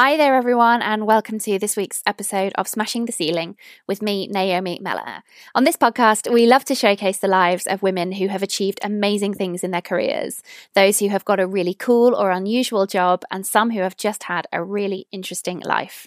Hi 0.00 0.16
there, 0.16 0.36
everyone, 0.36 0.80
and 0.80 1.08
welcome 1.08 1.40
to 1.40 1.58
this 1.58 1.76
week's 1.76 2.04
episode 2.06 2.52
of 2.54 2.68
Smashing 2.68 3.06
the 3.06 3.10
Ceiling 3.10 3.56
with 3.88 4.00
me, 4.00 4.28
Naomi 4.28 4.78
Meller. 4.80 5.24
On 5.56 5.64
this 5.64 5.76
podcast, 5.76 6.32
we 6.32 6.46
love 6.46 6.64
to 6.66 6.76
showcase 6.76 7.18
the 7.18 7.26
lives 7.26 7.66
of 7.66 7.82
women 7.82 8.12
who 8.12 8.28
have 8.28 8.44
achieved 8.44 8.78
amazing 8.80 9.34
things 9.34 9.64
in 9.64 9.72
their 9.72 9.82
careers, 9.82 10.40
those 10.74 11.00
who 11.00 11.08
have 11.08 11.24
got 11.24 11.40
a 11.40 11.48
really 11.48 11.74
cool 11.74 12.14
or 12.14 12.30
unusual 12.30 12.86
job, 12.86 13.24
and 13.32 13.44
some 13.44 13.72
who 13.72 13.80
have 13.80 13.96
just 13.96 14.22
had 14.22 14.46
a 14.52 14.62
really 14.62 15.08
interesting 15.10 15.58
life. 15.58 16.06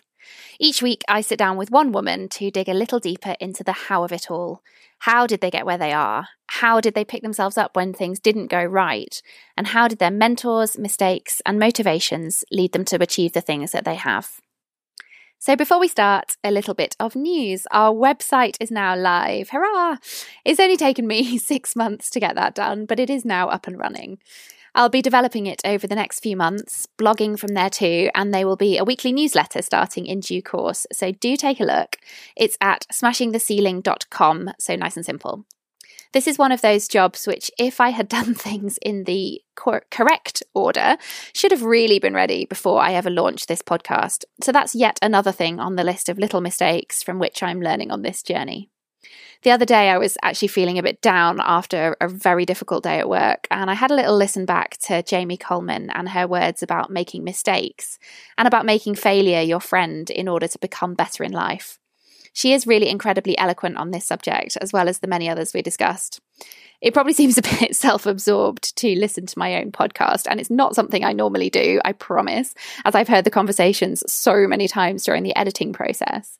Each 0.58 0.81
week, 0.81 1.02
I 1.09 1.20
sit 1.20 1.38
down 1.38 1.58
with 1.58 1.70
one 1.70 1.92
woman 1.92 2.30
to 2.30 2.50
dig 2.50 2.70
a 2.70 2.73
little 2.73 3.00
deeper 3.02 3.36
into 3.42 3.62
the 3.62 3.73
how 3.73 4.05
of 4.05 4.14
it 4.14 4.31
all. 4.31 4.62
How 5.02 5.26
did 5.26 5.41
they 5.41 5.50
get 5.50 5.66
where 5.66 5.80
they 5.80 5.94
are? 5.94 6.28
How 6.46 6.80
did 6.80 6.94
they 6.94 7.04
pick 7.04 7.23
themselves 7.23 7.58
up 7.58 7.76
when 7.76 7.92
things 7.92 8.20
didn't 8.20 8.52
go 8.52 8.64
right? 8.64 9.20
And 9.58 9.66
how 9.66 9.88
did 9.88 9.98
their 9.98 10.12
mentors, 10.12 10.78
mistakes, 10.78 11.42
and 11.44 11.58
motivations 11.58 12.44
lead 12.52 12.73
them 12.73 12.86
to 12.86 13.02
achieve 13.02 13.34
the 13.34 13.42
things 13.42 13.72
that 13.72 13.84
they 13.84 13.95
have? 13.95 14.40
So, 15.40 15.56
before 15.56 15.80
we 15.80 15.88
start, 15.88 16.38
a 16.44 16.52
little 16.52 16.76
bit 16.76 16.95
of 17.00 17.16
news. 17.16 17.66
Our 17.72 17.92
website 17.92 18.58
is 18.59 18.70
now 18.70 18.95
live. 18.95 19.50
Hurrah! 19.50 19.98
It's 20.45 20.59
only 20.59 20.78
taken 20.78 21.08
me 21.08 21.36
six 21.40 21.76
months 21.76 22.12
to 22.12 22.20
get 22.20 22.36
that 22.36 22.54
done, 22.54 22.86
but 22.86 23.00
it 23.00 23.09
is 23.09 23.26
now 23.26 23.50
up 23.50 23.66
and 23.66 23.80
running. 23.80 24.20
I'll 24.73 24.89
be 24.89 25.02
developing 25.02 25.48
it 25.48 25.61
over 25.66 25.85
the 25.85 25.95
next 25.95 26.21
few 26.21 26.38
months, 26.38 26.88
blogging 26.98 27.38
from 27.38 27.53
there 27.53 27.70
too, 27.70 28.09
and 28.16 28.34
there 28.34 28.48
will 28.48 28.55
be 28.55 28.77
a 28.77 28.85
weekly 28.85 29.11
newsletter 29.11 29.61
starting 29.61 30.05
in 30.05 30.22
due 30.22 30.41
course. 30.41 30.88
So 30.94 31.11
do 31.11 31.36
take 31.36 31.59
a 31.59 31.66
look. 31.66 31.97
It's 32.38 32.58
at 32.61 32.86
smashingtheceiling.com, 32.91 34.52
so 34.59 34.75
nice 34.75 34.95
and 34.95 35.05
simple. 35.05 35.45
This 36.13 36.28
is 36.28 36.38
one 36.38 36.52
of 36.52 36.61
those 36.61 36.88
jobs 36.88 37.25
which, 37.25 37.52
if 37.58 37.80
I 37.80 37.89
had 37.89 38.08
done 38.09 38.33
things 38.33 38.78
in 38.81 39.03
the 39.03 39.41
cor- 39.55 39.83
correct 39.91 40.44
order, 40.53 40.97
should 41.33 41.52
have 41.52 41.63
really 41.63 42.00
been 42.00 42.13
ready 42.13 42.45
before 42.45 42.81
I 42.81 42.94
ever 42.94 43.09
launched 43.09 43.47
this 43.47 43.61
podcast. 43.61 44.23
So 44.41 44.52
that's 44.52 44.75
yet 44.75 45.00
another 45.02 45.31
thing 45.31 45.59
on 45.59 45.75
the 45.75 45.83
list 45.83 46.09
of 46.09 46.17
little 46.17 46.41
mistakes 46.41 47.03
from 47.03 47.19
which 47.19 47.44
I'm 47.44 47.61
learning 47.61 47.91
on 47.91 48.02
this 48.02 48.23
journey. 48.23 48.69
The 49.44 49.52
other 49.52 49.66
day, 49.66 49.89
I 49.89 49.97
was 49.97 50.17
actually 50.22 50.50
feeling 50.50 50.78
a 50.78 50.84
bit 50.84 51.02
down 51.02 51.39
after 51.42 51.97
a 52.00 52.08
very 52.08 52.45
difficult 52.45 52.84
day 52.84 53.00
at 53.00 53.09
work, 53.09 53.47
and 53.50 53.72
I 53.72 53.73
had 53.73 53.89
a 53.89 53.95
little 53.95 54.16
listen 54.16 54.45
back 54.45 54.78
to 54.81 55.02
Jamie 55.02 55.38
Coleman 55.38 55.89
and 55.89 56.09
her 56.09 56.28
words 56.28 56.61
about 56.61 56.92
making 56.92 57.23
mistakes 57.23 57.97
and 58.38 58.47
about 58.47 58.67
making 58.67 58.95
failure 58.95 59.42
your 59.42 59.59
friend 59.59 60.12
in 60.12 60.28
order 60.28 60.47
to 60.47 60.59
become 60.59 60.94
better 60.94 61.23
in 61.23 61.31
life. 61.31 61.80
She 62.34 62.53
is 62.53 62.67
really 62.67 62.88
incredibly 62.88 63.36
eloquent 63.38 63.78
on 63.78 63.89
this 63.89 64.06
subject, 64.06 64.58
as 64.62 64.72
well 64.72 64.88
as 64.88 65.00
the 65.00 65.08
many 65.08 65.28
others 65.28 65.56
we 65.56 65.64
discussed. 65.64 66.22
It 66.80 66.94
probably 66.94 67.14
seems 67.22 67.39
a 67.39 67.42
bit 67.42 67.75
self 67.75 68.06
absorbed 68.06 68.75
to 68.78 68.95
listen 68.95 69.25
to 69.25 69.39
my 69.39 69.56
own 69.56 69.72
podcast, 69.72 70.28
and 70.30 70.39
it's 70.39 70.52
not 70.52 70.75
something 70.75 71.03
I 71.03 71.14
normally 71.14 71.50
do, 71.50 71.81
I 71.84 71.94
promise, 71.94 72.53
as 72.86 72.94
I've 72.94 73.08
heard 73.08 73.25
the 73.25 73.31
conversations 73.31 74.03
so 74.06 74.47
many 74.47 74.67
times 74.67 75.03
during 75.03 75.23
the 75.23 75.36
editing 75.36 75.73
process. 75.73 76.38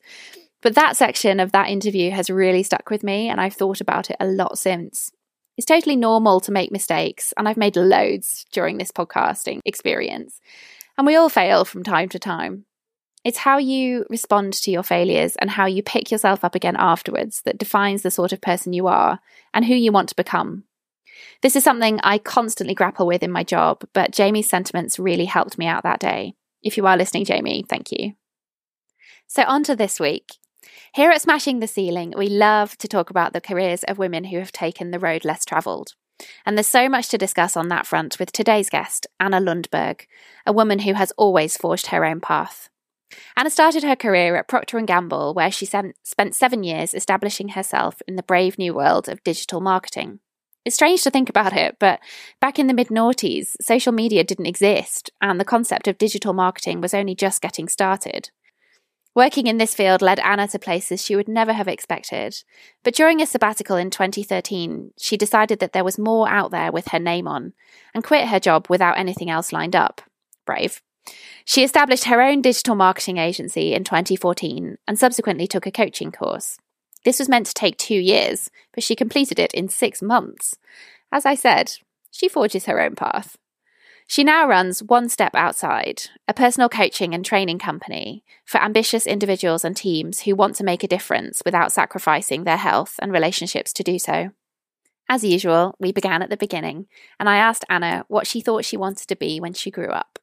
But 0.62 0.76
that 0.76 0.96
section 0.96 1.40
of 1.40 1.52
that 1.52 1.68
interview 1.68 2.12
has 2.12 2.30
really 2.30 2.62
stuck 2.62 2.88
with 2.88 3.02
me, 3.02 3.28
and 3.28 3.40
I've 3.40 3.54
thought 3.54 3.80
about 3.80 4.10
it 4.10 4.16
a 4.20 4.26
lot 4.26 4.58
since. 4.58 5.10
It's 5.56 5.66
totally 5.66 5.96
normal 5.96 6.40
to 6.40 6.52
make 6.52 6.72
mistakes, 6.72 7.34
and 7.36 7.48
I've 7.48 7.56
made 7.56 7.76
loads 7.76 8.46
during 8.52 8.78
this 8.78 8.92
podcasting 8.92 9.60
experience. 9.64 10.40
And 10.96 11.06
we 11.06 11.16
all 11.16 11.28
fail 11.28 11.64
from 11.64 11.82
time 11.82 12.08
to 12.10 12.18
time. 12.18 12.64
It's 13.24 13.38
how 13.38 13.58
you 13.58 14.06
respond 14.08 14.52
to 14.54 14.70
your 14.70 14.82
failures 14.82 15.36
and 15.36 15.50
how 15.50 15.66
you 15.66 15.82
pick 15.82 16.10
yourself 16.10 16.44
up 16.44 16.54
again 16.54 16.76
afterwards 16.76 17.42
that 17.42 17.58
defines 17.58 18.02
the 18.02 18.10
sort 18.10 18.32
of 18.32 18.40
person 18.40 18.72
you 18.72 18.86
are 18.86 19.20
and 19.54 19.64
who 19.64 19.74
you 19.74 19.92
want 19.92 20.08
to 20.08 20.16
become. 20.16 20.64
This 21.40 21.54
is 21.54 21.64
something 21.64 22.00
I 22.02 22.18
constantly 22.18 22.74
grapple 22.74 23.06
with 23.06 23.22
in 23.22 23.30
my 23.30 23.44
job, 23.44 23.84
but 23.92 24.12
Jamie's 24.12 24.48
sentiments 24.48 24.98
really 24.98 25.24
helped 25.24 25.58
me 25.58 25.66
out 25.66 25.82
that 25.82 26.00
day. 26.00 26.34
If 26.62 26.76
you 26.76 26.86
are 26.86 26.96
listening, 26.96 27.24
Jamie, 27.24 27.64
thank 27.68 27.92
you. 27.92 28.14
So, 29.26 29.44
on 29.44 29.64
to 29.64 29.76
this 29.76 30.00
week. 30.00 30.32
Here 30.94 31.10
at 31.10 31.22
Smashing 31.22 31.60
the 31.60 31.66
Ceiling, 31.66 32.12
we 32.18 32.28
love 32.28 32.76
to 32.76 32.86
talk 32.86 33.08
about 33.08 33.32
the 33.32 33.40
careers 33.40 33.82
of 33.84 33.96
women 33.96 34.24
who 34.24 34.38
have 34.38 34.52
taken 34.52 34.90
the 34.90 34.98
road 34.98 35.24
less 35.24 35.42
travelled. 35.42 35.94
And 36.44 36.54
there's 36.54 36.66
so 36.66 36.86
much 36.86 37.08
to 37.08 37.16
discuss 37.16 37.56
on 37.56 37.68
that 37.68 37.86
front 37.86 38.18
with 38.18 38.30
today's 38.30 38.68
guest, 38.68 39.06
Anna 39.18 39.40
Lundberg, 39.40 40.02
a 40.44 40.52
woman 40.52 40.80
who 40.80 40.92
has 40.92 41.10
always 41.12 41.56
forged 41.56 41.86
her 41.86 42.04
own 42.04 42.20
path. 42.20 42.68
Anna 43.38 43.48
started 43.48 43.82
her 43.84 43.96
career 43.96 44.36
at 44.36 44.48
Procter 44.48 44.78
& 44.80 44.82
Gamble, 44.82 45.32
where 45.32 45.50
she 45.50 45.64
spent 45.64 46.34
seven 46.34 46.62
years 46.62 46.92
establishing 46.92 47.50
herself 47.50 48.02
in 48.06 48.16
the 48.16 48.22
brave 48.22 48.58
new 48.58 48.74
world 48.74 49.08
of 49.08 49.24
digital 49.24 49.62
marketing. 49.62 50.20
It's 50.66 50.76
strange 50.76 51.02
to 51.04 51.10
think 51.10 51.30
about 51.30 51.54
it, 51.54 51.76
but 51.80 52.00
back 52.38 52.58
in 52.58 52.66
the 52.66 52.74
mid 52.74 52.88
noughties, 52.88 53.56
social 53.62 53.92
media 53.92 54.24
didn't 54.24 54.44
exist, 54.44 55.08
and 55.22 55.40
the 55.40 55.44
concept 55.46 55.88
of 55.88 55.96
digital 55.96 56.34
marketing 56.34 56.82
was 56.82 56.92
only 56.92 57.14
just 57.14 57.40
getting 57.40 57.66
started. 57.66 58.28
Working 59.14 59.46
in 59.46 59.58
this 59.58 59.74
field 59.74 60.00
led 60.00 60.20
Anna 60.20 60.48
to 60.48 60.58
places 60.58 61.02
she 61.02 61.14
would 61.14 61.28
never 61.28 61.52
have 61.52 61.68
expected. 61.68 62.42
But 62.82 62.94
during 62.94 63.20
a 63.20 63.26
sabbatical 63.26 63.76
in 63.76 63.90
2013, 63.90 64.92
she 64.96 65.18
decided 65.18 65.58
that 65.58 65.74
there 65.74 65.84
was 65.84 65.98
more 65.98 66.28
out 66.28 66.50
there 66.50 66.72
with 66.72 66.88
her 66.88 66.98
name 66.98 67.28
on 67.28 67.52
and 67.94 68.02
quit 68.02 68.28
her 68.28 68.40
job 68.40 68.66
without 68.70 68.96
anything 68.96 69.28
else 69.28 69.52
lined 69.52 69.76
up. 69.76 70.00
Brave. 70.46 70.80
She 71.44 71.62
established 71.62 72.04
her 72.04 72.22
own 72.22 72.40
digital 72.40 72.74
marketing 72.74 73.18
agency 73.18 73.74
in 73.74 73.84
2014 73.84 74.78
and 74.88 74.98
subsequently 74.98 75.46
took 75.46 75.66
a 75.66 75.72
coaching 75.72 76.12
course. 76.12 76.58
This 77.04 77.18
was 77.18 77.28
meant 77.28 77.46
to 77.46 77.54
take 77.54 77.76
two 77.76 77.96
years, 77.96 78.48
but 78.72 78.84
she 78.84 78.94
completed 78.94 79.38
it 79.38 79.52
in 79.52 79.68
six 79.68 80.00
months. 80.00 80.54
As 81.10 81.26
I 81.26 81.34
said, 81.34 81.72
she 82.10 82.28
forges 82.28 82.66
her 82.66 82.80
own 82.80 82.94
path. 82.94 83.36
She 84.06 84.24
now 84.24 84.46
runs 84.46 84.82
One 84.82 85.08
Step 85.08 85.34
Outside, 85.34 86.02
a 86.28 86.34
personal 86.34 86.68
coaching 86.68 87.14
and 87.14 87.24
training 87.24 87.58
company 87.58 88.24
for 88.44 88.60
ambitious 88.60 89.06
individuals 89.06 89.64
and 89.64 89.76
teams 89.76 90.20
who 90.20 90.34
want 90.34 90.56
to 90.56 90.64
make 90.64 90.82
a 90.84 90.88
difference 90.88 91.42
without 91.44 91.72
sacrificing 91.72 92.44
their 92.44 92.56
health 92.56 92.96
and 93.00 93.12
relationships 93.12 93.72
to 93.72 93.82
do 93.82 93.98
so. 93.98 94.30
As 95.08 95.24
usual, 95.24 95.74
we 95.78 95.92
began 95.92 96.22
at 96.22 96.30
the 96.30 96.36
beginning, 96.36 96.86
and 97.18 97.28
I 97.28 97.36
asked 97.36 97.64
Anna 97.68 98.04
what 98.08 98.26
she 98.26 98.40
thought 98.40 98.64
she 98.64 98.76
wanted 98.76 99.08
to 99.08 99.16
be 99.16 99.40
when 99.40 99.52
she 99.52 99.70
grew 99.70 99.88
up. 99.88 100.18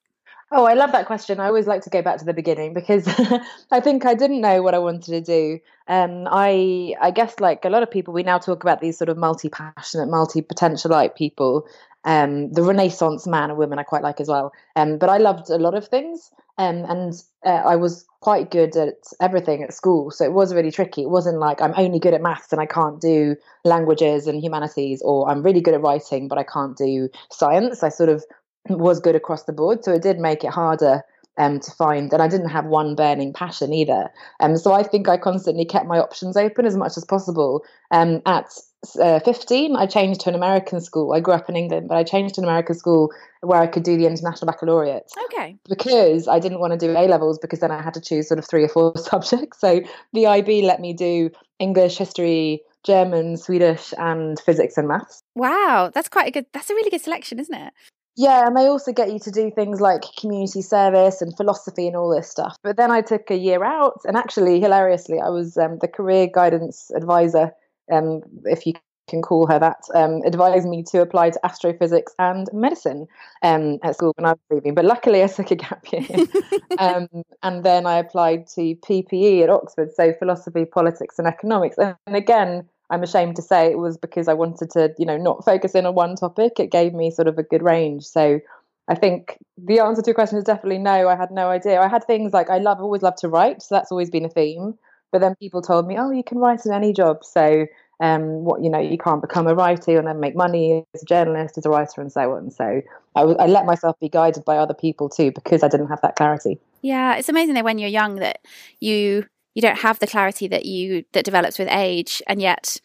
Oh, 0.52 0.66
I 0.66 0.74
love 0.74 0.94
that 0.94 1.06
question. 1.06 1.40
I 1.40 1.46
always 1.46 1.68
like 1.68 1.84
to 1.84 1.92
go 1.92 2.02
back 2.02 2.18
to 2.18 2.26
the 2.26 2.34
beginning 2.34 2.74
because 2.74 3.08
I 3.72 3.80
think 3.80 4.06
I 4.06 4.16
didn't 4.16 4.42
know 4.42 4.64
what 4.64 4.74
I 4.74 4.80
wanted 4.80 5.12
to 5.12 5.22
do. 5.22 5.60
Um, 5.88 6.28
I 6.30 6.96
I 7.00 7.12
guess 7.12 7.40
like 7.40 7.66
a 7.66 7.70
lot 7.70 7.84
of 7.84 7.92
people, 7.92 8.16
we 8.16 8.24
now 8.24 8.40
talk 8.40 8.64
about 8.64 8.82
these 8.82 8.98
sort 8.98 9.10
of 9.10 9.18
multi-passionate, 9.18 10.08
multi-potentialite 10.08 11.14
people, 11.16 11.68
um, 12.06 12.52
the 12.52 12.64
Renaissance 12.64 13.28
man 13.28 13.50
and 13.50 13.60
woman 13.60 13.80
I 13.80 13.84
quite 13.84 14.04
like 14.04 14.20
as 14.20 14.28
well. 14.28 14.52
Um, 14.76 14.98
but 14.98 15.10
I 15.10 15.18
loved 15.18 15.50
a 15.50 15.58
lot 15.58 15.76
of 15.76 15.88
things, 15.88 16.32
um, 16.58 16.86
and 16.88 17.14
uh, 17.46 17.50
I 17.66 17.76
was 17.76 18.06
quite 18.22 18.52
good 18.52 18.76
at 18.76 18.96
everything 19.22 19.64
at 19.64 19.74
school. 19.74 20.12
So 20.12 20.26
it 20.26 20.34
was 20.34 20.54
really 20.54 20.72
tricky. 20.72 21.04
It 21.04 21.10
wasn't 21.10 21.40
like 21.40 21.62
I'm 21.62 21.74
only 21.78 22.00
good 22.00 22.14
at 22.14 22.22
maths 22.22 22.52
and 22.52 22.62
I 22.62 22.66
can't 22.66 23.00
do 23.00 23.36
languages 23.64 24.28
and 24.28 24.44
humanities, 24.44 25.02
or 25.04 25.30
I'm 25.30 25.42
really 25.42 25.62
good 25.62 25.74
at 25.74 25.82
writing 25.82 26.28
but 26.28 26.38
I 26.38 26.44
can't 26.44 26.76
do 26.76 27.10
science. 27.32 27.82
I 27.84 27.90
sort 27.90 28.10
of 28.10 28.26
was 28.70 29.00
good 29.00 29.16
across 29.16 29.44
the 29.44 29.54
board. 29.54 29.84
So 29.84 29.94
it 29.94 30.02
did 30.02 30.20
make 30.20 30.44
it 30.44 30.52
harder 30.52 31.04
um, 31.38 31.60
to 31.62 31.72
find, 31.72 32.12
and 32.12 32.22
I 32.22 32.28
didn't 32.28 32.50
have 32.50 32.66
one 32.66 32.96
burning 32.96 33.32
passion 33.32 33.74
either. 33.74 34.10
Um, 34.42 34.58
so 34.58 34.74
I 34.74 34.84
think 34.84 35.08
I 35.08 35.18
constantly 35.18 35.66
kept 35.66 35.86
my 35.86 35.98
options 35.98 36.36
open 36.36 36.66
as 36.66 36.76
much 36.76 36.98
as 36.98 37.06
possible. 37.06 37.64
Um, 37.92 38.22
at 38.26 38.52
uh, 39.00 39.20
15, 39.20 39.76
I 39.76 39.86
changed 39.86 40.22
to 40.22 40.30
an 40.30 40.36
American 40.36 40.80
school. 40.82 41.14
I 41.14 41.20
grew 41.20 41.34
up 41.34 41.50
in 41.50 41.56
England, 41.56 41.88
but 41.90 41.98
I 41.98 42.04
changed 42.04 42.36
to 42.36 42.42
an 42.42 42.46
American 42.46 42.76
school 42.76 43.12
where 43.42 43.60
I 43.60 43.68
could 43.68 43.84
do 43.84 43.98
the 43.98 44.06
International 44.06 44.52
Baccalaureate. 44.52 45.12
Okay. 45.26 45.58
Because 45.68 46.28
I 46.28 46.40
didn't 46.40 46.60
want 46.60 46.74
to 46.74 46.80
do 46.80 46.92
A 46.92 47.08
levels 47.08 47.40
because 47.40 47.60
then 47.60 47.72
I 47.72 47.82
had 47.82 47.94
to 47.96 48.02
choose 48.02 48.28
sort 48.28 48.40
of 48.40 48.48
three 48.48 48.64
or 48.64 48.70
four 48.70 48.94
subjects. 48.98 49.60
So 49.60 49.82
the 50.14 50.28
IB 50.28 50.62
let 50.64 50.80
me 50.80 50.94
do 50.94 51.30
English, 51.60 51.98
history, 51.98 52.62
German, 52.86 53.38
Swedish, 53.38 53.94
and 53.98 54.40
physics 54.40 54.78
and 54.78 54.88
maths. 54.88 55.22
Wow, 55.36 55.92
that's 55.94 56.10
quite 56.10 56.28
a 56.28 56.32
good. 56.32 56.46
That's 56.54 56.70
a 56.70 56.74
really 56.74 56.90
good 56.90 57.02
selection, 57.02 57.40
isn't 57.40 57.54
it? 57.54 57.74
Yeah, 58.16 58.48
and 58.48 58.56
they 58.58 58.68
also 58.68 58.92
get 58.92 59.12
you 59.14 59.20
to 59.20 59.32
do 59.32 59.50
things 59.50 59.80
like 59.80 60.02
community 60.20 60.62
service 60.62 61.22
and 61.22 61.36
philosophy 61.38 61.88
and 61.88 61.96
all 61.96 62.14
this 62.14 62.30
stuff. 62.30 62.58
But 62.64 62.76
then 62.76 62.92
I 62.92 63.02
took 63.02 63.32
a 63.32 63.38
year 63.38 63.64
out, 63.64 64.02
and 64.06 64.18
actually, 64.18 64.60
hilariously, 64.60 65.20
I 65.20 65.30
was 65.30 65.58
um, 65.58 65.78
the 65.80 65.88
career 65.88 66.28
guidance 66.28 66.92
advisor, 66.96 67.54
um, 67.92 68.22
if 68.46 68.66
you 68.66 68.74
can 69.10 69.22
call 69.22 69.48
her 69.48 69.60
that, 69.60 69.82
um, 69.96 70.22
advised 70.26 70.68
me 70.68 70.84
to 70.84 71.02
apply 71.02 71.32
to 71.32 71.46
astrophysics 71.46 72.14
and 72.20 72.48
medicine 72.54 73.08
um, 73.42 73.80
at 73.84 73.96
school 73.96 74.14
when 74.18 74.26
I 74.26 74.32
was 74.32 74.40
leaving. 74.52 74.76
But 74.76 74.86
luckily, 74.86 75.24
I 75.24 75.28
took 75.28 75.52
a 75.52 75.56
gap 75.56 75.86
year. 75.92 76.06
um, 76.78 77.08
and 77.44 77.64
then 77.64 77.86
I 77.86 77.98
applied 77.98 78.48
to 78.56 78.76
PPE 78.76 79.44
at 79.44 79.50
Oxford, 79.50 79.90
so 79.94 80.14
philosophy, 80.14 80.66
politics, 80.66 81.18
and 81.18 81.28
economics. 81.28 81.78
And 81.78 82.16
again, 82.16 82.70
I'm 82.90 83.04
ashamed 83.04 83.36
to 83.36 83.42
say 83.42 83.72
it 83.72 83.78
was 83.78 83.98
because 83.98 84.28
I 84.28 84.34
wanted 84.34 84.72
to, 84.72 84.94
you 84.98 85.06
know, 85.06 85.18
not 85.18 85.46
focus 85.46 85.76
in 85.76 85.86
on 85.86 85.96
one 85.96 86.16
topic. 86.16 86.60
It 86.60 86.72
gave 86.72 86.94
me 86.94 87.12
sort 87.12 87.28
of 87.28 87.38
a 87.38 87.44
good 87.44 87.62
range. 87.62 88.04
So 88.06 88.40
I 88.88 88.96
think 88.96 89.38
the 89.58 89.80
answer 89.80 90.02
to 90.02 90.08
your 90.08 90.16
question 90.16 90.40
is 90.40 90.44
definitely 90.44 90.80
no. 90.80 91.08
I 91.08 91.16
had 91.16 91.30
no 91.32 91.50
idea. 91.50 91.80
I 91.80 91.88
had 91.88 92.04
things 92.06 92.34
like 92.34 92.50
I 92.50 92.58
love, 92.58 92.80
always 92.80 93.04
love 93.04 93.16
to 93.18 93.30
write, 93.30 93.62
so 93.62 93.76
that's 93.76 93.92
always 93.92 94.10
been 94.10 94.26
a 94.26 94.30
theme. 94.30 94.74
But 95.12 95.22
then 95.22 95.36
people 95.36 95.62
told 95.62 95.88
me, 95.88 95.98
oh, 95.98 96.12
you 96.12 96.24
can 96.24 96.38
write 96.38 96.66
in 96.66 96.72
any 96.72 96.94
job. 96.94 97.24
So 97.24 97.66
um, 98.00 98.44
what 98.46 98.64
you 98.64 98.70
know, 98.70 98.80
you 98.80 98.98
can't 98.98 99.22
become 99.22 99.48
a 99.48 99.56
writer 99.56 99.98
and 99.98 100.08
then 100.08 100.20
make 100.20 100.36
money 100.36 100.86
as 100.94 101.04
a 101.04 101.06
journalist, 101.06 101.58
as 101.58 101.66
a 101.66 101.70
writer, 101.70 102.02
and 102.02 102.12
so 102.12 102.34
on. 102.34 102.52
So 102.52 102.82
I, 103.16 103.22
I 103.22 103.48
let 103.48 103.66
myself 103.66 104.00
be 104.00 104.10
guided 104.10 104.46
by 104.46 104.58
other 104.58 104.74
people 104.74 105.10
too 105.10 105.32
because 105.32 105.64
I 105.64 105.68
didn't 105.68 105.88
have 105.88 106.02
that 106.02 106.16
clarity. 106.16 106.60
Yeah, 106.82 107.16
it's 107.16 107.30
amazing 107.30 107.56
that 107.56 107.66
when 107.66 107.78
you're 107.78 107.90
young 107.90 108.16
that 108.16 108.40
you 108.80 109.26
you 109.56 109.62
don't 109.62 109.80
have 109.80 110.00
the 110.00 110.08
clarity 110.08 110.48
that 110.48 110.66
you 110.66 111.04
that 111.12 111.26
develops 111.26 111.60
with 111.60 111.68
age, 111.70 112.22
and 112.28 112.42
yet 112.42 112.80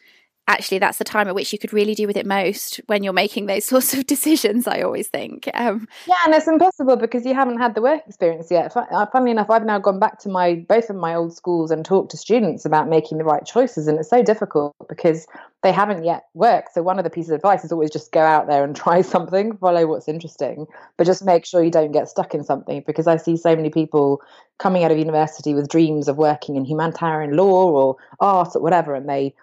actually 0.47 0.79
that's 0.79 0.97
the 0.97 1.03
time 1.03 1.27
at 1.27 1.35
which 1.35 1.51
you 1.51 1.59
could 1.59 1.73
really 1.73 1.95
do 1.95 2.07
with 2.07 2.17
it 2.17 2.25
most 2.25 2.79
when 2.87 3.03
you're 3.03 3.13
making 3.13 3.45
those 3.45 3.65
sorts 3.73 3.93
of 3.93 4.05
decisions 4.05 4.67
i 4.67 4.81
always 4.81 5.07
think 5.07 5.49
um, 5.53 5.87
yeah 6.07 6.15
and 6.25 6.33
it's 6.33 6.47
impossible 6.47 6.95
because 6.95 7.25
you 7.25 7.33
haven't 7.33 7.57
had 7.57 7.75
the 7.75 7.81
work 7.81 8.01
experience 8.07 8.49
yet. 8.51 8.75
Uh, 8.75 9.05
funnily 9.07 9.31
enough 9.31 9.49
i've 9.49 9.65
now 9.65 9.79
gone 9.79 9.99
back 9.99 10.19
to 10.19 10.29
my 10.29 10.55
both 10.67 10.89
of 10.89 10.95
my 10.95 11.13
old 11.13 11.35
schools 11.35 11.71
and 11.71 11.85
talked 11.85 12.11
to 12.11 12.17
students 12.17 12.65
about 12.65 12.87
making 12.87 13.17
the 13.17 13.23
right 13.23 13.45
choices 13.45 13.87
and 13.87 13.99
it's 13.99 14.09
so 14.09 14.23
difficult 14.23 14.75
because 14.87 15.27
they 15.65 15.71
haven't 15.71 16.03
yet 16.03 16.25
worked. 16.35 16.75
So 16.75 16.83
one 16.83 16.99
of 16.99 17.03
the 17.03 17.09
pieces 17.09 17.31
of 17.31 17.37
advice 17.37 17.63
is 17.63 17.71
always 17.71 17.89
just 17.89 18.11
go 18.11 18.21
out 18.21 18.45
there 18.45 18.63
and 18.63 18.75
try 18.85 19.01
something 19.01 19.57
follow 19.57 19.87
what's 19.87 20.07
interesting 20.07 20.67
but 20.97 21.05
just 21.05 21.25
make 21.25 21.45
sure 21.45 21.63
you 21.63 21.71
don't 21.71 21.91
get 21.91 22.07
stuck 22.07 22.35
in 22.35 22.43
something 22.43 22.83
because 22.85 23.07
i 23.07 23.17
see 23.17 23.35
so 23.35 23.55
many 23.55 23.69
people 23.69 24.21
coming 24.59 24.83
out 24.83 24.91
of 24.91 24.97
university 24.97 25.53
with 25.53 25.67
dreams 25.67 26.07
of 26.07 26.17
working 26.17 26.55
in 26.55 26.65
humanitarian 26.65 27.35
law 27.35 27.71
or 27.71 27.95
art 28.19 28.49
or 28.55 28.61
whatever 28.61 28.93
and 28.93 29.09
they 29.09 29.33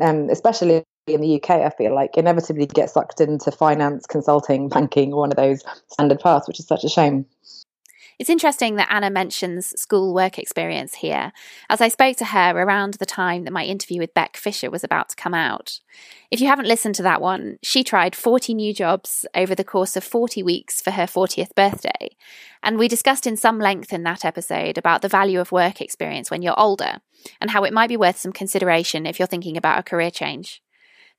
um, 0.00 0.28
especially 0.30 0.84
in 1.06 1.20
the 1.20 1.36
UK, 1.36 1.50
I 1.50 1.70
feel 1.70 1.94
like 1.94 2.16
inevitably 2.16 2.66
get 2.66 2.90
sucked 2.90 3.20
into 3.20 3.50
finance, 3.50 4.06
consulting, 4.06 4.68
banking, 4.68 5.10
one 5.14 5.30
of 5.30 5.36
those 5.36 5.62
standard 5.88 6.20
paths, 6.20 6.46
which 6.46 6.60
is 6.60 6.66
such 6.66 6.84
a 6.84 6.88
shame. 6.88 7.26
It's 8.20 8.28
interesting 8.28 8.76
that 8.76 8.92
Anna 8.92 9.08
mentions 9.08 9.68
school 9.80 10.12
work 10.12 10.38
experience 10.38 10.96
here, 10.96 11.32
as 11.70 11.80
I 11.80 11.88
spoke 11.88 12.18
to 12.18 12.26
her 12.26 12.50
around 12.50 12.94
the 12.94 13.06
time 13.06 13.44
that 13.44 13.50
my 13.50 13.64
interview 13.64 13.98
with 13.98 14.12
Beck 14.12 14.36
Fisher 14.36 14.70
was 14.70 14.84
about 14.84 15.08
to 15.08 15.16
come 15.16 15.32
out. 15.32 15.80
If 16.30 16.38
you 16.38 16.46
haven't 16.46 16.68
listened 16.68 16.96
to 16.96 17.02
that 17.02 17.22
one, 17.22 17.56
she 17.62 17.82
tried 17.82 18.14
40 18.14 18.52
new 18.52 18.74
jobs 18.74 19.24
over 19.34 19.54
the 19.54 19.64
course 19.64 19.96
of 19.96 20.04
40 20.04 20.42
weeks 20.42 20.82
for 20.82 20.90
her 20.90 21.04
40th 21.04 21.54
birthday. 21.54 22.14
And 22.62 22.78
we 22.78 22.88
discussed 22.88 23.26
in 23.26 23.38
some 23.38 23.58
length 23.58 23.90
in 23.90 24.02
that 24.02 24.26
episode 24.26 24.76
about 24.76 25.00
the 25.00 25.08
value 25.08 25.40
of 25.40 25.50
work 25.50 25.80
experience 25.80 26.30
when 26.30 26.42
you're 26.42 26.60
older 26.60 26.98
and 27.40 27.52
how 27.52 27.64
it 27.64 27.72
might 27.72 27.88
be 27.88 27.96
worth 27.96 28.18
some 28.18 28.32
consideration 28.32 29.06
if 29.06 29.18
you're 29.18 29.28
thinking 29.28 29.56
about 29.56 29.78
a 29.78 29.82
career 29.82 30.10
change. 30.10 30.60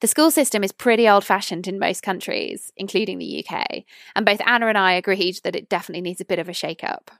The 0.02 0.08
school 0.08 0.32
system 0.32 0.64
is 0.64 0.72
pretty 0.72 1.08
old 1.08 1.24
fashioned 1.24 1.68
in 1.68 1.78
most 1.78 2.02
countries, 2.02 2.74
including 2.76 3.20
the 3.20 3.46
UK, 3.46 3.84
and 4.16 4.26
both 4.26 4.42
Anna 4.48 4.66
and 4.66 4.78
I 4.78 4.94
agreed 4.94 5.40
that 5.44 5.56
it 5.56 5.70
definitely 5.70 6.02
needs 6.02 6.20
a 6.20 6.26
bit 6.26 6.40
of 6.40 6.50
a 6.50 6.54
shake 6.54 6.84
up. 6.84 7.12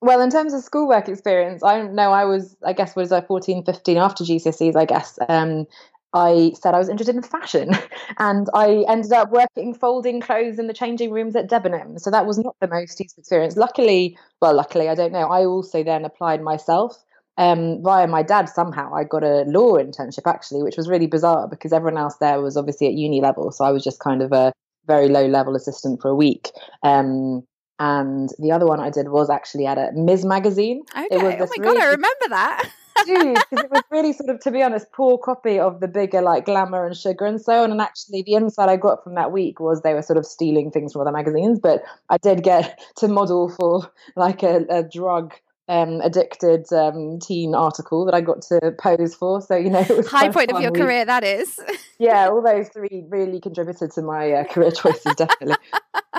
Well, 0.00 0.20
in 0.20 0.30
terms 0.30 0.54
of 0.54 0.62
schoolwork 0.62 1.08
experience, 1.08 1.64
I 1.64 1.82
know 1.82 2.12
I 2.12 2.24
was, 2.24 2.56
I 2.64 2.74
guess, 2.74 2.94
was 2.94 3.10
I 3.10 3.20
14, 3.20 3.64
15 3.64 3.96
after 3.98 4.22
GCSEs, 4.22 4.76
I 4.76 4.84
guess. 4.84 5.18
Um, 5.28 5.66
I 6.14 6.52
said 6.60 6.74
I 6.74 6.78
was 6.78 6.88
interested 6.88 7.16
in 7.16 7.22
fashion 7.22 7.72
and 8.18 8.48
I 8.54 8.84
ended 8.88 9.12
up 9.12 9.30
working 9.30 9.74
folding 9.74 10.20
clothes 10.20 10.60
in 10.60 10.68
the 10.68 10.72
changing 10.72 11.10
rooms 11.10 11.34
at 11.34 11.50
Debenhams. 11.50 12.00
So 12.00 12.10
that 12.12 12.24
was 12.24 12.38
not 12.38 12.54
the 12.60 12.68
most 12.68 12.98
useful 13.00 13.20
experience. 13.20 13.56
Luckily, 13.56 14.16
well, 14.40 14.54
luckily, 14.54 14.88
I 14.88 14.94
don't 14.94 15.12
know. 15.12 15.28
I 15.28 15.44
also 15.44 15.82
then 15.82 16.04
applied 16.04 16.40
myself 16.40 17.04
um, 17.40 17.82
via 17.82 18.06
my 18.06 18.22
dad 18.22 18.50
somehow 18.50 18.94
I 18.94 19.02
got 19.02 19.24
a 19.24 19.44
law 19.46 19.78
internship 19.78 20.26
actually, 20.26 20.62
which 20.62 20.76
was 20.76 20.88
really 20.88 21.06
bizarre 21.06 21.48
because 21.48 21.72
everyone 21.72 21.96
else 21.96 22.16
there 22.16 22.42
was 22.42 22.54
obviously 22.54 22.86
at 22.86 22.92
uni 22.92 23.22
level, 23.22 23.50
so 23.50 23.64
I 23.64 23.70
was 23.70 23.82
just 23.82 23.98
kind 23.98 24.20
of 24.20 24.30
a 24.30 24.52
very 24.86 25.08
low 25.08 25.26
level 25.26 25.56
assistant 25.56 26.02
for 26.02 26.08
a 26.10 26.14
week. 26.14 26.50
Um, 26.82 27.42
and 27.78 28.28
the 28.38 28.52
other 28.52 28.66
one 28.66 28.78
I 28.78 28.90
did 28.90 29.08
was 29.08 29.30
actually 29.30 29.64
at 29.64 29.78
a 29.78 29.90
Mizz 29.96 30.22
magazine. 30.22 30.82
Okay. 30.94 31.08
oh 31.12 31.18
my 31.18 31.36
really, 31.36 31.58
god, 31.62 31.76
I 31.78 31.86
remember 31.86 32.28
that. 32.28 32.70
dude, 33.06 33.38
because 33.48 33.64
it 33.64 33.70
was 33.70 33.82
really 33.90 34.12
sort 34.12 34.28
of, 34.28 34.40
to 34.40 34.50
be 34.50 34.62
honest, 34.62 34.92
poor 34.92 35.16
copy 35.16 35.58
of 35.58 35.80
the 35.80 35.88
bigger 35.88 36.20
like 36.20 36.44
glamour 36.44 36.84
and 36.84 36.94
sugar 36.94 37.24
and 37.24 37.40
so 37.40 37.62
on. 37.62 37.70
And 37.70 37.80
actually, 37.80 38.20
the 38.20 38.34
insight 38.34 38.68
I 38.68 38.76
got 38.76 39.02
from 39.02 39.14
that 39.14 39.32
week 39.32 39.60
was 39.60 39.80
they 39.80 39.94
were 39.94 40.02
sort 40.02 40.18
of 40.18 40.26
stealing 40.26 40.70
things 40.70 40.92
from 40.92 41.00
other 41.00 41.12
magazines. 41.12 41.58
But 41.58 41.82
I 42.10 42.18
did 42.18 42.42
get 42.42 42.78
to 42.98 43.08
model 43.08 43.48
for 43.48 43.90
like 44.14 44.42
a, 44.42 44.66
a 44.68 44.82
drug 44.82 45.32
um, 45.70 46.00
addicted 46.00 46.70
um, 46.72 47.20
teen 47.20 47.54
article 47.54 48.04
that 48.04 48.14
I 48.14 48.20
got 48.20 48.42
to 48.42 48.74
pose 48.76 49.14
for. 49.14 49.40
So 49.40 49.54
you 49.54 49.70
know, 49.70 49.80
it 49.80 49.96
was 49.96 50.08
high 50.08 50.28
point 50.28 50.50
of 50.50 50.60
your 50.60 50.72
week. 50.72 50.82
career. 50.82 51.04
That 51.04 51.22
is. 51.22 51.58
yeah, 51.98 52.28
all 52.28 52.42
those 52.42 52.68
three 52.68 53.04
really 53.08 53.40
contributed 53.40 53.92
to 53.92 54.02
my 54.02 54.32
uh, 54.32 54.44
career 54.44 54.72
choices, 54.72 55.14
definitely. 55.14 55.56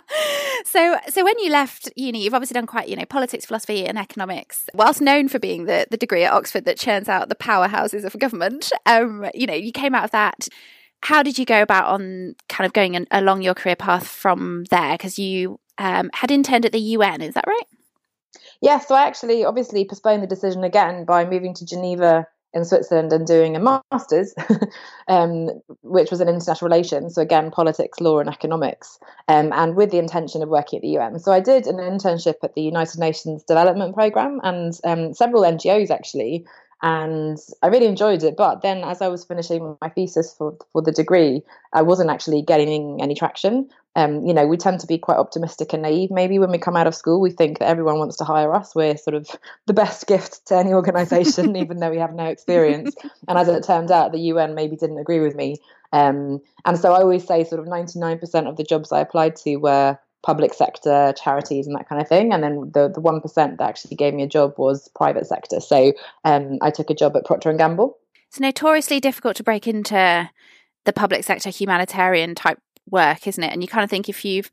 so, 0.65 0.97
so 1.09 1.25
when 1.25 1.37
you 1.39 1.51
left 1.51 1.91
uni, 1.97 2.23
you've 2.23 2.33
obviously 2.33 2.53
done 2.53 2.65
quite, 2.65 2.87
you 2.87 2.95
know, 2.95 3.05
politics, 3.05 3.45
philosophy, 3.45 3.85
and 3.85 3.99
economics. 3.99 4.67
Whilst 4.73 5.01
known 5.01 5.27
for 5.27 5.37
being 5.37 5.65
the 5.65 5.85
the 5.91 5.97
degree 5.97 6.23
at 6.23 6.31
Oxford 6.31 6.63
that 6.63 6.79
churns 6.79 7.09
out 7.09 7.27
the 7.27 7.35
powerhouses 7.35 8.05
of 8.05 8.17
government, 8.17 8.71
um, 8.85 9.29
you 9.33 9.45
know, 9.45 9.53
you 9.53 9.73
came 9.73 9.93
out 9.93 10.05
of 10.05 10.11
that 10.11 10.47
how 11.03 11.23
did 11.23 11.39
you 11.39 11.45
go 11.45 11.63
about 11.63 11.87
on 11.87 12.35
kind 12.47 12.63
of 12.63 12.73
going 12.73 13.07
along 13.09 13.41
your 13.41 13.55
career 13.55 13.75
path 13.75 14.05
from 14.07 14.65
there? 14.69 14.91
Because 14.91 15.17
you 15.17 15.59
um, 15.79 16.11
had 16.13 16.29
interned 16.29 16.63
at 16.63 16.71
the 16.71 16.79
UN, 16.79 17.23
is 17.23 17.33
that 17.33 17.47
right? 17.47 17.65
Yeah, 18.61 18.79
so 18.79 18.95
I 18.95 19.03
actually 19.03 19.43
obviously 19.43 19.85
postponed 19.85 20.21
the 20.21 20.27
decision 20.27 20.63
again 20.63 21.05
by 21.05 21.25
moving 21.25 21.53
to 21.55 21.65
Geneva 21.65 22.27
in 22.53 22.65
Switzerland 22.65 23.13
and 23.13 23.25
doing 23.25 23.55
a 23.55 23.59
master's, 23.91 24.33
um, 25.07 25.49
which 25.81 26.11
was 26.11 26.21
in 26.21 26.27
international 26.27 26.69
relations. 26.69 27.15
So 27.15 27.21
again, 27.21 27.49
politics, 27.49 27.99
law, 27.99 28.19
and 28.19 28.29
economics, 28.29 28.99
um, 29.27 29.51
and 29.53 29.75
with 29.75 29.89
the 29.89 29.97
intention 29.97 30.43
of 30.43 30.49
working 30.49 30.77
at 30.77 30.81
the 30.81 30.89
UN. 30.89 31.17
So 31.19 31.31
I 31.31 31.39
did 31.39 31.65
an 31.65 31.77
internship 31.77 32.35
at 32.43 32.53
the 32.53 32.61
United 32.61 32.99
Nations 32.99 33.43
Development 33.43 33.93
Programme 33.95 34.39
and 34.43 34.77
um, 34.83 35.13
several 35.13 35.43
NGOs 35.43 35.89
actually, 35.89 36.45
and 36.81 37.37
I 37.61 37.67
really 37.67 37.85
enjoyed 37.85 38.23
it. 38.23 38.35
But 38.35 38.61
then, 38.61 38.83
as 38.83 39.01
I 39.01 39.07
was 39.07 39.23
finishing 39.23 39.77
my 39.81 39.89
thesis 39.89 40.33
for 40.33 40.57
for 40.71 40.81
the 40.81 40.91
degree, 40.91 41.43
I 41.73 41.81
wasn't 41.83 42.09
actually 42.09 42.41
getting 42.41 43.01
any 43.01 43.15
traction. 43.15 43.69
Um, 43.95 44.25
you 44.25 44.33
know, 44.33 44.47
we 44.47 44.57
tend 44.57 44.79
to 44.79 44.87
be 44.87 44.97
quite 44.97 45.17
optimistic 45.17 45.73
and 45.73 45.83
naive. 45.83 46.11
Maybe 46.11 46.39
when 46.39 46.49
we 46.49 46.57
come 46.57 46.77
out 46.77 46.87
of 46.87 46.95
school, 46.95 47.19
we 47.19 47.29
think 47.29 47.59
that 47.59 47.67
everyone 47.67 47.99
wants 47.99 48.15
to 48.17 48.23
hire 48.23 48.53
us. 48.53 48.73
We're 48.73 48.97
sort 48.97 49.15
of 49.15 49.29
the 49.67 49.73
best 49.73 50.07
gift 50.07 50.47
to 50.47 50.55
any 50.55 50.73
organisation, 50.73 51.55
even 51.57 51.79
though 51.79 51.91
we 51.91 51.97
have 51.97 52.13
no 52.13 52.25
experience. 52.25 52.95
And 53.27 53.37
as 53.37 53.47
it 53.47 53.63
turned 53.63 53.91
out, 53.91 54.11
the 54.11 54.19
UN 54.19 54.55
maybe 54.55 54.75
didn't 54.75 54.97
agree 54.99 55.19
with 55.19 55.35
me. 55.35 55.57
Um, 55.93 56.41
and 56.65 56.79
so 56.79 56.93
I 56.93 57.01
always 57.01 57.27
say, 57.27 57.43
sort 57.43 57.59
of, 57.59 57.67
ninety 57.67 57.99
nine 57.99 58.17
percent 58.17 58.47
of 58.47 58.57
the 58.57 58.63
jobs 58.63 58.91
I 58.91 59.01
applied 59.01 59.35
to 59.37 59.57
were 59.57 59.99
public 60.23 60.53
sector 60.53 61.13
charities 61.21 61.67
and 61.67 61.75
that 61.75 61.89
kind 61.89 62.01
of 62.01 62.07
thing. 62.07 62.33
And 62.33 62.43
then 62.43 62.71
the 62.73 62.89
the 62.89 63.01
1% 63.01 63.23
that 63.35 63.61
actually 63.61 63.95
gave 63.95 64.13
me 64.13 64.23
a 64.23 64.27
job 64.27 64.53
was 64.57 64.89
private 64.95 65.25
sector. 65.27 65.59
So 65.59 65.93
um, 66.23 66.57
i 66.61 66.69
took 66.69 66.89
a 66.89 66.95
job 66.95 67.15
at 67.15 67.25
procter 67.25 67.49
and 67.49 67.57
gamble. 67.57 67.97
It's 68.27 68.39
notoriously 68.39 68.99
difficult 68.99 69.35
to 69.37 69.43
break 69.43 69.67
into 69.67 70.29
the 70.85 70.93
public 70.93 71.23
sector 71.23 71.49
humanitarian 71.49 72.35
type 72.35 72.59
work 72.89 73.27
isn't 73.27 73.43
it? 73.43 73.51
And 73.51 73.61
you 73.61 73.67
kind 73.67 73.83
of 73.83 73.89
think 73.89 74.09
if 74.09 74.25
you've 74.25 74.51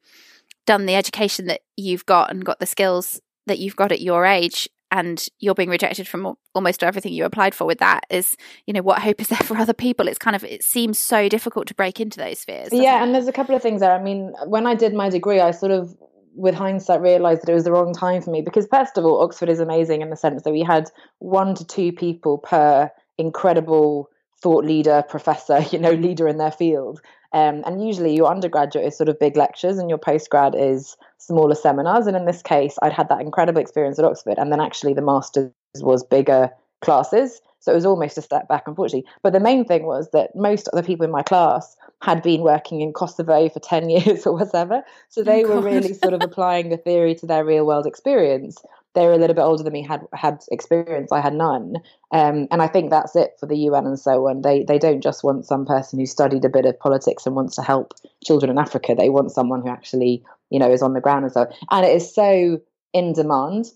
done 0.66 0.86
the 0.86 0.94
education 0.94 1.46
that 1.46 1.62
you've 1.76 2.06
got 2.06 2.30
and 2.30 2.44
got 2.44 2.60
the 2.60 2.66
skills 2.66 3.20
that 3.46 3.58
you've 3.58 3.76
got 3.76 3.92
at 3.92 4.00
your 4.00 4.26
age 4.26 4.68
and 4.90 5.26
you're 5.38 5.54
being 5.54 5.68
rejected 5.68 6.08
from 6.08 6.34
almost 6.54 6.82
everything 6.82 7.12
you 7.12 7.24
applied 7.24 7.54
for 7.54 7.66
with 7.66 7.78
that 7.78 8.04
is 8.10 8.36
you 8.66 8.72
know 8.72 8.82
what 8.82 9.02
hope 9.02 9.20
is 9.20 9.28
there 9.28 9.38
for 9.38 9.56
other 9.56 9.72
people? 9.72 10.08
It's 10.08 10.18
kind 10.18 10.36
of 10.36 10.44
it 10.44 10.62
seems 10.62 10.98
so 10.98 11.28
difficult 11.28 11.66
to 11.68 11.74
break 11.74 12.00
into 12.00 12.18
those 12.18 12.40
spheres 12.40 12.70
yeah 12.72 13.00
it? 13.00 13.02
and 13.04 13.14
there's 13.14 13.28
a 13.28 13.32
couple 13.32 13.54
of 13.54 13.62
things 13.62 13.80
there. 13.80 13.92
I 13.92 14.02
mean 14.02 14.34
when 14.46 14.66
i 14.66 14.74
did 14.74 14.94
my 14.94 15.08
degree 15.08 15.40
i 15.40 15.50
sort 15.50 15.72
of 15.72 15.94
with 16.34 16.54
hindsight 16.54 17.00
realized 17.00 17.42
that 17.42 17.50
it 17.50 17.54
was 17.54 17.64
the 17.64 17.72
wrong 17.72 17.92
time 17.92 18.22
for 18.22 18.30
me 18.30 18.42
because 18.42 18.66
first 18.70 18.96
of 18.96 19.04
all 19.04 19.22
oxford 19.22 19.48
is 19.48 19.60
amazing 19.60 20.02
in 20.02 20.10
the 20.10 20.16
sense 20.16 20.42
that 20.42 20.52
we 20.52 20.62
had 20.62 20.90
one 21.18 21.54
to 21.54 21.64
two 21.64 21.92
people 21.92 22.38
per 22.38 22.90
incredible 23.18 24.08
thought 24.40 24.64
leader 24.64 25.02
professor 25.08 25.60
you 25.70 25.78
know 25.78 25.92
leader 25.92 26.28
in 26.28 26.38
their 26.38 26.52
field 26.52 27.00
um, 27.32 27.62
and 27.66 27.84
usually 27.84 28.14
your 28.14 28.30
undergraduate 28.30 28.86
is 28.86 28.96
sort 28.96 29.08
of 29.08 29.18
big 29.18 29.36
lectures 29.36 29.78
and 29.78 29.88
your 29.88 29.98
postgrad 29.98 30.54
is 30.58 30.96
smaller 31.18 31.54
seminars. 31.54 32.06
And 32.06 32.16
in 32.16 32.24
this 32.24 32.42
case, 32.42 32.76
I'd 32.82 32.92
had 32.92 33.08
that 33.10 33.20
incredible 33.20 33.60
experience 33.60 33.98
at 33.98 34.04
Oxford. 34.04 34.38
And 34.38 34.50
then 34.50 34.60
actually 34.60 34.94
the 34.94 35.02
master's 35.02 35.50
was 35.80 36.02
bigger 36.02 36.50
classes. 36.80 37.40
So 37.60 37.72
it 37.72 37.74
was 37.74 37.84
almost 37.84 38.16
a 38.16 38.22
step 38.22 38.48
back, 38.48 38.64
unfortunately. 38.66 39.10
But 39.22 39.32
the 39.32 39.40
main 39.40 39.64
thing 39.64 39.84
was 39.84 40.10
that 40.12 40.34
most 40.34 40.68
of 40.68 40.76
the 40.76 40.82
people 40.82 41.04
in 41.04 41.10
my 41.10 41.22
class 41.22 41.76
had 42.00 42.22
been 42.22 42.42
working 42.42 42.80
in 42.80 42.92
Kosovo 42.92 43.48
for 43.48 43.60
10 43.60 43.90
years 43.90 44.26
or 44.26 44.32
whatever. 44.32 44.82
So 45.08 45.22
they 45.22 45.44
oh, 45.44 45.56
were 45.56 45.60
really 45.60 45.92
sort 45.92 46.14
of 46.14 46.22
applying 46.22 46.70
the 46.70 46.76
theory 46.78 47.14
to 47.16 47.26
their 47.26 47.44
real 47.44 47.66
world 47.66 47.86
experience 47.86 48.62
they 48.98 49.06
were 49.06 49.12
a 49.12 49.18
little 49.18 49.34
bit 49.34 49.42
older 49.42 49.62
than 49.62 49.72
me, 49.72 49.82
had 49.82 50.04
had 50.12 50.42
experience. 50.50 51.12
I 51.12 51.20
had 51.20 51.32
none, 51.32 51.76
um, 52.10 52.48
and 52.50 52.60
I 52.60 52.66
think 52.66 52.90
that's 52.90 53.14
it 53.14 53.36
for 53.38 53.46
the 53.46 53.56
UN 53.56 53.86
and 53.86 53.98
so 53.98 54.26
on. 54.26 54.42
They 54.42 54.64
they 54.64 54.78
don't 54.78 55.00
just 55.00 55.22
want 55.22 55.46
some 55.46 55.64
person 55.64 56.00
who 56.00 56.06
studied 56.06 56.44
a 56.44 56.48
bit 56.48 56.66
of 56.66 56.78
politics 56.80 57.24
and 57.24 57.36
wants 57.36 57.54
to 57.56 57.62
help 57.62 57.94
children 58.24 58.50
in 58.50 58.58
Africa. 58.58 58.96
They 58.98 59.08
want 59.08 59.30
someone 59.30 59.62
who 59.62 59.68
actually 59.68 60.24
you 60.50 60.58
know 60.58 60.70
is 60.70 60.82
on 60.82 60.94
the 60.94 61.00
ground 61.00 61.24
and 61.24 61.32
so. 61.32 61.42
On. 61.42 61.48
And 61.70 61.86
it 61.86 61.94
is 61.94 62.12
so 62.12 62.60
in 62.92 63.12
demand. 63.12 63.66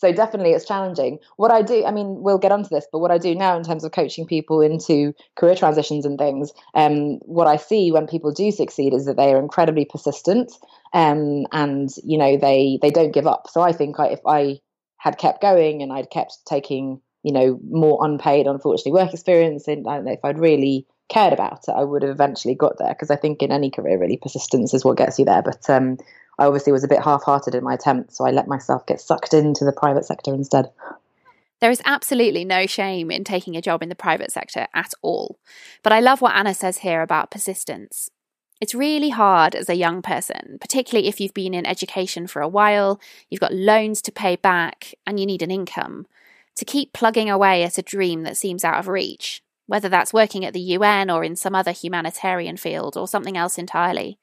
So 0.00 0.12
definitely 0.12 0.52
it's 0.52 0.64
challenging. 0.64 1.18
What 1.36 1.50
I 1.50 1.62
do, 1.62 1.84
I 1.84 1.90
mean, 1.90 2.22
we'll 2.22 2.38
get 2.38 2.52
onto 2.52 2.70
this, 2.70 2.86
but 2.90 3.00
what 3.00 3.10
I 3.10 3.18
do 3.18 3.34
now 3.34 3.56
in 3.56 3.64
terms 3.64 3.84
of 3.84 3.92
coaching 3.92 4.26
people 4.26 4.60
into 4.60 5.12
career 5.36 5.54
transitions 5.54 6.06
and 6.06 6.18
things, 6.18 6.52
um, 6.74 7.18
what 7.26 7.46
I 7.46 7.56
see 7.56 7.92
when 7.92 8.06
people 8.06 8.32
do 8.32 8.50
succeed 8.50 8.94
is 8.94 9.04
that 9.04 9.16
they 9.16 9.32
are 9.32 9.38
incredibly 9.38 9.84
persistent, 9.84 10.52
um, 10.94 11.46
and 11.52 11.90
you 12.02 12.18
know 12.18 12.36
they 12.36 12.78
they 12.80 12.90
don't 12.90 13.12
give 13.12 13.26
up. 13.26 13.48
So 13.50 13.60
I 13.60 13.72
think 13.72 14.00
I, 14.00 14.06
if 14.08 14.20
I 14.26 14.58
had 14.96 15.18
kept 15.18 15.42
going 15.42 15.82
and 15.82 15.92
I'd 15.92 16.10
kept 16.10 16.38
taking 16.46 17.00
you 17.22 17.32
know, 17.32 17.60
more 17.70 18.04
unpaid, 18.04 18.46
unfortunately, 18.46 18.92
work 18.92 19.12
experience. 19.12 19.68
And 19.68 19.86
I 19.86 19.96
don't 19.96 20.04
know 20.06 20.12
if 20.12 20.24
I'd 20.24 20.38
really 20.38 20.86
cared 21.08 21.32
about 21.32 21.64
it, 21.68 21.72
I 21.72 21.84
would 21.84 22.02
have 22.02 22.10
eventually 22.12 22.54
got 22.54 22.78
there. 22.78 22.94
Because 22.94 23.10
I 23.10 23.16
think 23.16 23.42
in 23.42 23.52
any 23.52 23.70
career, 23.70 23.98
really, 23.98 24.16
persistence 24.16 24.72
is 24.72 24.84
what 24.84 24.96
gets 24.96 25.18
you 25.18 25.24
there. 25.24 25.42
But 25.42 25.68
um, 25.68 25.98
I 26.40 26.46
obviously 26.46 26.72
was 26.72 26.84
a 26.84 26.88
bit 26.88 27.04
half-hearted 27.04 27.54
in 27.54 27.62
my 27.62 27.74
attempt, 27.74 28.14
so 28.14 28.26
I 28.26 28.30
let 28.30 28.48
myself 28.48 28.86
get 28.86 28.98
sucked 28.98 29.34
into 29.34 29.66
the 29.66 29.72
private 29.72 30.06
sector 30.06 30.32
instead. 30.32 30.70
There 31.60 31.70
is 31.70 31.82
absolutely 31.84 32.46
no 32.46 32.66
shame 32.66 33.10
in 33.10 33.24
taking 33.24 33.56
a 33.56 33.60
job 33.60 33.82
in 33.82 33.90
the 33.90 33.94
private 33.94 34.32
sector 34.32 34.66
at 34.72 34.94
all. 35.02 35.38
But 35.82 35.92
I 35.92 36.00
love 36.00 36.22
what 36.22 36.34
Anna 36.34 36.54
says 36.54 36.78
here 36.78 37.02
about 37.02 37.30
persistence. 37.30 38.08
It's 38.58 38.74
really 38.74 39.10
hard 39.10 39.54
as 39.54 39.68
a 39.68 39.74
young 39.74 40.00
person, 40.00 40.56
particularly 40.58 41.08
if 41.08 41.20
you've 41.20 41.34
been 41.34 41.52
in 41.52 41.66
education 41.66 42.26
for 42.26 42.40
a 42.40 42.48
while, 42.48 42.98
you've 43.28 43.40
got 43.40 43.52
loans 43.52 44.00
to 44.02 44.12
pay 44.12 44.36
back, 44.36 44.94
and 45.06 45.20
you 45.20 45.26
need 45.26 45.42
an 45.42 45.50
income, 45.50 46.06
to 46.56 46.64
keep 46.64 46.94
plugging 46.94 47.28
away 47.28 47.64
at 47.64 47.76
a 47.76 47.82
dream 47.82 48.22
that 48.22 48.38
seems 48.38 48.64
out 48.64 48.78
of 48.78 48.88
reach, 48.88 49.42
whether 49.66 49.90
that's 49.90 50.14
working 50.14 50.46
at 50.46 50.54
the 50.54 50.60
UN 50.60 51.10
or 51.10 51.22
in 51.22 51.36
some 51.36 51.54
other 51.54 51.72
humanitarian 51.72 52.56
field 52.56 52.96
or 52.96 53.06
something 53.06 53.36
else 53.36 53.58
entirely. 53.58 54.18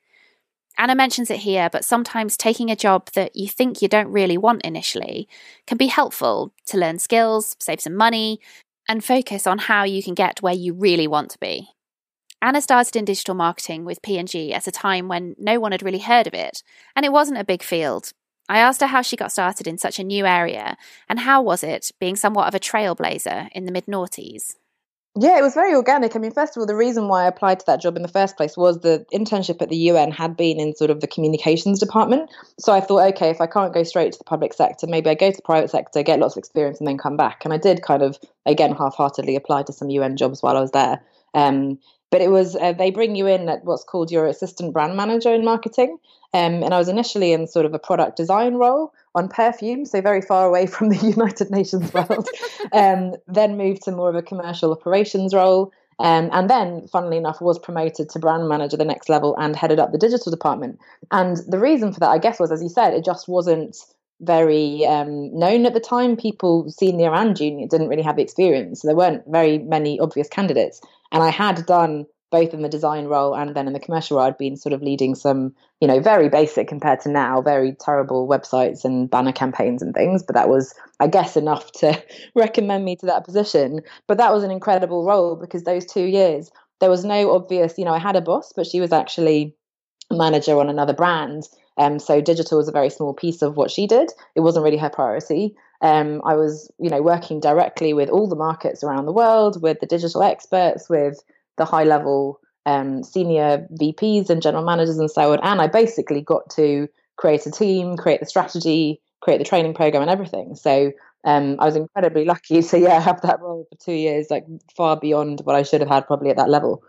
Anna 0.77 0.93
mentions 0.93 1.31
it 1.31 1.39
here, 1.39 1.69
but 1.71 1.83
sometimes 1.83 2.37
taking 2.37 2.69
a 2.69 2.75
job 2.75 3.09
that 3.13 3.35
you 3.35 3.47
think 3.47 3.81
you 3.81 3.87
don't 3.87 4.11
really 4.11 4.37
want 4.37 4.61
initially 4.61 5.27
can 5.65 5.77
be 5.77 5.87
helpful 5.87 6.53
to 6.67 6.77
learn 6.77 6.99
skills, 6.99 7.55
save 7.59 7.81
some 7.81 7.95
money, 7.95 8.39
and 8.87 9.03
focus 9.03 9.47
on 9.47 9.57
how 9.57 9.83
you 9.83 10.03
can 10.03 10.13
get 10.13 10.41
where 10.41 10.53
you 10.53 10.73
really 10.73 11.07
want 11.07 11.31
to 11.31 11.39
be. 11.39 11.69
Anna 12.41 12.61
started 12.61 12.95
in 12.95 13.05
digital 13.05 13.33
marketing 13.33 13.83
with 13.83 14.03
P&G 14.03 14.53
at 14.53 14.67
a 14.67 14.71
time 14.71 15.07
when 15.07 15.35
no 15.39 15.59
one 15.59 15.71
had 15.71 15.81
really 15.81 15.99
heard 15.99 16.27
of 16.27 16.35
it, 16.35 16.61
and 16.95 17.03
it 17.05 17.11
wasn't 17.11 17.39
a 17.39 17.43
big 17.43 17.63
field. 17.63 18.11
I 18.47 18.59
asked 18.59 18.81
her 18.81 18.87
how 18.87 19.01
she 19.01 19.17
got 19.17 19.31
started 19.31 19.67
in 19.67 19.79
such 19.79 19.97
a 19.97 20.03
new 20.03 20.25
area, 20.25 20.77
and 21.09 21.21
how 21.21 21.41
was 21.41 21.63
it 21.63 21.91
being 21.99 22.15
somewhat 22.15 22.47
of 22.47 22.55
a 22.55 22.59
trailblazer 22.59 23.49
in 23.51 23.65
the 23.65 23.71
mid 23.71 23.87
noughties. 23.87 24.55
Yeah, 25.19 25.39
it 25.39 25.41
was 25.41 25.55
very 25.55 25.73
organic. 25.73 26.15
I 26.15 26.19
mean, 26.19 26.29
first 26.29 26.55
of 26.55 26.61
all, 26.61 26.67
the 26.67 26.75
reason 26.75 27.07
why 27.07 27.23
I 27.23 27.27
applied 27.27 27.59
to 27.61 27.65
that 27.65 27.81
job 27.81 27.95
in 27.95 28.03
the 28.03 28.07
first 28.07 28.37
place 28.37 28.55
was 28.55 28.81
the 28.81 29.03
internship 29.11 29.63
at 29.63 29.69
the 29.69 29.75
UN 29.75 30.11
had 30.11 30.37
been 30.37 30.59
in 30.59 30.75
sort 30.75 30.91
of 30.91 31.01
the 31.01 31.07
communications 31.07 31.79
department. 31.79 32.29
So 32.59 32.71
I 32.71 32.81
thought, 32.81 33.01
okay, 33.13 33.31
if 33.31 33.41
I 33.41 33.47
can't 33.47 33.73
go 33.73 33.81
straight 33.81 34.11
to 34.11 34.19
the 34.19 34.25
public 34.25 34.53
sector, 34.53 34.85
maybe 34.85 35.09
I 35.09 35.15
go 35.15 35.31
to 35.31 35.35
the 35.35 35.41
private 35.41 35.71
sector, 35.71 36.03
get 36.03 36.19
lots 36.19 36.35
of 36.35 36.41
experience, 36.41 36.77
and 36.77 36.87
then 36.87 36.99
come 36.99 37.17
back. 37.17 37.45
And 37.45 37.51
I 37.51 37.57
did 37.57 37.81
kind 37.81 38.03
of, 38.03 38.19
again, 38.45 38.75
half 38.75 38.93
heartedly 38.93 39.35
apply 39.35 39.63
to 39.63 39.73
some 39.73 39.89
UN 39.89 40.17
jobs 40.17 40.43
while 40.43 40.55
I 40.55 40.61
was 40.61 40.71
there. 40.71 41.01
Um, 41.33 41.79
but 42.09 42.21
it 42.21 42.29
was, 42.29 42.55
uh, 42.55 42.73
they 42.73 42.91
bring 42.91 43.15
you 43.15 43.27
in 43.27 43.49
at 43.49 43.63
what's 43.65 43.83
called 43.83 44.11
your 44.11 44.27
assistant 44.27 44.73
brand 44.73 44.95
manager 44.95 45.33
in 45.33 45.43
marketing. 45.43 45.97
Um, 46.33 46.63
and 46.63 46.73
I 46.73 46.77
was 46.77 46.89
initially 46.89 47.31
in 47.31 47.47
sort 47.47 47.65
of 47.65 47.73
a 47.73 47.79
product 47.79 48.17
design 48.17 48.55
role 48.55 48.93
on 49.15 49.29
perfume, 49.29 49.85
so 49.85 50.01
very 50.01 50.21
far 50.21 50.47
away 50.47 50.65
from 50.67 50.89
the 50.89 50.97
United 50.97 51.49
Nations 51.49 51.93
world. 51.93 52.27
um, 52.73 53.15
then 53.27 53.57
moved 53.57 53.83
to 53.83 53.91
more 53.91 54.09
of 54.09 54.15
a 54.15 54.21
commercial 54.21 54.71
operations 54.71 55.33
role. 55.33 55.71
Um, 55.99 56.29
and 56.31 56.47
then, 56.47 56.87
funnily 56.87 57.17
enough, 57.17 57.41
was 57.41 57.57
promoted 57.57 58.09
to 58.09 58.19
brand 58.19 58.47
manager 58.47 58.77
the 58.77 58.85
next 58.85 59.09
level 59.09 59.35
and 59.37 59.55
headed 59.55 59.79
up 59.79 59.91
the 59.91 59.97
digital 59.97 60.31
department. 60.31 60.79
And 61.09 61.37
the 61.47 61.57
reason 61.57 61.91
for 61.91 61.99
that, 62.01 62.09
I 62.09 62.19
guess, 62.19 62.39
was 62.39 62.51
as 62.51 62.61
you 62.61 62.69
said, 62.69 62.93
it 62.93 63.03
just 63.03 63.27
wasn't 63.27 63.77
very 64.21 64.85
um, 64.85 65.37
known 65.37 65.65
at 65.65 65.73
the 65.73 65.79
time. 65.79 66.17
People, 66.17 66.69
senior 66.69 67.13
and 67.13 67.35
junior, 67.35 67.67
didn't 67.67 67.89
really 67.89 68.01
have 68.01 68.15
the 68.15 68.23
experience. 68.23 68.81
So 68.81 68.87
there 68.87 68.95
weren't 68.95 69.23
very 69.27 69.59
many 69.59 69.99
obvious 69.99 70.27
candidates. 70.27 70.81
And 71.11 71.23
I 71.23 71.29
had 71.29 71.65
done 71.65 72.05
both 72.29 72.53
in 72.53 72.61
the 72.61 72.69
design 72.69 73.05
role 73.05 73.33
and 73.33 73.55
then 73.55 73.67
in 73.67 73.73
the 73.73 73.79
commercial 73.79 74.17
role, 74.17 74.27
I'd 74.27 74.37
been 74.37 74.57
sort 74.57 74.73
of 74.73 74.81
leading 74.81 75.15
some, 75.15 75.55
you 75.79 75.87
know, 75.87 76.01
very 76.01 76.27
basic 76.27 76.67
compared 76.67 76.99
to 77.01 77.09
now, 77.09 77.41
very 77.41 77.73
terrible 77.73 78.27
websites 78.27 78.83
and 78.83 79.09
banner 79.09 79.31
campaigns 79.31 79.81
and 79.81 79.93
things. 79.93 80.23
But 80.23 80.33
that 80.35 80.49
was, 80.49 80.73
I 80.99 81.07
guess, 81.07 81.37
enough 81.37 81.71
to 81.73 82.01
recommend 82.35 82.83
me 82.83 82.95
to 82.97 83.05
that 83.05 83.23
position. 83.23 83.81
But 84.07 84.17
that 84.17 84.33
was 84.33 84.43
an 84.43 84.51
incredible 84.51 85.05
role 85.05 85.35
because 85.35 85.63
those 85.63 85.85
two 85.85 86.05
years, 86.05 86.51
there 86.79 86.89
was 86.89 87.05
no 87.05 87.33
obvious, 87.33 87.77
you 87.77 87.85
know, 87.85 87.93
I 87.93 87.99
had 87.99 88.15
a 88.15 88.21
boss, 88.21 88.51
but 88.55 88.67
she 88.67 88.81
was 88.81 88.91
actually 88.91 89.55
a 90.11 90.15
manager 90.15 90.59
on 90.59 90.69
another 90.69 90.93
brand. 90.93 91.47
Um, 91.77 91.99
so 91.99 92.21
digital 92.21 92.57
was 92.57 92.67
a 92.67 92.71
very 92.71 92.89
small 92.89 93.13
piece 93.13 93.41
of 93.41 93.55
what 93.55 93.71
she 93.71 93.87
did. 93.87 94.11
It 94.35 94.41
wasn't 94.41 94.63
really 94.63 94.77
her 94.77 94.89
priority. 94.89 95.55
Um, 95.81 96.21
I 96.25 96.33
was, 96.33 96.71
you 96.79 96.89
know, 96.89 97.01
working 97.01 97.39
directly 97.39 97.93
with 97.93 98.09
all 98.09 98.27
the 98.27 98.35
markets 98.35 98.83
around 98.83 99.05
the 99.05 99.11
world, 99.11 99.61
with 99.61 99.79
the 99.79 99.85
digital 99.85 100.23
experts, 100.23 100.89
with 100.89 101.23
the 101.57 101.65
high 101.65 101.83
level 101.83 102.39
um, 102.65 103.03
senior 103.03 103.67
VPs 103.79 104.29
and 104.29 104.41
general 104.41 104.65
managers 104.65 104.97
and 104.97 105.09
so 105.09 105.33
on. 105.33 105.39
And 105.43 105.61
I 105.61 105.67
basically 105.67 106.21
got 106.21 106.49
to 106.51 106.87
create 107.15 107.45
a 107.45 107.51
team, 107.51 107.95
create 107.95 108.19
the 108.19 108.25
strategy, 108.25 109.01
create 109.21 109.37
the 109.37 109.43
training 109.43 109.73
program, 109.73 110.01
and 110.01 110.11
everything. 110.11 110.55
So 110.55 110.91
um, 111.23 111.57
I 111.59 111.65
was 111.65 111.75
incredibly 111.75 112.25
lucky 112.25 112.61
to 112.63 112.79
yeah 112.79 112.99
have 112.99 113.21
that 113.21 113.41
role 113.41 113.67
for 113.69 113.77
two 113.77 113.93
years, 113.93 114.27
like 114.29 114.45
far 114.75 114.97
beyond 114.97 115.41
what 115.43 115.55
I 115.55 115.63
should 115.63 115.81
have 115.81 115.89
had 115.89 116.07
probably 116.07 116.29
at 116.29 116.37
that 116.37 116.49
level. 116.49 116.83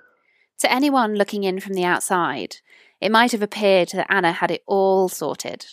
To 0.60 0.72
anyone 0.72 1.14
looking 1.14 1.44
in 1.44 1.60
from 1.60 1.74
the 1.74 1.84
outside, 1.84 2.56
it 3.00 3.12
might 3.12 3.32
have 3.32 3.42
appeared 3.42 3.90
that 3.90 4.10
Anna 4.12 4.32
had 4.32 4.50
it 4.50 4.62
all 4.66 5.08
sorted. 5.08 5.66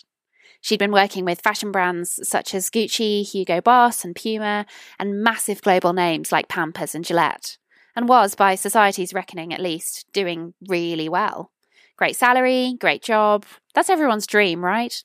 She'd 0.60 0.78
been 0.78 0.92
working 0.92 1.24
with 1.24 1.40
fashion 1.40 1.70
brands 1.70 2.18
such 2.26 2.54
as 2.54 2.70
Gucci, 2.70 3.22
Hugo 3.22 3.60
Boss, 3.60 4.04
and 4.04 4.16
Puma, 4.16 4.66
and 4.98 5.22
massive 5.22 5.62
global 5.62 5.92
names 5.92 6.32
like 6.32 6.48
Pampers 6.48 6.94
and 6.94 7.04
Gillette 7.04 7.58
and 7.96 8.08
was, 8.08 8.34
by 8.34 8.54
society's 8.54 9.14
reckoning 9.14 9.54
at 9.54 9.60
least, 9.60 10.04
doing 10.12 10.52
really 10.68 11.08
well. 11.08 11.50
Great 11.96 12.14
salary, 12.14 12.76
great 12.78 13.02
job. 13.02 13.46
That's 13.74 13.88
everyone's 13.88 14.26
dream, 14.26 14.62
right? 14.62 15.02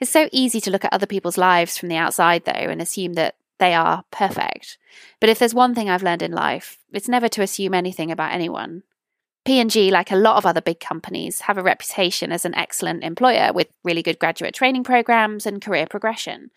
It's 0.00 0.10
so 0.10 0.30
easy 0.32 0.60
to 0.62 0.70
look 0.70 0.84
at 0.86 0.92
other 0.92 1.06
people's 1.06 1.36
lives 1.36 1.76
from 1.76 1.90
the 1.90 1.96
outside, 1.96 2.46
though, 2.46 2.52
and 2.52 2.80
assume 2.80 3.12
that 3.12 3.36
they 3.58 3.74
are 3.74 4.04
perfect. 4.10 4.78
But 5.20 5.28
if 5.28 5.38
there's 5.38 5.52
one 5.52 5.74
thing 5.74 5.90
I've 5.90 6.02
learned 6.02 6.22
in 6.22 6.32
life, 6.32 6.78
it's 6.92 7.10
never 7.10 7.28
to 7.28 7.42
assume 7.42 7.74
anything 7.74 8.10
about 8.10 8.32
anyone. 8.32 8.84
P&G, 9.44 9.90
like 9.90 10.10
a 10.10 10.16
lot 10.16 10.36
of 10.36 10.44
other 10.44 10.60
big 10.60 10.80
companies, 10.80 11.40
have 11.42 11.56
a 11.56 11.62
reputation 11.62 12.30
as 12.30 12.44
an 12.44 12.54
excellent 12.54 13.02
employer 13.02 13.52
with 13.52 13.68
really 13.82 14.02
good 14.02 14.18
graduate 14.18 14.54
training 14.54 14.84
programs 14.84 15.46
and 15.46 15.62
career 15.62 15.86
progression. 15.86 16.50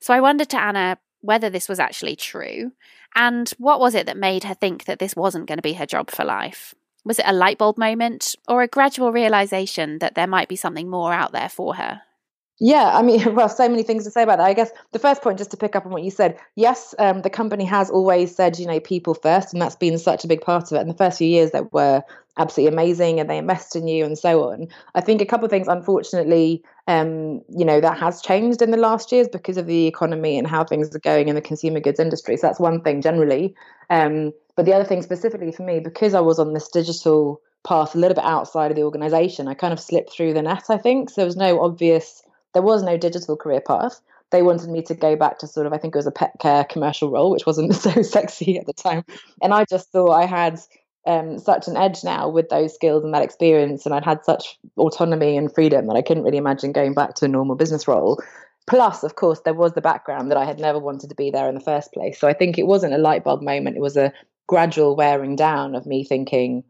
So 0.00 0.14
I 0.14 0.20
wondered 0.20 0.48
to 0.50 0.60
Anna 0.60 0.98
whether 1.20 1.48
this 1.48 1.68
was 1.68 1.78
actually 1.78 2.16
true 2.16 2.72
and 3.14 3.50
what 3.58 3.78
was 3.78 3.94
it 3.94 4.06
that 4.06 4.16
made 4.16 4.44
her 4.44 4.54
think 4.54 4.86
that 4.86 4.98
this 4.98 5.14
wasn't 5.14 5.46
going 5.46 5.58
to 5.58 5.62
be 5.62 5.74
her 5.74 5.86
job 5.86 6.10
for 6.10 6.24
life? 6.24 6.74
Was 7.04 7.18
it 7.18 7.26
a 7.28 7.32
light 7.32 7.58
bulb 7.58 7.78
moment 7.78 8.36
or 8.48 8.62
a 8.62 8.68
gradual 8.68 9.12
realization 9.12 9.98
that 9.98 10.14
there 10.14 10.26
might 10.26 10.48
be 10.48 10.56
something 10.56 10.88
more 10.88 11.12
out 11.12 11.32
there 11.32 11.48
for 11.48 11.74
her? 11.74 12.02
Yeah, 12.64 12.96
I 12.96 13.02
mean, 13.02 13.34
well, 13.34 13.48
so 13.48 13.68
many 13.68 13.82
things 13.82 14.04
to 14.04 14.10
say 14.12 14.22
about 14.22 14.38
that. 14.38 14.46
I 14.46 14.54
guess 14.54 14.70
the 14.92 15.00
first 15.00 15.20
point, 15.20 15.36
just 15.36 15.50
to 15.50 15.56
pick 15.56 15.74
up 15.74 15.84
on 15.84 15.90
what 15.90 16.04
you 16.04 16.12
said, 16.12 16.38
yes, 16.54 16.94
um, 17.00 17.22
the 17.22 17.30
company 17.30 17.64
has 17.64 17.90
always 17.90 18.34
said, 18.34 18.56
you 18.56 18.66
know, 18.66 18.78
people 18.78 19.14
first, 19.14 19.52
and 19.52 19.60
that's 19.60 19.74
been 19.74 19.98
such 19.98 20.24
a 20.24 20.28
big 20.28 20.40
part 20.42 20.70
of 20.70 20.78
it. 20.78 20.82
In 20.82 20.86
the 20.86 20.94
first 20.94 21.18
few 21.18 21.26
years, 21.26 21.50
they 21.50 21.62
were 21.72 22.04
absolutely 22.38 22.72
amazing, 22.72 23.18
and 23.18 23.28
they 23.28 23.36
invest 23.36 23.74
in 23.74 23.88
you, 23.88 24.04
and 24.04 24.16
so 24.16 24.48
on. 24.48 24.68
I 24.94 25.00
think 25.00 25.20
a 25.20 25.26
couple 25.26 25.44
of 25.44 25.50
things, 25.50 25.66
unfortunately, 25.66 26.62
um, 26.86 27.42
you 27.48 27.64
know, 27.64 27.80
that 27.80 27.98
has 27.98 28.22
changed 28.22 28.62
in 28.62 28.70
the 28.70 28.76
last 28.76 29.10
years 29.10 29.26
because 29.26 29.56
of 29.56 29.66
the 29.66 29.88
economy 29.88 30.38
and 30.38 30.46
how 30.46 30.62
things 30.62 30.94
are 30.94 31.00
going 31.00 31.26
in 31.26 31.34
the 31.34 31.40
consumer 31.40 31.80
goods 31.80 31.98
industry. 31.98 32.36
So 32.36 32.46
that's 32.46 32.60
one 32.60 32.80
thing 32.82 33.02
generally. 33.02 33.56
Um, 33.90 34.32
but 34.54 34.66
the 34.66 34.72
other 34.72 34.84
thing 34.84 35.02
specifically 35.02 35.50
for 35.50 35.64
me, 35.64 35.80
because 35.80 36.14
I 36.14 36.20
was 36.20 36.38
on 36.38 36.52
this 36.52 36.68
digital 36.68 37.40
path 37.64 37.96
a 37.96 37.98
little 37.98 38.14
bit 38.14 38.24
outside 38.24 38.70
of 38.70 38.76
the 38.76 38.84
organization, 38.84 39.48
I 39.48 39.54
kind 39.54 39.72
of 39.72 39.80
slipped 39.80 40.12
through 40.12 40.34
the 40.34 40.42
net. 40.42 40.64
I 40.68 40.78
think 40.78 41.10
so 41.10 41.22
there 41.22 41.26
was 41.26 41.36
no 41.36 41.60
obvious 41.60 42.22
there 42.54 42.62
was 42.62 42.82
no 42.82 42.96
digital 42.96 43.36
career 43.36 43.60
path. 43.60 44.00
They 44.30 44.42
wanted 44.42 44.70
me 44.70 44.82
to 44.82 44.94
go 44.94 45.16
back 45.16 45.38
to 45.38 45.46
sort 45.46 45.66
of, 45.66 45.72
I 45.72 45.78
think 45.78 45.94
it 45.94 45.98
was 45.98 46.06
a 46.06 46.12
pet 46.12 46.32
care 46.40 46.64
commercial 46.64 47.10
role, 47.10 47.30
which 47.30 47.46
wasn't 47.46 47.74
so 47.74 48.02
sexy 48.02 48.58
at 48.58 48.66
the 48.66 48.72
time. 48.72 49.04
And 49.42 49.52
I 49.52 49.64
just 49.64 49.90
thought 49.90 50.10
I 50.10 50.26
had 50.26 50.60
um, 51.06 51.38
such 51.38 51.68
an 51.68 51.76
edge 51.76 52.04
now 52.04 52.28
with 52.28 52.48
those 52.48 52.74
skills 52.74 53.04
and 53.04 53.12
that 53.14 53.22
experience. 53.22 53.84
And 53.84 53.94
I'd 53.94 54.04
had 54.04 54.24
such 54.24 54.58
autonomy 54.76 55.36
and 55.36 55.52
freedom 55.52 55.86
that 55.86 55.96
I 55.96 56.02
couldn't 56.02 56.22
really 56.22 56.38
imagine 56.38 56.72
going 56.72 56.94
back 56.94 57.14
to 57.16 57.26
a 57.26 57.28
normal 57.28 57.56
business 57.56 57.86
role. 57.88 58.22
Plus, 58.68 59.02
of 59.02 59.16
course, 59.16 59.40
there 59.40 59.54
was 59.54 59.72
the 59.72 59.80
background 59.80 60.30
that 60.30 60.38
I 60.38 60.44
had 60.44 60.60
never 60.60 60.78
wanted 60.78 61.10
to 61.10 61.16
be 61.16 61.30
there 61.30 61.48
in 61.48 61.54
the 61.54 61.60
first 61.60 61.92
place. 61.92 62.18
So 62.18 62.28
I 62.28 62.32
think 62.32 62.58
it 62.58 62.66
wasn't 62.66 62.94
a 62.94 62.98
light 62.98 63.24
bulb 63.24 63.42
moment. 63.42 63.76
It 63.76 63.82
was 63.82 63.96
a 63.96 64.12
gradual 64.46 64.94
wearing 64.94 65.34
down 65.34 65.74
of 65.74 65.84
me 65.84 66.04
thinking, 66.04 66.62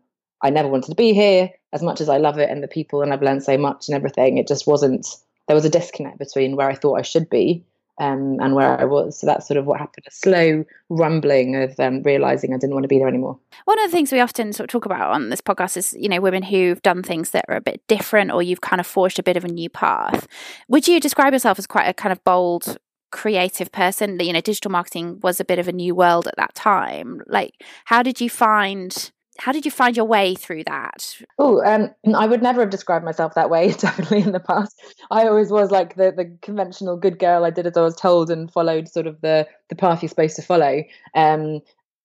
I 0.42 0.50
never 0.50 0.68
wanted 0.68 0.88
to 0.88 0.96
be 0.96 1.12
here 1.12 1.50
as 1.72 1.82
much 1.82 2.00
as 2.00 2.08
I 2.08 2.16
love 2.16 2.38
it 2.38 2.50
and 2.50 2.62
the 2.62 2.68
people 2.68 3.02
and 3.02 3.12
I've 3.12 3.22
learned 3.22 3.44
so 3.44 3.58
much 3.58 3.88
and 3.88 3.96
everything. 3.96 4.38
It 4.38 4.48
just 4.48 4.66
wasn't 4.66 5.06
there 5.46 5.56
was 5.56 5.64
a 5.64 5.70
disconnect 5.70 6.18
between 6.18 6.56
where 6.56 6.70
I 6.70 6.74
thought 6.74 6.98
I 6.98 7.02
should 7.02 7.28
be 7.28 7.64
um, 7.98 8.38
and 8.40 8.54
where 8.54 8.80
I 8.80 8.84
was. 8.84 9.18
So 9.18 9.26
that's 9.26 9.46
sort 9.46 9.58
of 9.58 9.66
what 9.66 9.78
happened 9.78 10.04
a 10.06 10.10
slow 10.10 10.64
rumbling 10.88 11.56
of 11.56 11.78
um, 11.78 12.02
realizing 12.02 12.52
I 12.52 12.58
didn't 12.58 12.74
want 12.74 12.84
to 12.84 12.88
be 12.88 12.98
there 12.98 13.08
anymore. 13.08 13.38
One 13.64 13.78
of 13.80 13.90
the 13.90 13.94
things 13.94 14.12
we 14.12 14.20
often 14.20 14.52
sort 14.52 14.68
of 14.68 14.72
talk 14.72 14.86
about 14.86 15.12
on 15.12 15.28
this 15.28 15.40
podcast 15.40 15.76
is, 15.76 15.94
you 15.98 16.08
know, 16.08 16.20
women 16.20 16.42
who've 16.42 16.82
done 16.82 17.02
things 17.02 17.30
that 17.30 17.44
are 17.48 17.56
a 17.56 17.60
bit 17.60 17.82
different 17.88 18.32
or 18.32 18.42
you've 18.42 18.60
kind 18.60 18.80
of 18.80 18.86
forged 18.86 19.18
a 19.18 19.22
bit 19.22 19.36
of 19.36 19.44
a 19.44 19.48
new 19.48 19.68
path. 19.68 20.26
Would 20.68 20.88
you 20.88 21.00
describe 21.00 21.32
yourself 21.32 21.58
as 21.58 21.66
quite 21.66 21.86
a 21.86 21.94
kind 21.94 22.12
of 22.12 22.24
bold, 22.24 22.78
creative 23.10 23.70
person? 23.72 24.18
You 24.18 24.32
know, 24.32 24.40
digital 24.40 24.70
marketing 24.70 25.20
was 25.22 25.38
a 25.38 25.44
bit 25.44 25.58
of 25.58 25.68
a 25.68 25.72
new 25.72 25.94
world 25.94 26.26
at 26.26 26.36
that 26.36 26.54
time. 26.54 27.22
Like, 27.26 27.62
how 27.84 28.02
did 28.02 28.20
you 28.20 28.30
find 28.30 29.12
how 29.38 29.52
did 29.52 29.64
you 29.64 29.70
find 29.70 29.96
your 29.96 30.06
way 30.06 30.34
through 30.34 30.64
that? 30.64 31.16
Oh, 31.38 31.62
um, 31.64 31.90
I 32.14 32.26
would 32.26 32.42
never 32.42 32.60
have 32.60 32.70
described 32.70 33.04
myself 33.04 33.34
that 33.34 33.50
way. 33.50 33.72
Definitely 33.78 34.22
in 34.22 34.32
the 34.32 34.40
past, 34.40 34.80
I 35.10 35.26
always 35.26 35.50
was 35.50 35.70
like 35.70 35.96
the 35.96 36.12
the 36.12 36.36
conventional 36.42 36.96
good 36.96 37.18
girl. 37.18 37.44
I 37.44 37.50
did 37.50 37.66
as 37.66 37.76
I 37.76 37.82
was 37.82 37.96
told 37.96 38.30
and 38.30 38.52
followed 38.52 38.88
sort 38.88 39.06
of 39.06 39.20
the 39.20 39.46
the 39.68 39.76
path 39.76 40.02
you're 40.02 40.08
supposed 40.08 40.36
to 40.36 40.42
follow. 40.42 40.82
Um, 41.14 41.60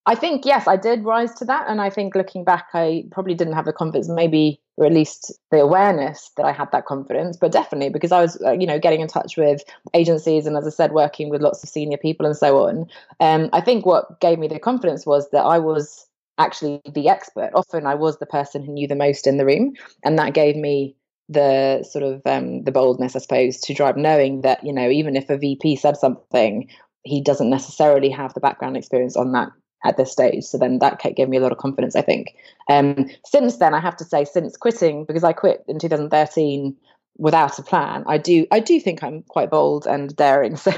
I 0.05 0.15
think 0.15 0.45
yes, 0.45 0.69
I 0.69 0.77
did 0.77 1.03
rise 1.03 1.33
to 1.35 1.45
that, 1.45 1.65
and 1.67 1.81
I 1.81 1.89
think 1.89 2.15
looking 2.15 2.45
back, 2.45 2.67
I 2.73 3.03
probably 3.11 3.33
didn't 3.33 3.53
have 3.53 3.65
the 3.65 3.73
confidence, 3.73 4.07
maybe 4.07 4.61
or 4.77 4.85
at 4.85 4.93
least 4.93 5.33
the 5.51 5.59
awareness 5.59 6.31
that 6.37 6.45
I 6.45 6.53
had 6.53 6.71
that 6.71 6.85
confidence. 6.85 7.35
But 7.35 7.51
definitely 7.51 7.89
because 7.89 8.13
I 8.13 8.21
was, 8.21 8.41
uh, 8.41 8.51
you 8.53 8.65
know, 8.65 8.79
getting 8.79 9.01
in 9.01 9.07
touch 9.07 9.35
with 9.35 9.63
agencies 9.93 10.45
and, 10.45 10.55
as 10.55 10.65
I 10.65 10.69
said, 10.69 10.93
working 10.93 11.29
with 11.29 11.41
lots 11.41 11.61
of 11.61 11.69
senior 11.69 11.97
people 11.97 12.25
and 12.25 12.37
so 12.37 12.67
on. 12.67 12.87
Um, 13.19 13.49
I 13.51 13.59
think 13.59 13.85
what 13.85 14.21
gave 14.21 14.39
me 14.39 14.47
the 14.47 14.59
confidence 14.59 15.05
was 15.05 15.29
that 15.31 15.43
I 15.43 15.59
was 15.59 16.06
actually 16.37 16.81
the 16.91 17.09
expert. 17.09 17.51
Often, 17.53 17.85
I 17.85 17.95
was 17.95 18.17
the 18.17 18.25
person 18.25 18.63
who 18.63 18.73
knew 18.73 18.87
the 18.87 18.95
most 18.95 19.27
in 19.27 19.37
the 19.37 19.45
room, 19.45 19.73
and 20.03 20.17
that 20.19 20.33
gave 20.33 20.55
me 20.55 20.95
the 21.29 21.83
sort 21.83 22.03
of 22.03 22.21
um, 22.25 22.63
the 22.63 22.71
boldness, 22.71 23.15
I 23.15 23.19
suppose, 23.19 23.59
to 23.61 23.73
drive, 23.73 23.97
knowing 23.97 24.41
that 24.41 24.63
you 24.65 24.73
know, 24.73 24.89
even 24.89 25.15
if 25.15 25.29
a 25.29 25.37
VP 25.37 25.75
said 25.75 25.97
something, 25.97 26.69
he 27.03 27.21
doesn't 27.21 27.49
necessarily 27.49 28.09
have 28.09 28.33
the 28.33 28.39
background 28.39 28.77
experience 28.77 29.15
on 29.15 29.31
that 29.33 29.49
at 29.83 29.97
this 29.97 30.11
stage. 30.11 30.43
So 30.43 30.57
then 30.57 30.79
that 30.79 31.01
gave 31.15 31.29
me 31.29 31.37
a 31.37 31.39
lot 31.39 31.51
of 31.51 31.57
confidence, 31.57 31.95
I 31.95 32.01
think. 32.01 32.35
Um, 32.69 33.09
since 33.25 33.57
then, 33.57 33.73
I 33.73 33.79
have 33.79 33.95
to 33.97 34.05
say, 34.05 34.25
since 34.25 34.57
quitting, 34.57 35.05
because 35.05 35.23
I 35.23 35.33
quit 35.33 35.63
in 35.67 35.79
2013 35.79 36.75
without 37.17 37.57
a 37.59 37.63
plan, 37.63 38.03
I 38.07 38.17
do 38.17 38.45
I 38.51 38.59
do 38.59 38.79
think 38.79 39.03
I'm 39.03 39.23
quite 39.23 39.49
bold 39.49 39.87
and 39.87 40.15
daring. 40.15 40.57
So 40.67 40.71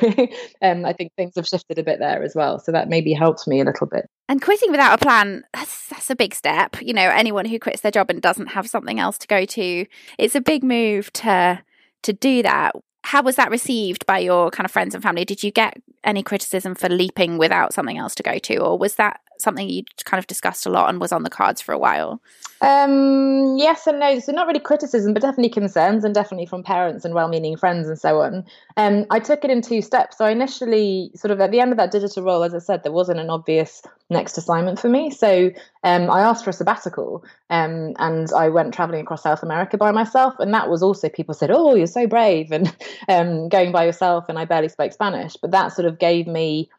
um, 0.61 0.85
I 0.85 0.93
think 0.93 1.13
things 1.15 1.33
have 1.35 1.47
shifted 1.47 1.79
a 1.79 1.83
bit 1.83 1.99
there 1.99 2.21
as 2.21 2.35
well. 2.35 2.59
So 2.59 2.71
that 2.71 2.89
maybe 2.89 3.13
helped 3.13 3.47
me 3.47 3.59
a 3.61 3.63
little 3.63 3.87
bit. 3.87 4.07
And 4.27 4.41
quitting 4.41 4.71
without 4.71 5.01
a 5.01 5.03
plan, 5.03 5.43
that's, 5.53 5.87
that's 5.87 6.09
a 6.09 6.15
big 6.15 6.35
step. 6.35 6.77
You 6.81 6.93
know, 6.93 7.09
anyone 7.09 7.45
who 7.45 7.59
quits 7.59 7.81
their 7.81 7.91
job 7.91 8.09
and 8.09 8.21
doesn't 8.21 8.47
have 8.47 8.69
something 8.69 8.99
else 8.99 9.17
to 9.19 9.27
go 9.27 9.45
to, 9.45 9.85
it's 10.17 10.35
a 10.35 10.41
big 10.41 10.63
move 10.63 11.11
to 11.13 11.61
to 12.03 12.13
do 12.13 12.43
that 12.43 12.75
how 13.03 13.23
was 13.23 13.37
that 13.37 13.49
received 13.49 14.05
by 14.05 14.19
your 14.19 14.51
kind 14.51 14.65
of 14.65 14.71
friends 14.71 14.93
and 14.93 15.01
family? 15.01 15.25
Did 15.25 15.41
you 15.41 15.51
get 15.51 15.81
any 16.03 16.21
criticism 16.21 16.75
for 16.75 16.89
leaping 16.89 17.37
without 17.37 17.73
something 17.73 17.97
else 17.97 18.13
to 18.15 18.23
go 18.23 18.37
to, 18.37 18.57
or 18.57 18.77
was 18.77 18.95
that 18.95 19.21
something 19.39 19.69
you 19.69 19.83
kind 20.05 20.19
of 20.19 20.27
discussed 20.27 20.65
a 20.65 20.69
lot 20.69 20.89
and 20.89 20.99
was 20.99 21.11
on 21.11 21.23
the 21.23 21.29
cards 21.29 21.61
for 21.61 21.73
a 21.73 21.77
while? 21.77 22.21
Um, 22.61 23.57
yes 23.57 23.87
and 23.87 23.99
no. 23.99 24.19
So 24.19 24.33
not 24.33 24.47
really 24.47 24.59
criticism, 24.59 25.13
but 25.13 25.21
definitely 25.21 25.49
concerns, 25.49 26.03
and 26.03 26.13
definitely 26.13 26.45
from 26.45 26.61
parents 26.61 27.05
and 27.05 27.13
well-meaning 27.13 27.55
friends 27.55 27.87
and 27.87 27.97
so 27.97 28.21
on. 28.21 28.45
Um, 28.75 29.05
I 29.09 29.19
took 29.19 29.45
it 29.45 29.51
in 29.51 29.61
two 29.61 29.81
steps. 29.81 30.17
So 30.17 30.25
I 30.25 30.31
initially, 30.31 31.11
sort 31.15 31.31
of 31.31 31.39
at 31.39 31.51
the 31.51 31.61
end 31.61 31.71
of 31.71 31.77
that 31.77 31.91
digital 31.91 32.23
role, 32.23 32.43
as 32.43 32.53
I 32.53 32.59
said, 32.59 32.83
there 32.83 32.91
wasn't 32.91 33.19
an 33.19 33.29
obvious 33.29 33.81
next 34.09 34.37
assignment 34.37 34.79
for 34.79 34.89
me. 34.89 35.09
So 35.09 35.51
um, 35.83 36.09
I 36.09 36.21
asked 36.21 36.43
for 36.43 36.49
a 36.49 36.53
sabbatical, 36.53 37.23
um, 37.49 37.93
and 37.97 38.31
I 38.33 38.49
went 38.49 38.73
traveling 38.73 39.01
across 39.01 39.23
South 39.23 39.43
America 39.43 39.77
by 39.77 39.91
myself. 39.91 40.33
And 40.39 40.53
that 40.53 40.69
was 40.69 40.83
also 40.83 41.07
people 41.07 41.33
said, 41.33 41.51
"Oh, 41.51 41.75
you're 41.75 41.87
so 41.87 42.07
brave," 42.07 42.51
and 42.51 42.75
um, 43.07 43.47
going 43.47 43.71
by 43.71 43.85
yourself. 43.85 44.25
And 44.27 44.37
I 44.37 44.43
barely 44.43 44.69
spoke 44.69 44.91
Spanish, 44.91 45.37
but 45.37 45.51
that 45.51 45.71
sort 45.73 45.85
of 45.85 45.97
gave 45.97 46.27
me 46.27 46.69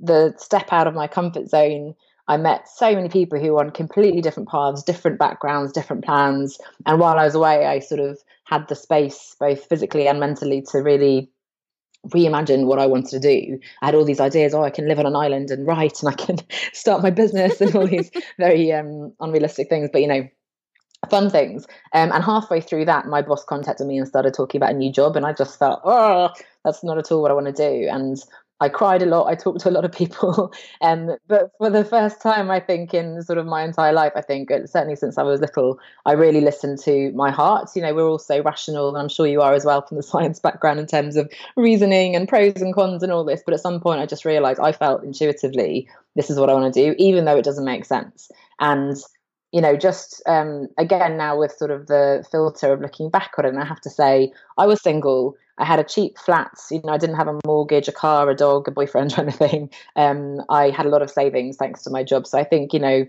the 0.00 0.34
step 0.36 0.72
out 0.72 0.86
of 0.86 0.94
my 0.94 1.06
comfort 1.06 1.48
zone, 1.48 1.94
I 2.28 2.36
met 2.36 2.68
so 2.68 2.94
many 2.94 3.08
people 3.08 3.40
who 3.40 3.52
were 3.52 3.60
on 3.60 3.70
completely 3.70 4.20
different 4.20 4.48
paths, 4.48 4.82
different 4.82 5.18
backgrounds, 5.18 5.72
different 5.72 6.04
plans. 6.04 6.58
And 6.84 7.00
while 7.00 7.18
I 7.18 7.24
was 7.24 7.34
away, 7.34 7.66
I 7.66 7.78
sort 7.78 8.00
of 8.00 8.18
had 8.44 8.68
the 8.68 8.74
space, 8.74 9.34
both 9.40 9.64
physically 9.64 10.06
and 10.06 10.20
mentally, 10.20 10.62
to 10.72 10.78
really 10.78 11.30
reimagine 12.08 12.66
what 12.66 12.78
I 12.78 12.86
wanted 12.86 13.10
to 13.10 13.20
do. 13.20 13.58
I 13.82 13.86
had 13.86 13.94
all 13.94 14.04
these 14.04 14.20
ideas. 14.20 14.54
Oh, 14.54 14.62
I 14.62 14.70
can 14.70 14.88
live 14.88 14.98
on 14.98 15.06
an 15.06 15.16
island 15.16 15.50
and 15.50 15.66
write, 15.66 16.02
and 16.02 16.08
I 16.10 16.14
can 16.14 16.36
start 16.72 17.02
my 17.02 17.10
business, 17.10 17.60
and 17.60 17.74
all 17.74 17.86
these 17.86 18.10
very 18.38 18.72
um, 18.72 19.12
unrealistic 19.20 19.70
things. 19.70 19.88
But 19.90 20.02
you 20.02 20.08
know, 20.08 20.28
fun 21.10 21.30
things. 21.30 21.66
Um, 21.94 22.12
and 22.12 22.22
halfway 22.22 22.60
through 22.60 22.84
that, 22.86 23.06
my 23.06 23.22
boss 23.22 23.44
contacted 23.44 23.86
me 23.86 23.98
and 23.98 24.06
started 24.06 24.34
talking 24.34 24.58
about 24.58 24.74
a 24.74 24.78
new 24.78 24.92
job, 24.92 25.16
and 25.16 25.24
I 25.24 25.32
just 25.32 25.58
felt, 25.58 25.80
oh, 25.84 26.30
that's 26.64 26.84
not 26.84 26.98
at 26.98 27.10
all 27.10 27.22
what 27.22 27.30
I 27.30 27.34
want 27.34 27.46
to 27.46 27.52
do. 27.52 27.88
And 27.88 28.18
I 28.60 28.68
cried 28.68 29.02
a 29.02 29.06
lot. 29.06 29.26
I 29.26 29.34
talked 29.34 29.60
to 29.60 29.68
a 29.68 29.72
lot 29.72 29.84
of 29.84 29.92
people. 29.92 30.52
Um, 30.80 31.16
but 31.26 31.50
for 31.58 31.70
the 31.70 31.84
first 31.84 32.20
time, 32.20 32.50
I 32.50 32.60
think 32.60 32.94
in 32.94 33.20
sort 33.22 33.38
of 33.38 33.46
my 33.46 33.64
entire 33.64 33.92
life, 33.92 34.12
I 34.14 34.20
think 34.20 34.50
uh, 34.50 34.66
certainly 34.66 34.94
since 34.94 35.18
I 35.18 35.22
was 35.22 35.40
little, 35.40 35.78
I 36.06 36.12
really 36.12 36.40
listened 36.40 36.78
to 36.80 37.10
my 37.12 37.30
heart. 37.30 37.70
You 37.74 37.82
know, 37.82 37.94
we're 37.94 38.08
all 38.08 38.18
so 38.18 38.42
rational, 38.42 38.88
and 38.88 38.98
I'm 38.98 39.08
sure 39.08 39.26
you 39.26 39.40
are 39.40 39.54
as 39.54 39.64
well 39.64 39.82
from 39.82 39.96
the 39.96 40.02
science 40.04 40.38
background 40.38 40.78
in 40.78 40.86
terms 40.86 41.16
of 41.16 41.30
reasoning 41.56 42.14
and 42.14 42.28
pros 42.28 42.60
and 42.62 42.74
cons 42.74 43.02
and 43.02 43.10
all 43.10 43.24
this. 43.24 43.42
But 43.44 43.54
at 43.54 43.60
some 43.60 43.80
point, 43.80 44.00
I 44.00 44.06
just 44.06 44.24
realized 44.24 44.60
I 44.60 44.72
felt 44.72 45.02
intuitively 45.02 45.88
this 46.14 46.30
is 46.30 46.38
what 46.38 46.48
I 46.48 46.54
want 46.54 46.72
to 46.72 46.80
do, 46.80 46.94
even 46.98 47.24
though 47.24 47.36
it 47.36 47.44
doesn't 47.44 47.64
make 47.64 47.84
sense. 47.84 48.30
And 48.60 48.96
you 49.52 49.60
know, 49.60 49.76
just 49.76 50.22
um, 50.26 50.68
again 50.76 51.16
now 51.16 51.38
with 51.38 51.52
sort 51.52 51.70
of 51.70 51.86
the 51.86 52.24
filter 52.30 52.72
of 52.72 52.80
looking 52.80 53.10
back 53.10 53.32
on 53.38 53.46
it, 53.46 53.48
and 53.48 53.58
I 53.58 53.64
have 53.64 53.80
to 53.82 53.90
say, 53.90 54.32
I 54.58 54.66
was 54.66 54.82
single. 54.82 55.36
I 55.58 55.64
had 55.64 55.80
a 55.80 55.84
cheap 55.84 56.18
flat. 56.18 56.52
You 56.70 56.80
know, 56.84 56.92
I 56.92 56.98
didn't 56.98 57.16
have 57.16 57.28
a 57.28 57.38
mortgage, 57.44 57.88
a 57.88 57.92
car, 57.92 58.28
a 58.30 58.34
dog, 58.34 58.68
a 58.68 58.70
boyfriend, 58.70 59.12
or 59.18 59.22
anything. 59.22 59.70
Um, 59.96 60.42
I 60.48 60.70
had 60.70 60.86
a 60.86 60.90
lot 60.90 61.02
of 61.02 61.10
savings 61.10 61.56
thanks 61.56 61.82
to 61.84 61.90
my 61.90 62.04
job. 62.04 62.26
So 62.26 62.38
I 62.38 62.44
think, 62.44 62.72
you 62.72 62.78
know, 62.78 63.06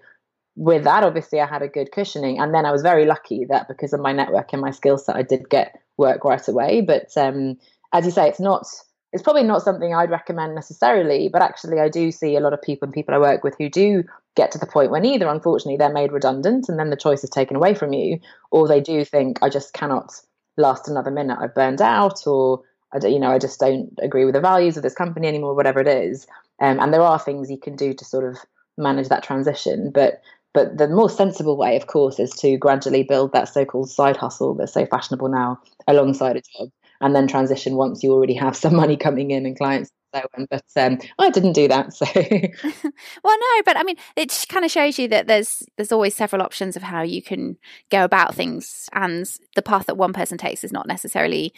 with 0.56 0.84
that, 0.84 1.04
obviously, 1.04 1.40
I 1.40 1.46
had 1.46 1.62
a 1.62 1.68
good 1.68 1.92
cushioning. 1.92 2.40
And 2.40 2.54
then 2.54 2.66
I 2.66 2.72
was 2.72 2.82
very 2.82 3.06
lucky 3.06 3.46
that 3.46 3.68
because 3.68 3.94
of 3.94 4.00
my 4.00 4.14
network 4.14 4.52
and 4.52 4.62
my 4.62 4.72
skill 4.72 4.98
set, 4.98 5.16
I 5.16 5.22
did 5.22 5.50
get 5.50 5.80
work 5.98 6.24
right 6.24 6.46
away. 6.48 6.82
But 6.82 7.16
um, 7.18 7.58
as 7.94 8.06
you 8.06 8.12
say, 8.12 8.28
it's 8.28 8.40
not. 8.40 8.66
It's 9.12 9.24
probably 9.24 9.42
not 9.42 9.64
something 9.64 9.92
I'd 9.92 10.12
recommend 10.12 10.54
necessarily, 10.54 11.30
but 11.30 11.42
actually, 11.42 11.80
I 11.80 11.90
do 11.90 12.12
see 12.12 12.36
a 12.36 12.40
lot 12.40 12.54
of 12.54 12.62
people 12.62 12.86
and 12.86 12.94
people 12.94 13.16
I 13.16 13.18
work 13.18 13.44
with 13.44 13.56
who 13.58 13.68
do 13.68 14.04
get 14.40 14.52
to 14.52 14.58
the 14.58 14.66
point 14.66 14.92
when 14.92 15.06
either, 15.06 15.28
unfortunately, 15.28 15.78
they're 15.78 16.02
made 16.02 16.12
redundant 16.12 16.70
and 16.70 16.80
then 16.80 16.90
the 16.90 17.04
choice 17.06 17.24
is 17.24 17.30
taken 17.30 17.58
away 17.58 17.74
from 17.74 17.94
you, 17.94 18.20
or 18.52 18.68
they 18.68 18.82
do 18.82 19.04
think, 19.04 19.40
I 19.42 19.50
just 19.50 19.74
cannot 19.74 20.14
last 20.58 20.88
another 20.88 21.12
minute. 21.12 21.38
I've 21.42 21.56
burned 21.56 21.82
out, 21.82 22.26
or 22.26 22.62
I 22.94 23.00
don't, 23.00 23.14
you 23.14 23.20
know, 23.20 23.32
I 23.32 23.40
just 23.40 23.60
don't 23.60 23.90
agree 24.02 24.26
with 24.26 24.36
the 24.36 24.42
values 24.42 24.78
of 24.78 24.84
this 24.84 24.96
company 24.96 25.28
anymore, 25.28 25.56
whatever 25.56 25.80
it 25.80 25.88
is. 25.88 26.26
Um, 26.62 26.80
and 26.80 26.94
there 26.94 27.02
are 27.02 27.20
things 27.20 27.52
you 27.52 27.58
can 27.58 27.76
do 27.76 27.94
to 27.94 28.06
sort 28.06 28.26
of 28.26 28.38
manage 28.78 29.10
that 29.10 29.24
transition, 29.24 29.92
but 29.94 30.22
but 30.52 30.78
the 30.80 30.88
more 30.88 31.10
sensible 31.10 31.58
way, 31.58 31.76
of 31.76 31.86
course, 31.86 32.20
is 32.20 32.32
to 32.42 32.58
gradually 32.58 33.04
build 33.04 33.34
that 33.34 33.50
so-called 33.50 33.90
side 33.90 34.18
hustle 34.18 34.56
that's 34.56 34.74
so 34.74 34.86
fashionable 34.86 35.30
now 35.30 35.60
alongside 35.88 36.38
a 36.38 36.42
job, 36.42 36.72
and 37.02 37.16
then 37.16 37.28
transition 37.28 37.76
once 37.76 38.04
you 38.04 38.12
already 38.12 38.36
have 38.36 38.56
some 38.64 38.76
money 38.76 38.98
coming 38.98 39.32
in 39.32 39.46
and 39.46 39.58
clients 39.58 39.92
so. 40.14 40.22
But 40.50 40.64
um, 40.76 41.00
I 41.18 41.30
didn't 41.30 41.54
do 41.54 41.68
that. 41.68 41.94
So, 41.94 42.06
well, 42.16 43.38
no, 43.38 43.64
but 43.66 43.78
I 43.78 43.84
mean, 43.84 43.98
it 44.16 44.46
kind 44.50 44.66
of 44.66 44.72
shows 44.72 44.98
you 44.98 45.08
that 45.10 45.28
there's 45.28 45.64
there's 45.78 45.92
always 45.92 46.16
several 46.16 46.42
options 46.42 46.76
of 46.76 46.84
how 46.84 47.02
you 47.02 47.22
can 47.22 47.58
go 47.90 48.04
about 48.04 48.36
things, 48.36 48.90
and 48.94 49.30
the 49.56 49.62
path 49.62 49.86
that 49.88 49.98
one 49.98 50.14
person 50.14 50.38
takes 50.38 50.64
is 50.64 50.72
not 50.72 50.88
necessarily 50.88 51.54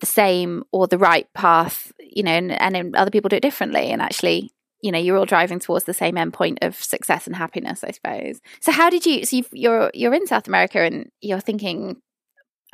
the 0.00 0.06
same 0.06 0.64
or 0.72 0.86
the 0.86 0.98
right 0.98 1.32
path. 1.34 1.92
You 1.98 2.22
know, 2.22 2.32
and, 2.32 2.52
and 2.52 2.96
other 2.96 3.10
people 3.10 3.28
do 3.28 3.36
it 3.36 3.42
differently. 3.42 3.90
And 3.90 4.00
actually, 4.00 4.52
you 4.82 4.92
know 4.92 4.98
you're 4.98 5.16
all 5.16 5.24
driving 5.24 5.58
towards 5.58 5.84
the 5.84 5.94
same 5.94 6.14
endpoint 6.14 6.58
of 6.62 6.76
success 6.76 7.26
and 7.26 7.34
happiness 7.34 7.82
i 7.82 7.90
suppose 7.90 8.40
so 8.60 8.70
how 8.70 8.90
did 8.90 9.06
you 9.06 9.24
so 9.24 9.36
you 9.36 9.44
you're 9.52 9.90
you're 9.94 10.14
in 10.14 10.26
south 10.26 10.46
america 10.46 10.80
and 10.80 11.10
you're 11.22 11.40
thinking 11.40 11.96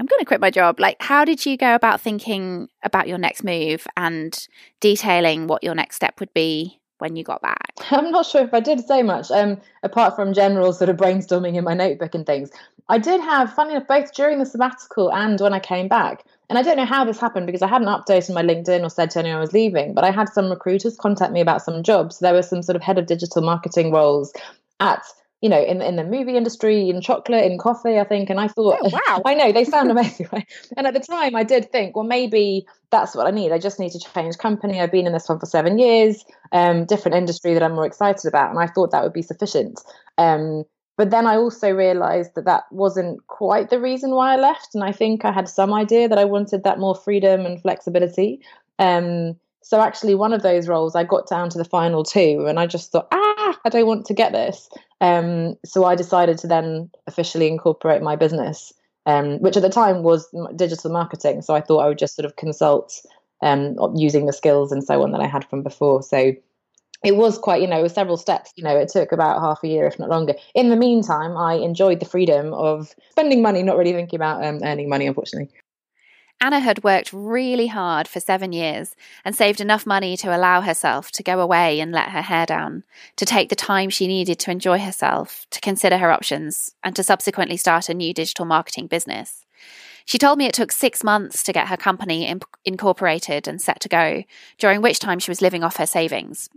I'm 0.02 0.06
going 0.06 0.18
to 0.18 0.26
quit 0.26 0.40
my 0.40 0.50
job. 0.50 0.80
Like, 0.80 0.96
how 0.98 1.24
did 1.24 1.46
you 1.46 1.56
go 1.56 1.76
about 1.76 2.00
thinking 2.00 2.68
about 2.82 3.06
your 3.06 3.18
next 3.18 3.44
move 3.44 3.86
and 3.96 4.36
detailing 4.80 5.46
what 5.46 5.62
your 5.62 5.76
next 5.76 5.94
step 5.94 6.18
would 6.18 6.34
be 6.34 6.80
when 6.98 7.14
you 7.14 7.22
got 7.22 7.40
back? 7.40 7.72
I'm 7.92 8.10
not 8.10 8.26
sure 8.26 8.42
if 8.42 8.52
I 8.52 8.58
did 8.58 8.84
say 8.84 9.04
much, 9.04 9.30
um, 9.30 9.60
apart 9.84 10.16
from 10.16 10.32
general 10.32 10.72
sort 10.72 10.90
of 10.90 10.96
brainstorming 10.96 11.54
in 11.54 11.62
my 11.62 11.74
notebook 11.74 12.16
and 12.16 12.26
things. 12.26 12.50
I 12.88 12.98
did 12.98 13.20
have, 13.20 13.54
funny 13.54 13.76
enough, 13.76 13.86
both 13.86 14.12
during 14.12 14.40
the 14.40 14.44
sabbatical 14.44 15.12
and 15.12 15.40
when 15.40 15.54
I 15.54 15.60
came 15.60 15.86
back. 15.86 16.24
And 16.50 16.58
I 16.58 16.62
don't 16.62 16.78
know 16.78 16.84
how 16.84 17.04
this 17.04 17.20
happened 17.20 17.46
because 17.46 17.62
I 17.62 17.68
hadn't 17.68 17.86
updated 17.86 18.34
my 18.34 18.42
LinkedIn 18.42 18.82
or 18.82 18.90
said 18.90 19.10
to 19.10 19.20
anyone 19.20 19.38
I 19.38 19.40
was 19.40 19.52
leaving, 19.52 19.94
but 19.94 20.02
I 20.02 20.10
had 20.10 20.28
some 20.30 20.50
recruiters 20.50 20.96
contact 20.96 21.32
me 21.32 21.40
about 21.40 21.62
some 21.62 21.84
jobs. 21.84 22.18
There 22.18 22.34
were 22.34 22.42
some 22.42 22.64
sort 22.64 22.74
of 22.74 22.82
head 22.82 22.98
of 22.98 23.06
digital 23.06 23.40
marketing 23.40 23.92
roles 23.92 24.32
at 24.80 25.04
you 25.42 25.48
know, 25.48 25.60
in 25.60 25.82
in 25.82 25.96
the 25.96 26.04
movie 26.04 26.36
industry, 26.36 26.88
in 26.88 27.00
chocolate, 27.00 27.44
in 27.44 27.58
coffee, 27.58 27.98
I 27.98 28.04
think. 28.04 28.30
And 28.30 28.40
I 28.40 28.46
thought, 28.46 28.78
oh, 28.80 28.90
wow, 28.90 29.22
I 29.26 29.34
know 29.34 29.52
they 29.52 29.64
sound 29.64 29.90
amazing, 29.90 30.28
right? 30.32 30.46
And 30.76 30.86
at 30.86 30.94
the 30.94 31.00
time, 31.00 31.34
I 31.34 31.42
did 31.42 31.70
think, 31.70 31.96
well, 31.96 32.06
maybe 32.06 32.64
that's 32.90 33.14
what 33.14 33.26
I 33.26 33.32
need. 33.32 33.52
I 33.52 33.58
just 33.58 33.80
need 33.80 33.90
to 33.90 33.98
change 33.98 34.38
company. 34.38 34.80
I've 34.80 34.92
been 34.92 35.06
in 35.06 35.12
this 35.12 35.28
one 35.28 35.40
for 35.40 35.46
seven 35.46 35.78
years, 35.78 36.24
um, 36.52 36.86
different 36.86 37.16
industry 37.16 37.52
that 37.54 37.62
I'm 37.62 37.74
more 37.74 37.86
excited 37.86 38.26
about, 38.26 38.50
and 38.50 38.58
I 38.60 38.68
thought 38.68 38.92
that 38.92 39.02
would 39.02 39.12
be 39.12 39.22
sufficient. 39.22 39.80
Um, 40.16 40.64
but 40.96 41.10
then 41.10 41.26
I 41.26 41.36
also 41.36 41.70
realized 41.72 42.36
that 42.36 42.44
that 42.44 42.64
wasn't 42.70 43.26
quite 43.26 43.70
the 43.70 43.80
reason 43.80 44.12
why 44.12 44.34
I 44.34 44.36
left, 44.36 44.74
and 44.74 44.84
I 44.84 44.92
think 44.92 45.24
I 45.24 45.32
had 45.32 45.48
some 45.48 45.74
idea 45.74 46.08
that 46.08 46.18
I 46.18 46.24
wanted 46.24 46.62
that 46.62 46.78
more 46.78 46.94
freedom 46.94 47.44
and 47.44 47.60
flexibility. 47.60 48.40
Um, 48.78 49.36
so 49.62 49.80
actually, 49.80 50.14
one 50.14 50.32
of 50.32 50.42
those 50.42 50.68
roles, 50.68 50.94
I 50.94 51.04
got 51.04 51.28
down 51.28 51.48
to 51.50 51.58
the 51.58 51.64
final 51.64 52.04
two, 52.04 52.46
and 52.48 52.60
I 52.60 52.66
just 52.66 52.92
thought, 52.92 53.08
ah, 53.10 53.31
I 53.64 53.68
don't 53.68 53.86
want 53.86 54.06
to 54.06 54.14
get 54.14 54.32
this. 54.32 54.68
Um, 55.00 55.56
so 55.64 55.84
I 55.84 55.94
decided 55.94 56.38
to 56.38 56.46
then 56.46 56.90
officially 57.06 57.48
incorporate 57.48 58.02
my 58.02 58.16
business, 58.16 58.72
um, 59.06 59.38
which 59.40 59.56
at 59.56 59.62
the 59.62 59.68
time 59.68 60.02
was 60.02 60.28
digital 60.56 60.90
marketing. 60.90 61.42
So 61.42 61.54
I 61.54 61.60
thought 61.60 61.80
I 61.80 61.88
would 61.88 61.98
just 61.98 62.16
sort 62.16 62.26
of 62.26 62.36
consult 62.36 63.00
um, 63.42 63.76
using 63.94 64.26
the 64.26 64.32
skills 64.32 64.72
and 64.72 64.84
so 64.84 65.02
on 65.02 65.12
that 65.12 65.20
I 65.20 65.26
had 65.26 65.48
from 65.48 65.62
before. 65.62 66.02
So 66.02 66.32
it 67.04 67.16
was 67.16 67.36
quite, 67.36 67.60
you 67.60 67.66
know, 67.66 67.80
it 67.80 67.82
was 67.82 67.94
several 67.94 68.16
steps. 68.16 68.52
You 68.56 68.64
know, 68.64 68.76
it 68.76 68.88
took 68.88 69.10
about 69.10 69.40
half 69.40 69.64
a 69.64 69.68
year, 69.68 69.86
if 69.86 69.98
not 69.98 70.08
longer. 70.08 70.34
In 70.54 70.70
the 70.70 70.76
meantime, 70.76 71.36
I 71.36 71.54
enjoyed 71.54 71.98
the 71.98 72.06
freedom 72.06 72.54
of 72.54 72.94
spending 73.10 73.42
money, 73.42 73.62
not 73.62 73.76
really 73.76 73.92
thinking 73.92 74.16
about 74.16 74.44
um, 74.44 74.60
earning 74.62 74.88
money, 74.88 75.06
unfortunately. 75.06 75.50
Anna 76.40 76.58
had 76.58 76.82
worked 76.82 77.12
really 77.12 77.68
hard 77.68 78.08
for 78.08 78.18
seven 78.18 78.52
years 78.52 78.96
and 79.24 79.34
saved 79.34 79.60
enough 79.60 79.86
money 79.86 80.16
to 80.16 80.36
allow 80.36 80.60
herself 80.60 81.12
to 81.12 81.22
go 81.22 81.40
away 81.40 81.78
and 81.78 81.92
let 81.92 82.08
her 82.08 82.22
hair 82.22 82.46
down, 82.46 82.82
to 83.16 83.24
take 83.24 83.48
the 83.48 83.54
time 83.54 83.90
she 83.90 84.08
needed 84.08 84.40
to 84.40 84.50
enjoy 84.50 84.80
herself, 84.80 85.46
to 85.50 85.60
consider 85.60 85.98
her 85.98 86.10
options, 86.10 86.74
and 86.82 86.96
to 86.96 87.04
subsequently 87.04 87.56
start 87.56 87.88
a 87.88 87.94
new 87.94 88.12
digital 88.12 88.44
marketing 88.44 88.88
business. 88.88 89.46
She 90.04 90.18
told 90.18 90.38
me 90.38 90.46
it 90.46 90.54
took 90.54 90.72
six 90.72 91.04
months 91.04 91.42
to 91.44 91.52
get 91.52 91.68
her 91.68 91.76
company 91.76 92.26
imp- 92.26 92.44
incorporated 92.64 93.46
and 93.46 93.60
set 93.60 93.80
to 93.80 93.88
go, 93.88 94.24
during 94.58 94.82
which 94.82 94.98
time 94.98 95.20
she 95.20 95.30
was 95.30 95.42
living 95.42 95.62
off 95.62 95.76
her 95.76 95.86
savings. 95.86 96.50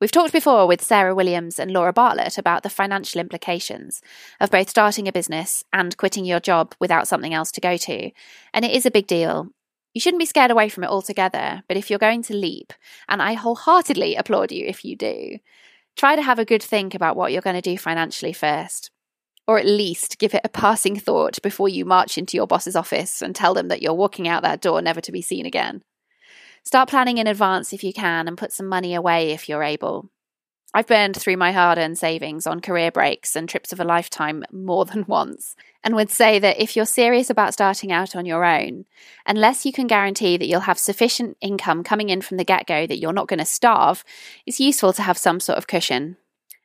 We've 0.00 0.12
talked 0.12 0.32
before 0.32 0.68
with 0.68 0.80
Sarah 0.80 1.12
Williams 1.12 1.58
and 1.58 1.72
Laura 1.72 1.92
Bartlett 1.92 2.38
about 2.38 2.62
the 2.62 2.70
financial 2.70 3.20
implications 3.20 4.00
of 4.40 4.48
both 4.48 4.70
starting 4.70 5.08
a 5.08 5.12
business 5.12 5.64
and 5.72 5.96
quitting 5.96 6.24
your 6.24 6.38
job 6.38 6.72
without 6.78 7.08
something 7.08 7.34
else 7.34 7.50
to 7.52 7.60
go 7.60 7.76
to. 7.76 8.12
And 8.54 8.64
it 8.64 8.70
is 8.70 8.86
a 8.86 8.92
big 8.92 9.08
deal. 9.08 9.48
You 9.94 10.00
shouldn't 10.00 10.20
be 10.20 10.26
scared 10.26 10.52
away 10.52 10.68
from 10.68 10.84
it 10.84 10.90
altogether, 10.90 11.64
but 11.66 11.76
if 11.76 11.90
you're 11.90 11.98
going 11.98 12.22
to 12.24 12.36
leap, 12.36 12.72
and 13.08 13.20
I 13.20 13.32
wholeheartedly 13.32 14.14
applaud 14.14 14.52
you 14.52 14.64
if 14.66 14.84
you 14.84 14.94
do, 14.94 15.38
try 15.96 16.14
to 16.14 16.22
have 16.22 16.38
a 16.38 16.44
good 16.44 16.62
think 16.62 16.94
about 16.94 17.16
what 17.16 17.32
you're 17.32 17.42
going 17.42 17.60
to 17.60 17.60
do 17.60 17.76
financially 17.76 18.32
first. 18.32 18.92
Or 19.48 19.58
at 19.58 19.66
least 19.66 20.18
give 20.20 20.32
it 20.32 20.42
a 20.44 20.48
passing 20.48 20.94
thought 20.94 21.42
before 21.42 21.68
you 21.68 21.84
march 21.84 22.16
into 22.16 22.36
your 22.36 22.46
boss's 22.46 22.76
office 22.76 23.20
and 23.20 23.34
tell 23.34 23.52
them 23.52 23.66
that 23.66 23.82
you're 23.82 23.94
walking 23.94 24.28
out 24.28 24.44
that 24.44 24.60
door 24.60 24.80
never 24.80 25.00
to 25.00 25.10
be 25.10 25.22
seen 25.22 25.44
again. 25.44 25.82
Start 26.68 26.90
planning 26.90 27.16
in 27.16 27.26
advance 27.26 27.72
if 27.72 27.82
you 27.82 27.94
can 27.94 28.28
and 28.28 28.36
put 28.36 28.52
some 28.52 28.66
money 28.66 28.94
away 28.94 29.30
if 29.30 29.48
you're 29.48 29.62
able. 29.62 30.10
I've 30.74 30.86
burned 30.86 31.16
through 31.16 31.38
my 31.38 31.50
hard 31.50 31.78
earned 31.78 31.96
savings 31.96 32.46
on 32.46 32.60
career 32.60 32.90
breaks 32.90 33.34
and 33.34 33.48
trips 33.48 33.72
of 33.72 33.80
a 33.80 33.84
lifetime 33.84 34.44
more 34.52 34.84
than 34.84 35.06
once, 35.08 35.56
and 35.82 35.94
would 35.94 36.10
say 36.10 36.38
that 36.38 36.60
if 36.60 36.76
you're 36.76 36.84
serious 36.84 37.30
about 37.30 37.54
starting 37.54 37.90
out 37.90 38.14
on 38.14 38.26
your 38.26 38.44
own, 38.44 38.84
unless 39.24 39.64
you 39.64 39.72
can 39.72 39.86
guarantee 39.86 40.36
that 40.36 40.46
you'll 40.46 40.60
have 40.60 40.78
sufficient 40.78 41.38
income 41.40 41.82
coming 41.82 42.10
in 42.10 42.20
from 42.20 42.36
the 42.36 42.44
get 42.44 42.66
go 42.66 42.86
that 42.86 42.98
you're 42.98 43.14
not 43.14 43.28
going 43.28 43.38
to 43.38 43.46
starve, 43.46 44.04
it's 44.44 44.60
useful 44.60 44.92
to 44.92 45.00
have 45.00 45.16
some 45.16 45.40
sort 45.40 45.56
of 45.56 45.68
cushion. 45.68 46.18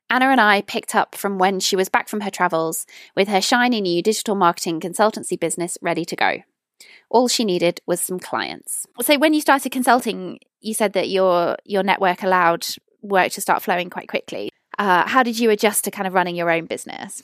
Anna 0.09 0.25
and 0.25 0.41
I 0.41 0.63
picked 0.63 0.95
up 0.95 1.15
from 1.15 1.37
when 1.37 1.61
she 1.61 1.77
was 1.77 1.87
back 1.87 2.09
from 2.09 2.19
her 2.19 2.29
travels 2.29 2.85
with 3.15 3.29
her 3.29 3.39
shiny 3.39 3.79
new 3.79 4.03
digital 4.03 4.35
marketing 4.35 4.81
consultancy 4.81 5.39
business 5.39 5.77
ready 5.81 6.03
to 6.03 6.17
go. 6.17 6.43
All 7.09 7.27
she 7.27 7.45
needed 7.45 7.81
was 7.85 7.99
some 7.99 8.19
clients. 8.19 8.85
So 9.01 9.17
when 9.17 9.33
you 9.33 9.41
started 9.41 9.71
consulting, 9.71 10.39
you 10.61 10.73
said 10.73 10.93
that 10.93 11.09
your 11.09 11.57
your 11.65 11.83
network 11.83 12.23
allowed 12.23 12.65
work 13.01 13.31
to 13.33 13.41
start 13.41 13.61
flowing 13.61 13.89
quite 13.89 14.07
quickly. 14.07 14.49
Uh, 14.79 15.07
how 15.07 15.23
did 15.23 15.37
you 15.37 15.49
adjust 15.49 15.83
to 15.83 15.91
kind 15.91 16.07
of 16.07 16.13
running 16.13 16.35
your 16.35 16.49
own 16.49 16.65
business? 16.65 17.21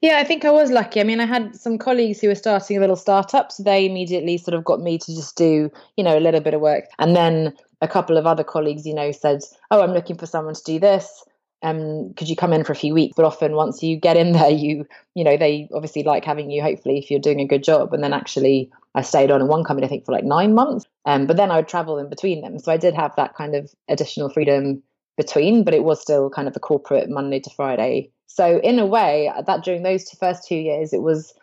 Yeah, 0.00 0.18
I 0.18 0.24
think 0.24 0.44
I 0.44 0.50
was 0.50 0.70
lucky. 0.70 1.00
I 1.00 1.04
mean, 1.04 1.20
I 1.20 1.24
had 1.24 1.56
some 1.56 1.78
colleagues 1.78 2.20
who 2.20 2.28
were 2.28 2.34
starting 2.34 2.76
a 2.76 2.80
little 2.80 2.96
startup, 2.96 3.52
so 3.52 3.62
they 3.62 3.86
immediately 3.86 4.36
sort 4.36 4.54
of 4.54 4.64
got 4.64 4.80
me 4.80 4.98
to 4.98 5.14
just 5.14 5.36
do, 5.36 5.70
you 5.96 6.04
know, 6.04 6.18
a 6.18 6.20
little 6.20 6.40
bit 6.40 6.52
of 6.52 6.60
work. 6.60 6.84
And 6.98 7.16
then 7.16 7.54
a 7.80 7.88
couple 7.88 8.18
of 8.18 8.26
other 8.26 8.44
colleagues, 8.44 8.86
you 8.86 8.94
know, 8.94 9.12
said, 9.12 9.40
"Oh, 9.70 9.80
I'm 9.80 9.92
looking 9.92 10.16
for 10.16 10.26
someone 10.26 10.54
to 10.54 10.62
do 10.62 10.78
this 10.78 11.24
um, 11.62 12.12
could 12.14 12.28
you 12.28 12.36
come 12.36 12.52
in 12.52 12.64
for 12.64 12.72
a 12.72 12.76
few 12.76 12.94
weeks? 12.94 13.14
But 13.16 13.24
often 13.24 13.54
once 13.54 13.82
you 13.82 13.96
get 13.96 14.16
in 14.16 14.32
there, 14.32 14.50
you 14.50 14.86
you 15.14 15.24
know 15.24 15.36
they 15.36 15.68
obviously 15.72 16.02
like 16.02 16.24
having 16.24 16.50
you. 16.50 16.62
Hopefully, 16.62 16.98
if 16.98 17.10
you're 17.10 17.20
doing 17.20 17.40
a 17.40 17.46
good 17.46 17.62
job, 17.62 17.92
and 17.92 18.02
then 18.02 18.12
actually 18.12 18.70
I 18.94 19.02
stayed 19.02 19.30
on 19.30 19.40
in 19.40 19.48
one 19.48 19.64
company 19.64 19.86
I 19.86 19.88
think 19.88 20.04
for 20.04 20.12
like 20.12 20.24
nine 20.24 20.54
months, 20.54 20.86
um, 21.04 21.26
but 21.26 21.36
then 21.36 21.50
I 21.50 21.56
would 21.56 21.68
travel 21.68 21.98
in 21.98 22.08
between 22.08 22.42
them, 22.42 22.58
so 22.58 22.72
I 22.72 22.76
did 22.76 22.94
have 22.94 23.14
that 23.16 23.34
kind 23.34 23.54
of 23.54 23.72
additional 23.88 24.28
freedom 24.28 24.82
between, 25.16 25.64
but 25.64 25.74
it 25.74 25.84
was 25.84 26.00
still 26.00 26.30
kind 26.30 26.48
of 26.48 26.56
a 26.56 26.60
corporate 26.60 27.10
Monday 27.10 27.40
to 27.40 27.50
Friday. 27.50 28.10
So 28.26 28.60
in 28.60 28.78
a 28.78 28.86
way, 28.86 29.30
that 29.46 29.62
during 29.62 29.82
those 29.82 30.04
two, 30.04 30.16
first 30.16 30.48
two 30.48 30.56
years, 30.56 30.94
it 30.94 31.02
was 31.02 31.34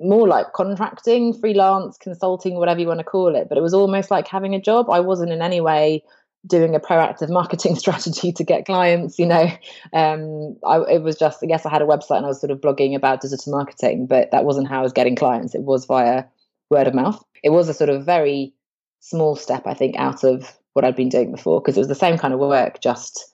more 0.00 0.26
like 0.26 0.52
contracting, 0.52 1.32
freelance, 1.32 1.96
consulting, 1.96 2.56
whatever 2.56 2.80
you 2.80 2.88
want 2.88 2.98
to 2.98 3.04
call 3.04 3.36
it. 3.36 3.48
But 3.48 3.58
it 3.58 3.62
was 3.62 3.74
almost 3.74 4.10
like 4.10 4.26
having 4.26 4.54
a 4.54 4.60
job. 4.60 4.90
I 4.90 5.00
wasn't 5.00 5.32
in 5.32 5.40
any 5.40 5.60
way 5.60 6.02
doing 6.46 6.74
a 6.74 6.80
proactive 6.80 7.30
marketing 7.30 7.76
strategy 7.82 8.32
to 8.32 8.44
get 8.44 8.66
clients 8.66 9.18
you 9.18 9.26
know. 9.26 9.50
Um, 9.92 10.56
I, 10.66 10.78
it 10.90 11.02
was 11.02 11.16
just 11.16 11.42
i 11.42 11.46
guess 11.46 11.66
i 11.66 11.70
had 11.70 11.82
a 11.82 11.86
website 11.86 12.16
and 12.18 12.26
i 12.26 12.28
was 12.28 12.40
sort 12.40 12.50
of 12.50 12.60
blogging 12.60 12.96
about 12.96 13.20
digital 13.20 13.52
marketing 13.52 14.06
but 14.06 14.30
that 14.32 14.44
wasn't 14.44 14.68
how 14.68 14.80
i 14.80 14.82
was 14.82 14.92
getting 14.92 15.16
clients. 15.16 15.54
It 15.54 15.62
was 15.62 15.86
via 15.86 16.24
word 16.70 16.86
of 16.86 16.94
mouth. 16.94 17.22
It 17.42 17.50
was 17.50 17.68
a 17.68 17.74
sort 17.74 17.90
of 17.90 18.06
very 18.06 18.54
small 19.00 19.34
step 19.34 19.66
i 19.66 19.74
think 19.74 19.96
out 19.96 20.22
of 20.22 20.56
what 20.74 20.84
i'd 20.84 20.94
been 20.94 21.08
doing 21.08 21.32
before 21.32 21.60
because 21.60 21.76
it 21.76 21.80
was 21.80 21.88
the 21.88 21.94
same 21.94 22.16
kind 22.16 22.32
of 22.32 22.38
work 22.38 22.80
just 22.80 23.32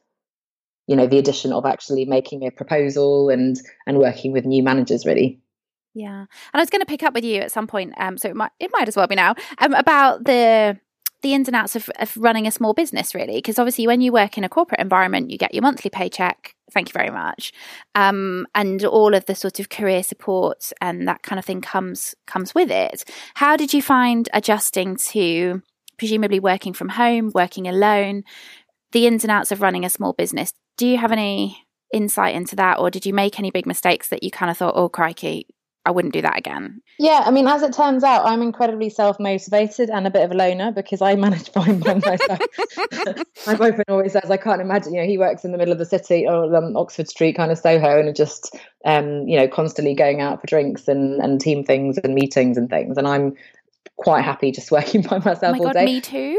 you 0.89 0.97
know 0.97 1.07
the 1.07 1.19
addition 1.19 1.53
of 1.53 1.65
actually 1.65 2.05
making 2.05 2.45
a 2.45 2.51
proposal 2.51 3.29
and 3.29 3.61
and 3.87 3.99
working 3.99 4.33
with 4.33 4.45
new 4.45 4.63
managers 4.63 5.07
really. 5.07 5.39
Yeah. 5.95 6.21
And 6.21 6.29
i 6.55 6.59
was 6.61 6.71
going 6.71 6.81
to 6.81 6.87
pick 6.87 7.03
up 7.03 7.15
with 7.15 7.25
you 7.25 7.41
at 7.41 7.53
some 7.53 7.67
point 7.67 7.95
um 7.99 8.19
so 8.19 8.29
it 8.29 8.37
might 8.37 8.51
it 8.59 8.71
might 8.73 8.89
as 8.89 8.97
well 8.97 9.07
be 9.07 9.15
now 9.15 9.35
um 9.59 9.75
about 9.75 10.25
the 10.25 10.79
the 11.23 11.35
ins 11.35 11.49
and 11.49 11.57
outs 11.57 11.77
of, 11.77 11.91
of 11.99 12.17
running 12.17 12.47
a 12.47 12.51
small 12.51 12.75
business, 12.75 13.15
really. 13.15 13.37
Because 13.37 13.59
obviously, 13.59 13.87
when 13.87 14.01
you 14.01 14.13
work 14.13 14.39
in 14.39 14.45
a 14.45 14.49
corporate 14.49 14.81
environment, 14.81 15.31
you 15.31 15.39
get 15.39 15.55
your 15.55 15.63
monthly 15.63 15.91
paycheck. 15.91 16.55
Thank 16.73 16.89
you 16.89 16.93
very 16.93 17.11
much, 17.11 17.53
um, 17.95 18.47
and 18.55 18.85
all 18.85 19.15
of 19.15 19.25
the 19.25 19.35
sort 19.35 19.59
of 19.59 19.71
career 19.71 20.03
support 20.03 20.71
and 20.83 21.09
that 21.09 21.23
kind 21.23 21.39
of 21.39 21.45
thing 21.45 21.63
comes 21.63 22.15
comes 22.27 22.55
with 22.55 22.71
it. 22.71 23.05
How 23.35 23.57
did 23.57 23.73
you 23.73 23.81
find 23.81 24.29
adjusting 24.35 24.97
to 24.97 25.63
presumably 25.97 26.41
working 26.41 26.75
from 26.75 26.91
home, 26.91 27.33
working 27.35 27.67
alone, 27.67 28.23
the 28.93 29.07
ins 29.07 29.25
and 29.25 29.31
outs 29.31 29.51
of 29.51 29.63
running 29.63 29.85
a 29.85 29.91
small 29.91 30.13
business? 30.13 30.53
Do 30.77 30.87
you 30.87 30.99
have 30.99 31.11
any 31.11 31.65
insight 31.93 32.35
into 32.35 32.55
that, 32.57 32.79
or 32.79 32.91
did 32.91 33.07
you 33.07 33.15
make 33.15 33.39
any 33.39 33.51
big 33.51 33.67
mistakes 33.67 34.09
that 34.09 34.23
you 34.23 34.31
kind 34.31 34.51
of 34.51 34.59
thought, 34.59 34.75
"Oh, 34.77 34.91
crikey, 34.91 35.47
I 35.89 35.91
wouldn't 35.91 36.13
do 36.13 36.21
that 36.21 36.37
again. 36.37 36.83
Yeah, 36.99 37.23
I 37.25 37.31
mean, 37.31 37.49
as 37.49 37.63
it 37.63 37.73
turns 37.73 38.05
out, 38.05 38.27
I'm 38.27 38.43
incredibly 38.43 38.91
self 38.91 39.19
motivated 39.19 39.89
and 39.89 40.07
a 40.07 40.11
bit 40.11 40.23
of 40.23 40.31
a 40.31 40.35
loner 40.35 40.71
because 40.71 41.01
I 41.01 41.15
manage 41.17 41.51
fine 41.51 41.81
by 41.81 41.95
myself. 41.95 42.41
My 43.47 43.55
boyfriend 43.55 43.87
always 43.89 44.13
says, 44.13 44.31
I 44.31 44.37
can't 44.37 44.61
imagine, 44.61 44.93
you 44.93 45.01
know, 45.01 45.07
he 45.07 45.17
works 45.17 45.47
in 45.47 45.53
the 45.53 45.57
middle 45.57 45.73
of 45.73 45.79
the 45.79 45.87
city 45.87 46.27
or 46.29 46.55
um, 46.55 46.77
Oxford 46.77 47.09
Street, 47.09 47.37
kind 47.39 47.51
of 47.51 47.57
Soho, 47.57 47.99
and 47.99 48.15
just, 48.15 48.55
um, 48.85 49.27
you 49.27 49.39
know, 49.39 49.49
constantly 49.49 49.95
going 49.95 50.21
out 50.21 50.43
for 50.43 50.47
drinks 50.47 50.89
and, 50.89 51.23
and 51.23 51.41
team 51.41 51.65
things 51.65 51.97
and 51.97 52.15
meetings 52.15 52.59
and 52.59 52.69
things. 52.69 52.99
And 52.99 53.09
I'm 53.09 53.35
quite 53.97 54.21
happy 54.23 54.53
just 54.53 54.71
working 54.71 55.01
by 55.01 55.21
myself 55.21 55.57
oh 55.57 55.61
all 55.61 55.67
God, 55.69 55.73
day. 55.73 55.87
Me 55.87 56.03
too. 56.03 56.39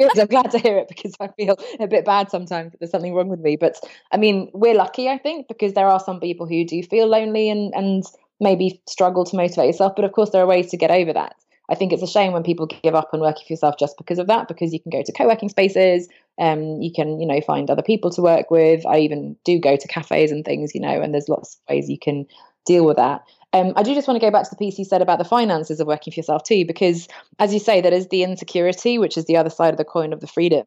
I'm 0.00 0.26
glad 0.26 0.50
to 0.52 0.58
hear 0.58 0.78
it 0.78 0.88
because 0.88 1.12
I 1.20 1.28
feel 1.28 1.56
a 1.78 1.86
bit 1.86 2.06
bad 2.06 2.30
sometimes 2.30 2.72
that 2.72 2.80
there's 2.80 2.90
something 2.90 3.14
wrong 3.14 3.28
with 3.28 3.40
me. 3.40 3.56
But 3.56 3.78
I 4.10 4.16
mean, 4.16 4.50
we're 4.54 4.74
lucky, 4.74 5.08
I 5.10 5.18
think, 5.18 5.48
because 5.48 5.74
there 5.74 5.86
are 5.86 6.00
some 6.00 6.18
people 6.18 6.46
who 6.46 6.64
do 6.64 6.82
feel 6.82 7.06
lonely 7.06 7.50
and 7.50 7.74
and 7.74 8.02
maybe 8.42 8.82
struggle 8.86 9.24
to 9.24 9.36
motivate 9.36 9.68
yourself. 9.68 9.94
But 9.96 10.04
of 10.04 10.12
course, 10.12 10.30
there 10.30 10.42
are 10.42 10.46
ways 10.46 10.70
to 10.70 10.76
get 10.76 10.90
over 10.90 11.12
that. 11.12 11.36
I 11.70 11.74
think 11.74 11.92
it's 11.92 12.02
a 12.02 12.06
shame 12.06 12.32
when 12.32 12.42
people 12.42 12.66
give 12.66 12.94
up 12.94 13.10
on 13.12 13.20
working 13.20 13.46
for 13.46 13.52
yourself 13.52 13.76
just 13.78 13.96
because 13.96 14.18
of 14.18 14.26
that, 14.26 14.48
because 14.48 14.72
you 14.74 14.80
can 14.80 14.90
go 14.90 15.02
to 15.02 15.12
co-working 15.12 15.48
spaces, 15.48 16.08
um, 16.38 16.82
you 16.82 16.92
can, 16.92 17.20
you 17.20 17.26
know, 17.26 17.40
find 17.40 17.70
other 17.70 17.82
people 17.82 18.10
to 18.10 18.20
work 18.20 18.50
with. 18.50 18.84
I 18.84 18.98
even 18.98 19.36
do 19.44 19.58
go 19.58 19.76
to 19.76 19.88
cafes 19.88 20.32
and 20.32 20.44
things, 20.44 20.74
you 20.74 20.80
know, 20.80 21.00
and 21.00 21.14
there's 21.14 21.28
lots 21.28 21.54
of 21.54 21.72
ways 21.72 21.88
you 21.88 21.98
can 21.98 22.26
deal 22.66 22.84
with 22.84 22.96
that. 22.96 23.22
Um, 23.54 23.72
I 23.76 23.82
do 23.82 23.94
just 23.94 24.08
want 24.08 24.20
to 24.20 24.26
go 24.26 24.30
back 24.30 24.44
to 24.44 24.50
the 24.50 24.56
piece 24.56 24.78
you 24.78 24.84
said 24.84 25.02
about 25.02 25.18
the 25.18 25.24
finances 25.24 25.78
of 25.78 25.86
working 25.86 26.12
for 26.12 26.18
yourself 26.18 26.42
too, 26.42 26.64
because 26.66 27.06
as 27.38 27.54
you 27.54 27.60
say, 27.60 27.80
that 27.80 27.92
is 27.92 28.08
the 28.08 28.22
insecurity, 28.22 28.98
which 28.98 29.16
is 29.16 29.26
the 29.26 29.36
other 29.36 29.50
side 29.50 29.72
of 29.72 29.78
the 29.78 29.84
coin 29.84 30.12
of 30.12 30.20
the 30.20 30.26
freedom 30.26 30.64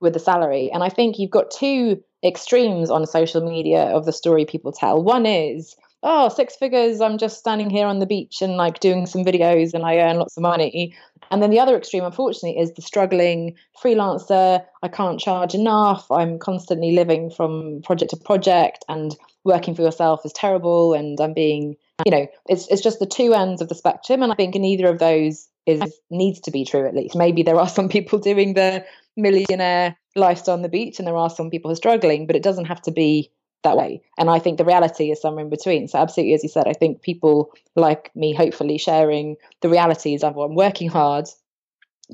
with 0.00 0.12
the 0.12 0.20
salary. 0.20 0.70
And 0.72 0.82
I 0.82 0.90
think 0.90 1.18
you've 1.18 1.30
got 1.30 1.50
two 1.50 2.02
extremes 2.24 2.90
on 2.90 3.06
social 3.06 3.42
media 3.42 3.84
of 3.84 4.04
the 4.04 4.12
story 4.12 4.44
people 4.44 4.72
tell. 4.72 5.02
One 5.02 5.26
is 5.26 5.76
oh, 6.02 6.28
six 6.28 6.56
figures, 6.56 7.00
I'm 7.00 7.18
just 7.18 7.38
standing 7.38 7.70
here 7.70 7.86
on 7.86 7.98
the 7.98 8.06
beach 8.06 8.42
and 8.42 8.56
like 8.56 8.80
doing 8.80 9.06
some 9.06 9.24
videos 9.24 9.74
and 9.74 9.84
I 9.84 9.98
earn 9.98 10.18
lots 10.18 10.36
of 10.36 10.42
money. 10.42 10.94
And 11.30 11.42
then 11.42 11.50
the 11.50 11.58
other 11.58 11.76
extreme, 11.76 12.04
unfortunately, 12.04 12.60
is 12.60 12.72
the 12.74 12.82
struggling 12.82 13.56
freelancer. 13.82 14.64
I 14.82 14.88
can't 14.88 15.18
charge 15.18 15.54
enough. 15.54 16.08
I'm 16.10 16.38
constantly 16.38 16.92
living 16.92 17.30
from 17.30 17.82
project 17.82 18.10
to 18.10 18.16
project 18.16 18.84
and 18.88 19.16
working 19.44 19.74
for 19.74 19.82
yourself 19.82 20.24
is 20.24 20.32
terrible. 20.32 20.94
And 20.94 21.20
I'm 21.20 21.34
being, 21.34 21.76
you 22.04 22.12
know, 22.12 22.26
it's, 22.46 22.68
it's 22.68 22.82
just 22.82 23.00
the 23.00 23.06
two 23.06 23.34
ends 23.34 23.60
of 23.60 23.68
the 23.68 23.74
spectrum. 23.74 24.22
And 24.22 24.30
I 24.30 24.36
think 24.36 24.54
neither 24.54 24.86
of 24.86 24.98
those 24.98 25.48
is 25.66 25.98
needs 26.10 26.40
to 26.40 26.52
be 26.52 26.64
true 26.64 26.86
at 26.86 26.94
least. 26.94 27.16
Maybe 27.16 27.42
there 27.42 27.58
are 27.58 27.68
some 27.78 27.88
people 27.88 28.18
doing 28.18 28.54
the 28.54 28.84
millionaire 29.16 29.96
lifestyle 30.14 30.54
on 30.54 30.62
the 30.62 30.68
beach 30.68 30.98
and 30.98 31.06
there 31.06 31.16
are 31.16 31.30
some 31.30 31.50
people 31.50 31.70
who 31.70 31.72
are 31.72 31.76
struggling, 31.76 32.26
but 32.26 32.36
it 32.36 32.42
doesn't 32.42 32.66
have 32.66 32.82
to 32.82 32.92
be 32.92 33.30
that 33.66 33.76
way. 33.76 34.00
And 34.18 34.30
I 34.30 34.38
think 34.38 34.58
the 34.58 34.64
reality 34.64 35.10
is 35.10 35.20
somewhere 35.20 35.44
in 35.44 35.50
between. 35.50 35.88
So, 35.88 35.98
absolutely, 35.98 36.34
as 36.34 36.42
you 36.42 36.48
said, 36.48 36.66
I 36.66 36.72
think 36.72 37.02
people 37.02 37.52
like 37.74 38.14
me, 38.14 38.32
hopefully, 38.32 38.78
sharing 38.78 39.36
the 39.60 39.68
realities 39.68 40.22
of 40.22 40.36
I'm 40.38 40.54
working 40.54 40.88
hard, 40.88 41.26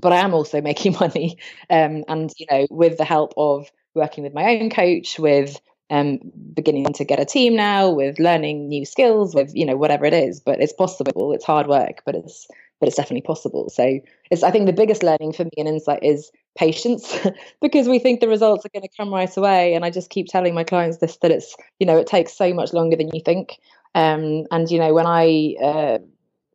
but 0.01 0.12
I 0.12 0.17
am 0.17 0.35
also 0.35 0.61
making 0.71 0.97
money. 0.99 1.38
Um, 1.71 2.05
and, 2.09 2.33
you 2.38 2.47
know, 2.51 2.67
with 2.71 2.99
the 2.99 3.05
help 3.05 3.35
of 3.37 3.71
working 3.95 4.25
with 4.25 4.35
my 4.35 4.57
own 4.57 4.71
coach, 4.71 5.19
with 5.19 5.61
um, 5.91 6.19
beginning 6.55 6.93
to 6.95 7.05
get 7.05 7.21
a 7.21 7.27
team 7.27 7.55
now, 7.55 7.91
with 7.91 8.19
learning 8.19 8.69
new 8.69 8.87
skills, 8.87 9.35
with, 9.35 9.55
you 9.55 9.67
know, 9.67 9.77
whatever 9.77 10.07
it 10.07 10.15
is. 10.15 10.41
But 10.41 10.61
it's 10.61 10.73
possible. 10.73 11.33
It's 11.33 11.45
hard 11.45 11.67
work, 11.67 12.03
but 12.07 12.15
it's 12.15 12.49
but 12.81 12.88
it's 12.88 12.97
definitely 12.97 13.23
possible. 13.23 13.71
So 13.71 14.01
it's 14.31 14.43
I 14.43 14.51
think 14.51 14.67
the 14.67 14.73
biggest 14.73 15.05
learning 15.05 15.35
for 15.35 15.45
me 15.45 15.53
and 15.57 15.69
insight 15.69 16.03
is 16.03 16.33
patience 16.57 17.17
because 17.62 17.88
we 17.88 17.99
think 17.99 18.21
the 18.21 18.29
results 18.29 18.65
are 18.65 18.71
going 18.71 18.83
to 18.83 18.97
come 18.97 19.12
right 19.12 19.37
away 19.37 19.75
and 19.75 19.85
i 19.85 19.91
just 19.91 20.11
keep 20.11 20.27
telling 20.27 20.55
my 20.55 20.65
clients 20.65 20.99
this 20.99 21.17
that 21.19 21.31
it's 21.31 21.57
you 21.79 21.87
know 21.87 21.97
it 21.97 22.07
takes 22.07 22.33
so 22.37 22.53
much 22.53 22.73
longer 22.73 22.97
than 22.97 23.11
you 23.12 23.21
think. 23.25 23.59
Um, 23.95 24.45
and 24.51 24.71
you 24.71 24.79
know 24.79 24.95
when 24.95 25.07
i 25.07 25.55
uh, 25.62 25.99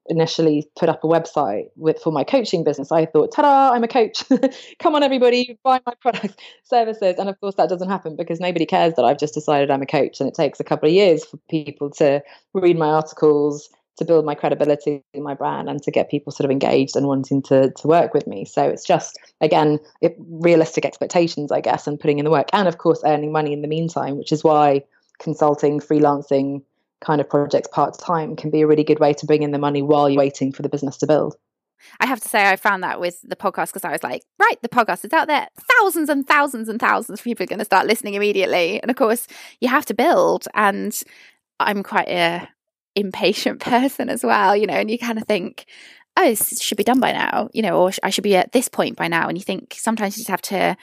initially 0.10 0.68
put 0.80 0.90
up 0.90 1.04
a 1.04 1.08
website 1.08 1.66
with 1.76 2.00
for 2.00 2.12
my 2.12 2.24
coaching 2.24 2.64
business 2.64 2.92
i 2.92 3.06
thought 3.06 3.32
ta-da 3.32 3.74
i'm 3.74 3.84
a 3.84 3.88
coach. 3.88 4.24
Come 4.80 4.96
on 4.96 5.04
everybody 5.04 5.60
buy 5.64 5.82
my 5.86 5.94
products 6.02 6.36
services. 6.64 7.16
And 7.20 7.30
of 7.30 7.40
course 7.40 7.56
that 7.56 7.70
doesn't 7.70 7.90
happen 7.90 8.16
because 8.16 8.40
nobody 8.40 8.66
cares 8.66 8.94
that 8.96 9.06
i've 9.06 9.20
just 9.20 9.34
decided 9.34 9.70
i'm 9.70 9.82
a 9.84 9.88
coach 9.88 10.20
and 10.20 10.28
it 10.28 10.36
takes 10.36 10.60
a 10.60 10.64
couple 10.64 10.88
of 10.88 10.94
years 10.94 11.26
for 11.26 11.38
people 11.50 11.90
to 11.92 12.24
read 12.54 12.78
my 12.78 12.88
articles 12.88 13.70
to 13.98 14.06
build 14.06 14.26
my 14.26 14.36
credibility 14.36 15.04
in 15.14 15.24
my 15.24 15.34
brand 15.34 15.70
and 15.70 15.82
to 15.84 15.92
get 15.92 16.10
people 16.10 16.32
sort 16.32 16.46
of 16.46 16.52
engaged 16.52 16.96
and 16.96 17.08
wanting 17.08 17.42
to 17.42 17.72
to 17.72 17.88
work 17.88 18.14
with 18.14 18.28
me 18.28 18.46
so 18.46 18.64
it's 18.64 18.86
just 18.86 19.18
again 19.42 19.80
it, 20.02 20.16
realistic 20.20 20.86
expectations 20.86 21.52
i 21.52 21.62
guess 21.62 21.88
and 21.88 22.00
putting 22.00 22.20
in 22.20 22.26
the 22.26 22.32
work 22.32 22.48
and 22.54 22.68
of 22.68 22.78
course 22.78 23.02
earning 23.06 23.32
money 23.32 23.54
in 23.54 23.62
the 23.62 23.68
meantime 23.68 24.18
which 24.18 24.32
is 24.32 24.44
why 24.44 24.84
consulting 25.20 25.80
freelancing 25.80 26.62
kind 27.02 27.22
of 27.22 27.30
projects 27.30 27.68
part 27.72 27.98
time 27.98 28.36
can 28.36 28.50
be 28.50 28.62
a 28.62 28.68
really 28.68 28.84
good 28.84 29.00
way 29.00 29.14
to 29.14 29.26
bring 29.26 29.44
in 29.44 29.52
the 29.52 29.60
money 29.60 29.82
while 29.82 30.10
you're 30.10 30.18
waiting 30.18 30.52
for 30.52 30.62
the 30.62 30.70
business 30.70 30.98
to 30.98 31.08
build. 31.08 31.36
I 32.00 32.08
have 32.08 32.20
to 32.22 32.28
say, 32.28 32.50
I 32.50 32.56
found 32.56 32.84
that 32.84 33.00
with 33.00 33.22
the 33.22 33.36
podcast 33.36 33.68
because 33.68 33.86
I 33.86 33.92
was 33.92 34.04
like, 34.04 34.24
right, 34.40 34.60
the 34.62 34.70
podcast 34.70 35.06
is 35.06 35.14
out 35.14 35.28
there. 35.28 35.48
Thousands 35.78 36.10
and 36.10 36.28
thousands 36.28 36.70
and 36.70 36.80
thousands 36.80 37.20
of 37.20 37.24
people 37.24 37.44
are 37.44 37.48
going 37.48 37.60
to 37.60 37.66
start 37.66 37.86
listening 37.86 38.16
immediately. 38.16 38.82
And 38.82 38.90
of 38.90 38.98
course, 38.98 39.28
you 39.62 39.70
have 39.70 39.86
to 39.86 39.94
build. 39.94 40.48
And 40.56 41.00
I'm 41.60 41.84
quite 41.84 42.10
a 42.10 42.50
impatient 42.98 43.60
person 43.62 44.10
as 44.10 44.24
well, 44.24 44.56
you 44.56 44.68
know, 44.68 44.74
and 44.74 44.92
you 44.92 44.98
kind 44.98 45.18
of 45.18 45.26
think, 45.26 45.66
oh, 46.18 46.26
this 46.26 46.62
should 46.62 46.78
be 46.78 46.84
done 46.84 47.00
by 47.00 47.12
now, 47.12 47.50
you 47.54 47.62
know, 47.62 47.80
or 47.80 47.92
I 48.04 48.10
should 48.10 48.24
be 48.24 48.36
at 48.36 48.52
this 48.52 48.68
point 48.68 48.98
by 48.98 49.08
now. 49.08 49.28
And 49.28 49.38
you 49.38 49.44
think 49.44 49.76
sometimes 49.78 50.18
you 50.18 50.22
just 50.22 50.30
have 50.30 50.42
to 50.44 50.76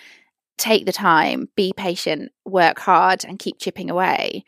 take 0.57 0.87
the 0.87 0.93
time, 0.93 1.49
be 1.57 1.73
patient, 1.77 2.31
work 2.45 2.79
hard, 2.79 3.25
and 3.25 3.39
keep 3.39 3.59
chipping 3.59 3.91
away 3.91 4.45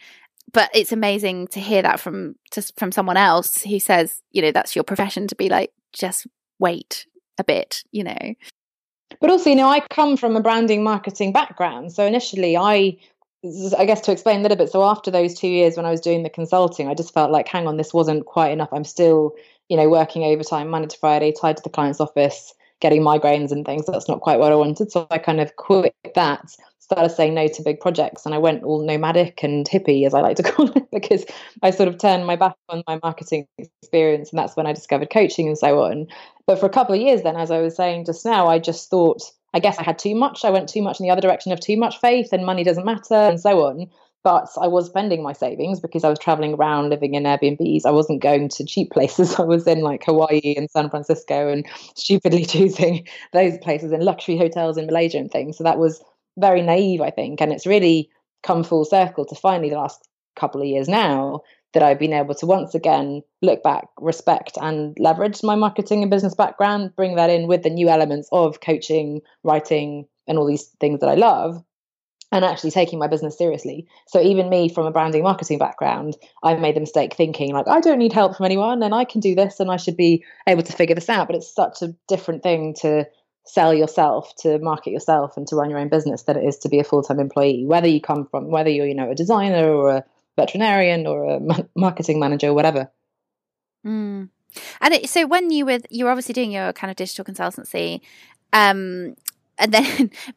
but 0.53 0.71
it's 0.75 0.93
amazing 0.93 1.49
to 1.49 1.61
hear 1.61 1.83
that 1.83 2.01
from 2.01 2.37
just 2.53 2.79
from 2.79 2.93
someone 2.93 3.17
else 3.17 3.63
who 3.63 3.79
says, 3.79 4.23
you 4.33 4.43
know, 4.43 4.53
that's 4.53 4.75
your 4.75 4.85
profession 4.85 5.27
to 5.29 5.37
be 5.37 5.49
like, 5.49 5.73
just 5.93 6.27
wait 6.59 7.07
a 7.39 7.45
bit, 7.45 7.83
you 7.91 8.05
know. 8.05 8.35
But 9.21 9.31
also, 9.31 9.51
you 9.51 9.57
know, 9.57 9.69
I 9.69 9.81
come 9.91 10.17
from 10.17 10.37
a 10.37 10.41
branding 10.41 10.83
marketing 10.83 11.33
background. 11.33 11.93
So 11.93 12.05
initially 12.05 12.57
I 12.57 12.97
I 13.79 13.85
guess 13.85 14.01
to 14.03 14.13
explain 14.13 14.41
a 14.41 14.43
little 14.43 14.57
bit, 14.57 14.71
so 14.71 14.83
after 14.85 15.11
those 15.11 15.35
two 15.35 15.49
years 15.49 15.77
when 15.77 15.87
I 15.87 15.91
was 15.91 16.01
doing 16.01 16.23
the 16.23 16.31
consulting, 16.31 16.89
I 16.89 16.95
just 16.95 17.15
felt 17.15 17.31
like, 17.31 17.49
hang 17.49 17.67
on, 17.67 17.77
this 17.77 17.95
wasn't 17.95 18.27
quite 18.27 18.51
enough. 18.51 18.69
I'm 18.73 18.85
still, 18.85 19.35
you 19.69 19.77
know, 19.77 19.89
working 19.89 20.25
overtime 20.25 20.69
Monday 20.69 20.89
to 20.89 20.99
Friday, 20.99 21.33
tied 21.33 21.57
to 21.57 21.63
the 21.63 21.71
client's 21.71 22.01
office, 22.01 22.55
getting 22.81 23.03
migraines 23.03 23.53
and 23.53 23.65
things. 23.65 23.87
That's 23.87 24.09
not 24.09 24.21
quite 24.21 24.39
what 24.39 24.53
I 24.53 24.57
wanted. 24.57 24.93
So 24.93 25.07
I 25.11 25.19
kind 25.19 25.41
of 25.41 25.57
quit 25.57 25.95
that 26.15 26.57
started 26.87 27.09
saying 27.09 27.35
no 27.35 27.49
to 27.49 27.63
big 27.63 27.81
projects 27.81 28.25
and 28.25 28.35
I 28.35 28.39
went 28.39 28.63
all 28.63 28.81
nomadic 28.81 29.43
and 29.43 29.69
hippie, 29.69 30.07
as 30.07 30.15
I 30.15 30.21
like 30.21 30.37
to 30.37 30.43
call 30.51 30.71
it, 30.71 30.89
because 30.93 31.25
I 31.63 31.71
sort 31.71 31.89
of 31.89 31.99
turned 31.99 32.27
my 32.27 32.37
back 32.37 32.55
on 32.69 32.85
my 32.87 33.01
marketing 33.03 33.49
experience. 33.59 34.31
And 34.31 34.39
that's 34.39 34.57
when 34.57 34.67
I 34.67 34.73
discovered 34.73 35.11
coaching 35.11 35.49
and 35.49 35.59
so 35.59 35.83
on. 35.83 36.07
But 36.47 36.61
for 36.61 36.67
a 36.67 36.71
couple 36.71 36.95
of 36.95 37.01
years, 37.01 37.23
then, 37.23 37.37
as 37.37 37.51
I 37.51 37.61
was 37.61 37.75
saying 37.75 38.05
just 38.05 38.25
now, 38.25 38.47
I 38.47 38.61
just 38.61 38.89
thought, 38.89 39.23
I 39.55 39.61
guess 39.61 39.79
I 39.79 39.83
had 39.83 39.99
too 39.99 40.15
much. 40.15 40.45
I 40.45 40.51
went 40.51 40.69
too 40.69 40.83
much 40.83 41.01
in 41.01 41.05
the 41.05 41.11
other 41.11 41.21
direction 41.21 41.53
of 41.53 41.61
too 41.61 41.77
much 41.77 41.99
faith 42.01 42.33
and 42.33 42.45
money 42.45 42.65
doesn't 42.65 42.85
matter 42.85 43.15
and 43.15 43.41
so 43.41 43.67
on. 43.67 43.87
But 44.23 44.49
I 44.61 44.67
was 44.67 44.87
spending 44.87 45.23
my 45.23 45.33
savings 45.33 45.79
because 45.79 46.03
I 46.03 46.09
was 46.09 46.19
traveling 46.19 46.55
around 46.55 46.89
living 46.89 47.15
in 47.15 47.23
Airbnbs. 47.23 47.87
I 47.87 47.93
wasn't 47.93 48.23
going 48.23 48.49
to 48.49 48.65
cheap 48.65 48.91
places. 48.91 49.35
I 49.39 49.43
was 49.43 49.67
in 49.67 49.81
like 49.81 50.05
Hawaii 50.05 50.55
and 50.57 50.71
San 50.71 50.91
Francisco 50.91 51.49
and 51.49 51.65
stupidly 51.95 52.45
choosing 52.55 53.07
those 53.33 53.57
places 53.59 53.93
in 53.93 54.01
luxury 54.01 54.37
hotels 54.37 54.77
in 54.77 54.87
Malaysia 54.87 55.19
and 55.19 55.31
things. 55.31 55.57
So 55.57 55.65
that 55.65 55.79
was 55.79 56.03
very 56.37 56.63
naive, 56.63 57.01
I 57.01 57.11
think. 57.11 57.41
And 57.41 57.53
it's 57.53 57.67
really 57.67 58.11
come 58.43 58.65
full 58.65 58.85
circle 58.85 59.25
to 59.27 59.35
finally 59.35 59.71
the 59.71 59.77
last 59.77 60.09
couple 60.35 60.61
of 60.61 60.67
years 60.67 60.89
now 60.89 61.41
that 61.77 61.83
I've 61.83 61.99
been 61.99 62.15
able 62.15 62.35
to 62.37 62.47
once 62.47 62.75
again 62.75 63.23
look 63.43 63.63
back, 63.63 63.85
respect, 64.01 64.57
and 64.63 64.97
leverage 64.99 65.43
my 65.43 65.57
marketing 65.57 66.01
and 66.01 66.11
business 66.11 66.35
background, 66.35 66.97
bring 66.97 67.17
that 67.17 67.29
in 67.29 67.49
with 67.49 67.65
the 67.65 67.69
new 67.69 67.91
elements 67.91 68.31
of 68.33 68.63
coaching, 68.63 69.21
writing, 69.45 70.07
and 70.27 70.39
all 70.39 70.47
these 70.47 70.69
things 70.81 71.01
that 71.01 71.11
I 71.11 71.17
love, 71.17 71.63
and 72.33 72.47
actually 72.47 72.71
taking 72.71 72.99
my 72.99 73.09
business 73.09 73.37
seriously. 73.37 73.87
So 74.07 74.23
even 74.23 74.49
me 74.49 74.71
from 74.71 74.87
a 74.87 74.91
branding 74.91 75.23
marketing 75.23 75.59
background, 75.59 76.17
I've 76.43 76.61
made 76.61 76.77
the 76.77 76.81
mistake 76.81 77.13
thinking 77.13 77.53
like 77.53 77.69
I 77.69 77.81
don't 77.81 77.99
need 77.99 78.15
help 78.15 78.35
from 78.39 78.47
anyone 78.47 78.83
and 78.83 78.95
I 78.95 79.05
can 79.05 79.21
do 79.21 79.35
this 79.35 79.61
and 79.61 79.71
I 79.71 79.77
should 79.77 79.99
be 79.99 80.25
able 80.47 80.63
to 80.63 80.73
figure 80.73 80.95
this 80.95 81.11
out. 81.11 81.27
But 81.27 81.37
it's 81.37 81.55
such 81.55 81.83
a 81.83 81.95
different 82.09 82.43
thing 82.43 82.75
to 82.81 83.07
sell 83.45 83.75
yourself 83.75 84.35
to 84.37 84.59
market 84.61 84.93
yourself 84.93 85.37
and 85.37 85.47
to 85.49 85.57
run 85.57 85.69
your 85.69 85.79
own 85.79 85.91
business 85.91 86.23
than 86.23 86.39
it 86.39 86.45
is 86.45 86.57
to 86.57 86.71
be 86.71 86.81
a 86.81 86.85
full-time 86.85 87.21
employee 87.21 87.65
whether 87.65 87.87
you 87.87 88.01
come 88.01 88.27
from 88.27 88.51
whether 88.51 88.69
you're 88.69 88.89
you 88.89 88.95
know 88.95 89.09
a 89.09 89.15
designer 89.15 89.73
or 89.73 89.89
a 89.89 90.05
veterinarian 90.37 91.07
or 91.07 91.37
a 91.37 91.41
marketing 91.77 92.19
manager 92.19 92.49
or 92.49 92.55
whatever 92.55 92.91
mm. 93.85 94.29
and 94.81 94.95
it, 94.95 95.09
so 95.09 95.27
when 95.27 95.51
you 95.51 95.67
were 95.67 95.81
you're 95.91 96.11
obviously 96.11 96.33
doing 96.33 96.53
your 96.53 96.73
kind 96.73 96.91
of 96.91 96.97
digital 96.97 97.25
consultancy 97.25 98.01
um 98.53 99.15
and 99.59 99.73
then 99.73 100.11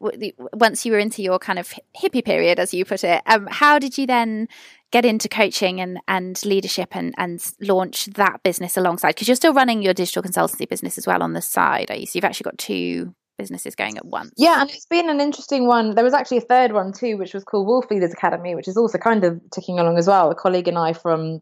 once 0.52 0.86
you 0.86 0.92
were 0.92 0.98
into 0.98 1.22
your 1.22 1.38
kind 1.38 1.58
of 1.58 1.72
hippie 1.96 2.24
period 2.24 2.58
as 2.58 2.72
you 2.72 2.84
put 2.84 3.04
it 3.04 3.22
um 3.26 3.46
how 3.50 3.78
did 3.78 3.98
you 3.98 4.06
then 4.06 4.48
get 4.90 5.04
into 5.04 5.28
coaching 5.28 5.80
and, 5.80 6.00
and 6.08 6.44
leadership 6.44 6.96
and, 6.96 7.14
and 7.16 7.52
launch 7.60 8.06
that 8.06 8.42
business 8.42 8.76
alongside? 8.76 9.10
Because 9.10 9.28
you're 9.28 9.36
still 9.36 9.54
running 9.54 9.82
your 9.82 9.94
digital 9.94 10.22
consultancy 10.22 10.68
business 10.68 10.98
as 10.98 11.06
well 11.06 11.22
on 11.22 11.32
the 11.32 11.42
side, 11.42 11.90
you? 11.90 12.06
So 12.06 12.16
you've 12.16 12.24
actually 12.24 12.44
got 12.44 12.58
two 12.58 13.14
businesses 13.40 13.74
going 13.74 13.96
at 13.96 14.04
once. 14.04 14.32
Yeah, 14.36 14.60
and 14.60 14.70
it's 14.70 14.86
been 14.86 15.08
an 15.08 15.20
interesting 15.20 15.66
one. 15.66 15.94
There 15.94 16.04
was 16.04 16.14
actually 16.14 16.38
a 16.38 16.42
third 16.42 16.72
one 16.72 16.92
too, 16.92 17.16
which 17.16 17.32
was 17.32 17.44
called 17.44 17.66
Wolf 17.66 17.90
Leaders 17.90 18.12
Academy, 18.12 18.54
which 18.54 18.68
is 18.68 18.76
also 18.76 18.98
kind 18.98 19.24
of 19.24 19.40
ticking 19.50 19.78
along 19.78 19.96
as 19.96 20.06
well. 20.06 20.30
A 20.30 20.34
colleague 20.34 20.68
and 20.68 20.78
I 20.78 20.92
from 20.92 21.40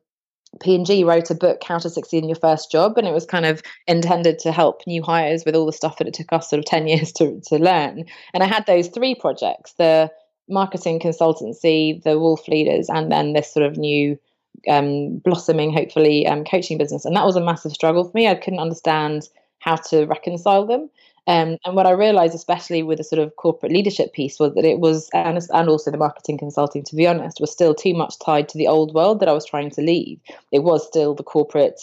P&G 0.61 1.05
wrote 1.05 1.31
a 1.31 1.35
book, 1.35 1.63
How 1.65 1.79
to 1.79 1.91
Succeed 1.91 2.23
in 2.23 2.29
Your 2.29 2.37
First 2.37 2.71
Job, 2.71 2.97
and 2.97 3.07
it 3.07 3.13
was 3.13 3.27
kind 3.27 3.47
of 3.47 3.63
intended 3.87 4.39
to 4.41 4.53
help 4.53 4.83
new 4.87 5.03
hires 5.03 5.45
with 5.45 5.57
all 5.57 5.67
the 5.67 5.73
stuff 5.73 5.99
that 5.99 6.09
it 6.09 6.15
took 6.15 6.33
us 6.33 6.49
sort 6.49 6.59
of 6.59 6.65
10 6.67 6.87
years 6.93 7.13
to, 7.13 7.41
to 7.49 7.59
learn. 7.59 8.05
And 8.33 8.43
I 8.43 8.47
had 8.47 8.65
those 8.67 8.89
three 8.89 9.15
projects, 9.15 9.75
the 9.75 10.11
marketing 10.49 11.01
consultancy, 11.01 12.03
the 12.03 12.19
Wolf 12.19 12.47
Leaders, 12.49 12.89
and 12.89 13.13
then 13.13 13.33
this 13.33 13.53
sort 13.53 13.67
of 13.67 13.77
new 13.77 14.19
um, 14.69 15.19
blossoming, 15.19 15.73
hopefully, 15.73 16.27
um, 16.27 16.45
coaching 16.45 16.79
business. 16.79 17.05
And 17.05 17.15
that 17.17 17.27
was 17.27 17.37
a 17.37 17.41
massive 17.41 17.73
struggle 17.73 18.05
for 18.05 18.13
me. 18.15 18.29
I 18.29 18.35
couldn't 18.35 18.61
understand 18.61 19.29
how 19.61 19.77
to 19.77 20.07
reconcile 20.07 20.67
them. 20.67 20.89
Um, 21.29 21.59
and 21.67 21.77
what 21.77 21.87
I 21.87 21.91
realized, 21.91 22.35
especially 22.35 22.83
with 22.83 22.97
the 22.97 23.05
sort 23.05 23.21
of 23.21 23.37
corporate 23.37 23.71
leadership 23.71 24.15
piece, 24.15 24.39
was 24.39 24.55
that 24.55 24.65
it 24.65 24.81
was, 24.81 25.11
and, 25.13 25.39
and 25.53 25.69
also 25.69 25.91
the 25.91 25.99
marketing 25.99 26.39
consulting, 26.39 26.83
to 26.85 26.97
be 26.97 27.07
honest, 27.07 27.39
was 27.39 27.53
still 27.53 27.75
too 27.75 27.93
much 27.93 28.19
tied 28.19 28.49
to 28.49 28.57
the 28.57 28.67
old 28.67 28.95
world 28.95 29.21
that 29.21 29.29
I 29.29 29.35
was 29.35 29.45
trying 29.45 29.71
to 29.73 29.83
leave. 29.83 30.19
It 30.53 30.61
was 30.61 30.87
still 30.87 31.15
the 31.15 31.23
corporate, 31.23 31.83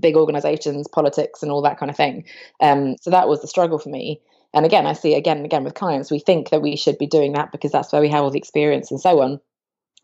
big 0.00 0.16
organizations, 0.16 0.88
politics, 0.88 1.42
and 1.42 1.52
all 1.52 1.60
that 1.62 1.78
kind 1.78 1.90
of 1.90 1.96
thing. 1.98 2.24
Um, 2.62 2.96
so 2.98 3.10
that 3.10 3.28
was 3.28 3.42
the 3.42 3.46
struggle 3.46 3.78
for 3.78 3.90
me. 3.90 4.22
And 4.54 4.64
again, 4.64 4.86
I 4.86 4.94
see 4.94 5.14
again 5.14 5.36
and 5.36 5.44
again 5.44 5.62
with 5.62 5.74
clients, 5.74 6.10
we 6.10 6.18
think 6.18 6.48
that 6.48 6.62
we 6.62 6.76
should 6.76 6.96
be 6.96 7.06
doing 7.06 7.34
that 7.34 7.52
because 7.52 7.72
that's 7.72 7.92
where 7.92 8.00
we 8.00 8.08
have 8.08 8.24
all 8.24 8.30
the 8.30 8.38
experience 8.38 8.90
and 8.90 8.98
so 8.98 9.20
on. 9.20 9.38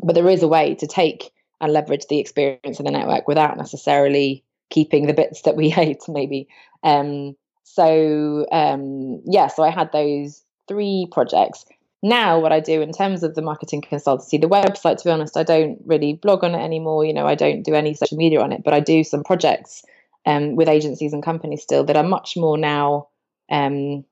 But 0.02 0.14
there 0.14 0.28
is 0.28 0.42
a 0.42 0.48
way 0.48 0.74
to 0.74 0.86
take 0.86 1.30
and 1.62 1.72
leverage 1.72 2.06
the 2.10 2.18
experience 2.18 2.78
in 2.78 2.84
the 2.84 2.90
network 2.90 3.26
without 3.26 3.56
necessarily 3.56 4.44
keeping 4.68 5.06
the 5.06 5.14
bits 5.14 5.40
that 5.42 5.56
we 5.56 5.70
hate, 5.70 6.02
maybe. 6.06 6.48
Um, 6.82 7.34
so 7.74 8.46
um, 8.52 9.22
yeah, 9.24 9.48
so 9.48 9.62
I 9.62 9.70
had 9.70 9.92
those 9.92 10.42
three 10.68 11.08
projects. 11.10 11.64
Now, 12.02 12.40
what 12.40 12.52
I 12.52 12.60
do 12.60 12.82
in 12.82 12.92
terms 12.92 13.22
of 13.22 13.34
the 13.34 13.42
marketing 13.42 13.80
consultancy, 13.80 14.40
the 14.40 14.48
website, 14.48 14.98
to 14.98 15.04
be 15.04 15.10
honest, 15.10 15.36
I 15.36 15.44
don't 15.44 15.78
really 15.86 16.14
blog 16.14 16.42
on 16.42 16.54
it 16.54 16.62
anymore. 16.62 17.04
You 17.04 17.14
know, 17.14 17.26
I 17.26 17.36
don't 17.36 17.62
do 17.62 17.74
any 17.74 17.94
social 17.94 18.18
media 18.18 18.40
on 18.40 18.52
it, 18.52 18.62
but 18.64 18.74
I 18.74 18.80
do 18.80 19.04
some 19.04 19.22
projects 19.22 19.84
um, 20.26 20.56
with 20.56 20.68
agencies 20.68 21.12
and 21.12 21.22
companies 21.22 21.62
still 21.62 21.84
that 21.84 21.96
are 21.96 22.02
much 22.02 22.36
more 22.36 22.58
now 22.58 23.08
um, 23.50 24.04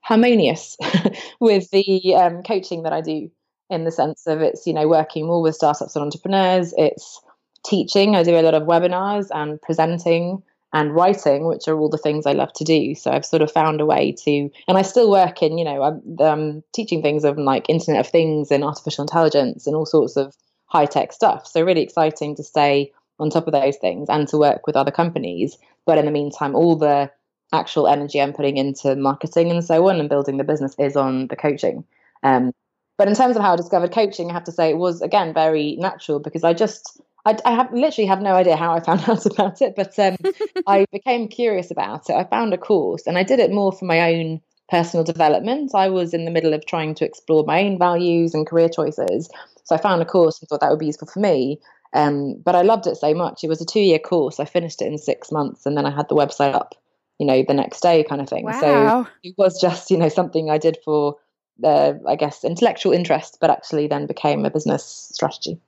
harmonious 0.00 0.76
with 1.40 1.70
the 1.70 2.14
um, 2.14 2.42
coaching 2.42 2.82
that 2.82 2.92
I 2.92 3.00
do 3.00 3.30
in 3.70 3.84
the 3.84 3.90
sense 3.90 4.26
of 4.26 4.40
it's 4.40 4.66
you 4.66 4.72
know 4.72 4.88
working 4.88 5.26
more 5.26 5.42
with 5.42 5.54
startups 5.54 5.94
and 5.94 6.02
entrepreneurs 6.02 6.72
it's 6.78 7.20
teaching 7.66 8.16
i 8.16 8.22
do 8.22 8.34
a 8.34 8.40
lot 8.40 8.54
of 8.54 8.62
webinars 8.62 9.26
and 9.34 9.60
presenting 9.60 10.42
and 10.72 10.94
writing 10.94 11.46
which 11.46 11.66
are 11.66 11.78
all 11.78 11.88
the 11.88 11.98
things 11.98 12.26
i 12.26 12.32
love 12.32 12.52
to 12.52 12.64
do. 12.64 12.94
So 12.94 13.10
i've 13.10 13.24
sort 13.24 13.42
of 13.42 13.50
found 13.50 13.80
a 13.80 13.86
way 13.86 14.12
to 14.24 14.50
and 14.68 14.76
i 14.78 14.82
still 14.82 15.10
work 15.10 15.42
in 15.42 15.58
you 15.58 15.64
know 15.64 15.82
i'm, 15.82 16.16
I'm 16.20 16.64
teaching 16.74 17.02
things 17.02 17.24
of 17.24 17.38
like 17.38 17.68
internet 17.68 18.00
of 18.00 18.10
things 18.10 18.50
and 18.50 18.64
artificial 18.64 19.02
intelligence 19.02 19.66
and 19.66 19.74
all 19.74 19.86
sorts 19.86 20.16
of 20.16 20.34
high 20.68 20.86
tech 20.86 21.12
stuff. 21.12 21.46
So 21.46 21.62
really 21.62 21.82
exciting 21.82 22.36
to 22.36 22.44
stay 22.44 22.92
on 23.18 23.30
top 23.30 23.46
of 23.46 23.52
those 23.52 23.76
things 23.76 24.08
and 24.08 24.28
to 24.28 24.38
work 24.38 24.66
with 24.66 24.76
other 24.76 24.90
companies. 24.90 25.58
But 25.86 25.98
in 25.98 26.04
the 26.04 26.12
meantime 26.12 26.54
all 26.54 26.76
the 26.76 27.10
actual 27.52 27.88
energy 27.88 28.20
I'm 28.20 28.34
putting 28.34 28.58
into 28.58 28.94
marketing 28.94 29.50
and 29.50 29.64
so 29.64 29.88
on 29.88 29.98
and 29.98 30.08
building 30.08 30.36
the 30.36 30.44
business 30.44 30.74
is 30.78 30.96
on 30.96 31.28
the 31.28 31.36
coaching. 31.36 31.84
Um, 32.22 32.52
but 32.98 33.08
in 33.08 33.14
terms 33.14 33.36
of 33.36 33.42
how 33.42 33.54
I 33.54 33.56
discovered 33.56 33.92
coaching, 33.92 34.30
I 34.30 34.34
have 34.34 34.44
to 34.44 34.52
say 34.52 34.70
it 34.70 34.76
was 34.76 35.00
again 35.00 35.32
very 35.32 35.76
natural 35.76 36.20
because 36.20 36.44
I 36.44 36.52
just 36.52 37.00
I, 37.28 37.36
I 37.44 37.54
have 37.54 37.72
literally 37.72 38.06
have 38.06 38.22
no 38.22 38.34
idea 38.34 38.56
how 38.56 38.72
I 38.72 38.80
found 38.80 39.00
out 39.08 39.26
about 39.26 39.60
it, 39.60 39.74
but 39.76 39.98
um, 39.98 40.16
I 40.66 40.86
became 40.92 41.28
curious 41.28 41.70
about 41.70 42.08
it. 42.08 42.16
I 42.16 42.24
found 42.24 42.54
a 42.54 42.58
course 42.58 43.06
and 43.06 43.18
I 43.18 43.22
did 43.22 43.38
it 43.38 43.52
more 43.52 43.72
for 43.72 43.84
my 43.84 44.14
own 44.14 44.40
personal 44.70 45.04
development. 45.04 45.72
I 45.74 45.88
was 45.88 46.14
in 46.14 46.24
the 46.24 46.30
middle 46.30 46.54
of 46.54 46.64
trying 46.66 46.94
to 46.96 47.04
explore 47.04 47.44
my 47.44 47.62
own 47.62 47.78
values 47.78 48.34
and 48.34 48.46
career 48.46 48.68
choices. 48.68 49.30
So 49.64 49.74
I 49.74 49.78
found 49.78 50.02
a 50.02 50.06
course 50.06 50.40
and 50.40 50.48
thought 50.48 50.60
that 50.60 50.70
would 50.70 50.78
be 50.78 50.86
useful 50.86 51.08
for 51.08 51.20
me. 51.20 51.60
Um, 51.94 52.40
but 52.44 52.54
I 52.54 52.62
loved 52.62 52.86
it 52.86 52.96
so 52.96 53.14
much. 53.14 53.44
It 53.44 53.48
was 53.48 53.60
a 53.60 53.66
two 53.66 53.80
year 53.80 53.98
course. 53.98 54.40
I 54.40 54.44
finished 54.44 54.82
it 54.82 54.86
in 54.86 54.98
six 54.98 55.30
months 55.30 55.66
and 55.66 55.76
then 55.76 55.86
I 55.86 55.90
had 55.90 56.08
the 56.08 56.14
website 56.14 56.54
up, 56.54 56.74
you 57.18 57.26
know, 57.26 57.42
the 57.46 57.54
next 57.54 57.80
day 57.80 58.04
kind 58.04 58.20
of 58.20 58.28
thing. 58.28 58.44
Wow. 58.44 58.60
So 58.60 59.10
it 59.22 59.34
was 59.36 59.60
just, 59.60 59.90
you 59.90 59.96
know, 59.96 60.08
something 60.08 60.50
I 60.50 60.58
did 60.58 60.78
for, 60.84 61.16
uh, 61.64 61.94
I 62.06 62.16
guess, 62.16 62.44
intellectual 62.44 62.92
interest, 62.92 63.38
but 63.40 63.50
actually 63.50 63.86
then 63.86 64.06
became 64.06 64.44
a 64.44 64.50
business 64.50 65.10
strategy. 65.12 65.58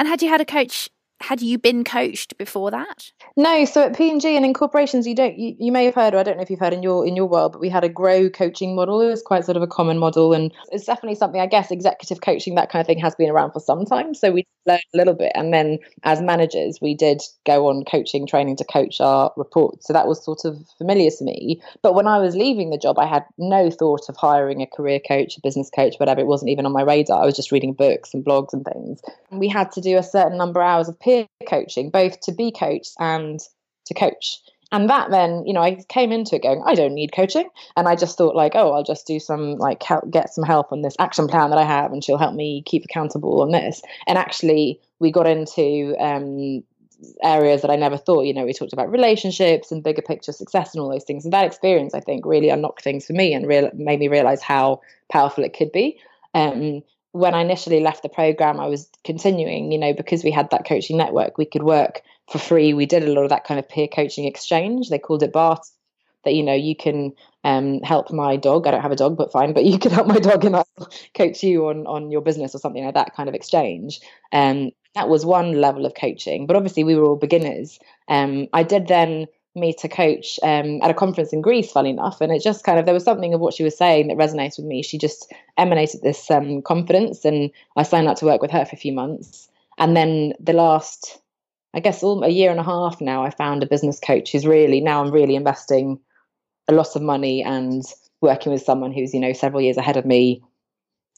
And 0.00 0.08
had 0.08 0.22
you 0.22 0.30
had 0.30 0.40
a 0.40 0.46
coach 0.46 0.88
had 1.20 1.42
you 1.42 1.58
been 1.58 1.84
coached 1.84 2.36
before 2.38 2.70
that? 2.70 3.12
No, 3.36 3.64
so 3.64 3.82
at 3.82 3.96
P 3.96 4.10
and 4.10 4.20
G 4.20 4.36
and 4.36 4.44
in 4.44 4.54
corporations, 4.54 5.06
you 5.06 5.14
don't. 5.14 5.38
You, 5.38 5.54
you 5.58 5.70
may 5.72 5.84
have 5.84 5.94
heard, 5.94 6.14
or 6.14 6.18
I 6.18 6.22
don't 6.22 6.36
know 6.36 6.42
if 6.42 6.50
you've 6.50 6.60
heard 6.60 6.72
in 6.72 6.82
your 6.82 7.06
in 7.06 7.14
your 7.16 7.26
world, 7.26 7.52
but 7.52 7.60
we 7.60 7.68
had 7.68 7.84
a 7.84 7.88
grow 7.88 8.30
coaching 8.30 8.74
model. 8.74 9.00
It 9.00 9.08
was 9.08 9.22
quite 9.22 9.44
sort 9.44 9.56
of 9.56 9.62
a 9.62 9.66
common 9.66 9.98
model, 9.98 10.32
and 10.32 10.52
it's 10.72 10.86
definitely 10.86 11.16
something. 11.16 11.40
I 11.40 11.46
guess 11.46 11.70
executive 11.70 12.20
coaching, 12.20 12.54
that 12.54 12.70
kind 12.70 12.80
of 12.80 12.86
thing, 12.86 12.98
has 12.98 13.14
been 13.14 13.30
around 13.30 13.52
for 13.52 13.60
some 13.60 13.84
time. 13.84 14.14
So 14.14 14.32
we 14.32 14.46
learned 14.66 14.82
a 14.94 14.96
little 14.96 15.14
bit, 15.14 15.32
and 15.34 15.52
then 15.52 15.78
as 16.02 16.20
managers, 16.20 16.78
we 16.80 16.94
did 16.94 17.20
go 17.46 17.68
on 17.68 17.84
coaching 17.84 18.26
training 18.26 18.56
to 18.56 18.64
coach 18.64 19.00
our 19.00 19.32
reports. 19.36 19.86
So 19.86 19.92
that 19.92 20.06
was 20.06 20.24
sort 20.24 20.44
of 20.44 20.56
familiar 20.78 21.10
to 21.10 21.24
me. 21.24 21.60
But 21.82 21.94
when 21.94 22.06
I 22.06 22.18
was 22.18 22.34
leaving 22.34 22.70
the 22.70 22.78
job, 22.78 22.98
I 22.98 23.06
had 23.06 23.24
no 23.38 23.70
thought 23.70 24.08
of 24.08 24.16
hiring 24.16 24.62
a 24.62 24.66
career 24.66 25.00
coach, 25.06 25.36
a 25.36 25.40
business 25.40 25.70
coach, 25.70 25.96
whatever. 25.98 26.20
It 26.20 26.26
wasn't 26.26 26.50
even 26.50 26.66
on 26.66 26.72
my 26.72 26.82
radar. 26.82 27.22
I 27.22 27.26
was 27.26 27.36
just 27.36 27.52
reading 27.52 27.74
books 27.74 28.14
and 28.14 28.24
blogs 28.24 28.52
and 28.52 28.64
things. 28.64 29.00
And 29.30 29.40
we 29.40 29.48
had 29.48 29.70
to 29.72 29.80
do 29.80 29.96
a 29.96 30.02
certain 30.02 30.38
number 30.38 30.60
of 30.60 30.66
hours 30.66 30.88
of 30.88 30.98
peer 31.10 31.26
coaching, 31.48 31.90
both 31.90 32.20
to 32.20 32.32
be 32.32 32.52
coached 32.52 32.92
and 32.98 33.40
to 33.86 33.94
coach. 33.94 34.40
And 34.72 34.88
that 34.88 35.10
then, 35.10 35.44
you 35.46 35.52
know, 35.52 35.62
I 35.62 35.82
came 35.88 36.12
into 36.12 36.36
it 36.36 36.44
going, 36.44 36.62
I 36.64 36.76
don't 36.76 36.94
need 36.94 37.12
coaching. 37.12 37.48
And 37.76 37.88
I 37.88 37.96
just 37.96 38.16
thought, 38.16 38.36
like, 38.36 38.52
oh, 38.54 38.70
I'll 38.72 38.84
just 38.84 39.04
do 39.04 39.18
some, 39.18 39.56
like, 39.56 39.82
help, 39.82 40.08
get 40.10 40.32
some 40.32 40.44
help 40.44 40.70
on 40.70 40.82
this 40.82 40.94
action 41.00 41.26
plan 41.26 41.50
that 41.50 41.58
I 41.58 41.64
have, 41.64 41.92
and 41.92 42.04
she'll 42.04 42.18
help 42.18 42.34
me 42.36 42.62
keep 42.64 42.84
accountable 42.84 43.42
on 43.42 43.50
this. 43.50 43.82
And 44.06 44.16
actually, 44.16 44.80
we 45.00 45.10
got 45.10 45.26
into 45.26 45.96
um, 45.98 46.62
areas 47.24 47.62
that 47.62 47.70
I 47.70 47.74
never 47.74 47.96
thought. 47.96 48.26
You 48.26 48.34
know, 48.34 48.44
we 48.44 48.52
talked 48.52 48.72
about 48.72 48.92
relationships 48.92 49.72
and 49.72 49.82
bigger 49.82 50.02
picture 50.02 50.30
success 50.30 50.72
and 50.72 50.80
all 50.80 50.90
those 50.90 51.04
things. 51.04 51.24
And 51.24 51.32
that 51.32 51.46
experience, 51.46 51.92
I 51.92 52.00
think, 52.00 52.24
really 52.24 52.48
unlocked 52.50 52.84
things 52.84 53.06
for 53.06 53.12
me 53.12 53.34
and 53.34 53.48
real, 53.48 53.70
made 53.74 53.98
me 53.98 54.06
realize 54.06 54.40
how 54.40 54.82
powerful 55.10 55.42
it 55.42 55.56
could 55.56 55.72
be. 55.72 55.98
Um, 56.32 56.82
when 57.12 57.34
I 57.34 57.40
initially 57.40 57.80
left 57.80 58.02
the 58.02 58.08
program, 58.08 58.60
I 58.60 58.66
was 58.66 58.88
continuing, 59.04 59.72
you 59.72 59.78
know, 59.78 59.92
because 59.92 60.22
we 60.22 60.30
had 60.30 60.50
that 60.50 60.66
coaching 60.66 60.96
network, 60.96 61.38
we 61.38 61.44
could 61.44 61.62
work 61.62 62.02
for 62.30 62.38
free. 62.38 62.72
We 62.72 62.86
did 62.86 63.02
a 63.02 63.12
lot 63.12 63.24
of 63.24 63.30
that 63.30 63.44
kind 63.44 63.58
of 63.58 63.68
peer 63.68 63.88
coaching 63.88 64.26
exchange. 64.26 64.88
They 64.88 64.98
called 64.98 65.22
it 65.22 65.32
BART, 65.32 65.66
that, 66.24 66.34
you 66.34 66.42
know, 66.42 66.54
you 66.54 66.76
can 66.76 67.12
um, 67.44 67.80
help 67.80 68.12
my 68.12 68.36
dog. 68.36 68.66
I 68.66 68.70
don't 68.70 68.82
have 68.82 68.92
a 68.92 68.96
dog, 68.96 69.16
but 69.16 69.32
fine, 69.32 69.52
but 69.52 69.64
you 69.64 69.78
can 69.78 69.90
help 69.90 70.06
my 70.06 70.18
dog 70.18 70.44
and 70.44 70.56
I'll 70.56 70.68
coach 71.14 71.42
you 71.42 71.68
on, 71.68 71.86
on 71.86 72.10
your 72.10 72.20
business 72.20 72.54
or 72.54 72.58
something 72.58 72.84
like 72.84 72.94
that 72.94 73.14
kind 73.14 73.28
of 73.28 73.34
exchange. 73.34 74.00
Um, 74.32 74.70
that 74.94 75.08
was 75.08 75.24
one 75.24 75.60
level 75.60 75.86
of 75.86 75.94
coaching, 75.94 76.46
but 76.46 76.56
obviously 76.56 76.84
we 76.84 76.96
were 76.96 77.04
all 77.04 77.16
beginners. 77.16 77.78
Um, 78.08 78.48
I 78.52 78.62
did 78.64 78.88
then 78.88 79.26
me 79.56 79.72
to 79.74 79.88
coach 79.88 80.38
um, 80.42 80.80
at 80.82 80.90
a 80.90 80.94
conference 80.94 81.32
in 81.32 81.42
Greece, 81.42 81.72
funny 81.72 81.90
enough. 81.90 82.20
And 82.20 82.32
it 82.32 82.42
just 82.42 82.64
kind 82.64 82.78
of, 82.78 82.84
there 82.84 82.94
was 82.94 83.04
something 83.04 83.34
of 83.34 83.40
what 83.40 83.54
she 83.54 83.64
was 83.64 83.76
saying 83.76 84.08
that 84.08 84.16
resonated 84.16 84.58
with 84.58 84.66
me. 84.66 84.82
She 84.82 84.98
just 84.98 85.32
emanated 85.58 86.02
this 86.02 86.30
um, 86.30 86.62
confidence. 86.62 87.24
And 87.24 87.50
I 87.76 87.82
signed 87.82 88.08
up 88.08 88.16
to 88.18 88.26
work 88.26 88.40
with 88.40 88.50
her 88.52 88.64
for 88.64 88.76
a 88.76 88.78
few 88.78 88.92
months. 88.92 89.48
And 89.78 89.96
then 89.96 90.34
the 90.38 90.52
last, 90.52 91.20
I 91.74 91.80
guess, 91.80 92.02
all, 92.02 92.22
a 92.22 92.28
year 92.28 92.50
and 92.50 92.60
a 92.60 92.64
half 92.64 93.00
now, 93.00 93.24
I 93.24 93.30
found 93.30 93.62
a 93.62 93.66
business 93.66 93.98
coach 93.98 94.30
who's 94.30 94.46
really, 94.46 94.80
now 94.80 95.02
I'm 95.02 95.10
really 95.10 95.34
investing 95.34 95.98
a 96.68 96.72
lot 96.72 96.94
of 96.94 97.02
money 97.02 97.42
and 97.42 97.82
working 98.20 98.52
with 98.52 98.62
someone 98.62 98.92
who's, 98.92 99.12
you 99.14 99.20
know, 99.20 99.32
several 99.32 99.62
years 99.62 99.76
ahead 99.76 99.96
of 99.96 100.04
me 100.04 100.42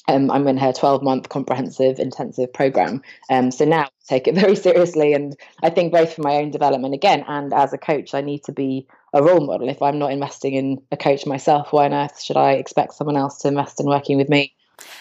um, 0.08 0.30
I'm 0.30 0.48
in 0.48 0.56
her 0.56 0.72
12 0.72 1.02
month 1.02 1.28
comprehensive 1.28 1.98
intensive 1.98 2.52
program. 2.52 3.02
Um, 3.30 3.50
so 3.50 3.64
now 3.64 3.82
I 3.82 3.88
take 4.06 4.26
it 4.28 4.34
very 4.42 4.56
seriously. 4.56 5.12
And 5.12 5.36
I 5.62 5.70
think 5.70 5.92
both 5.92 6.14
for 6.14 6.22
my 6.22 6.36
own 6.36 6.50
development 6.50 6.94
again 6.94 7.24
and 7.26 7.52
as 7.52 7.72
a 7.72 7.78
coach, 7.78 8.14
I 8.14 8.20
need 8.20 8.44
to 8.44 8.52
be 8.52 8.86
a 9.12 9.22
role 9.22 9.40
model. 9.40 9.68
If 9.68 9.82
I'm 9.82 9.98
not 9.98 10.12
investing 10.12 10.54
in 10.54 10.82
a 10.90 10.96
coach 10.96 11.26
myself, 11.26 11.72
why 11.72 11.84
on 11.84 11.94
earth 11.94 12.20
should 12.20 12.36
I 12.36 12.52
expect 12.52 12.94
someone 12.94 13.16
else 13.16 13.38
to 13.38 13.48
invest 13.48 13.80
in 13.80 13.86
working 13.86 14.16
with 14.16 14.28
me? 14.28 14.54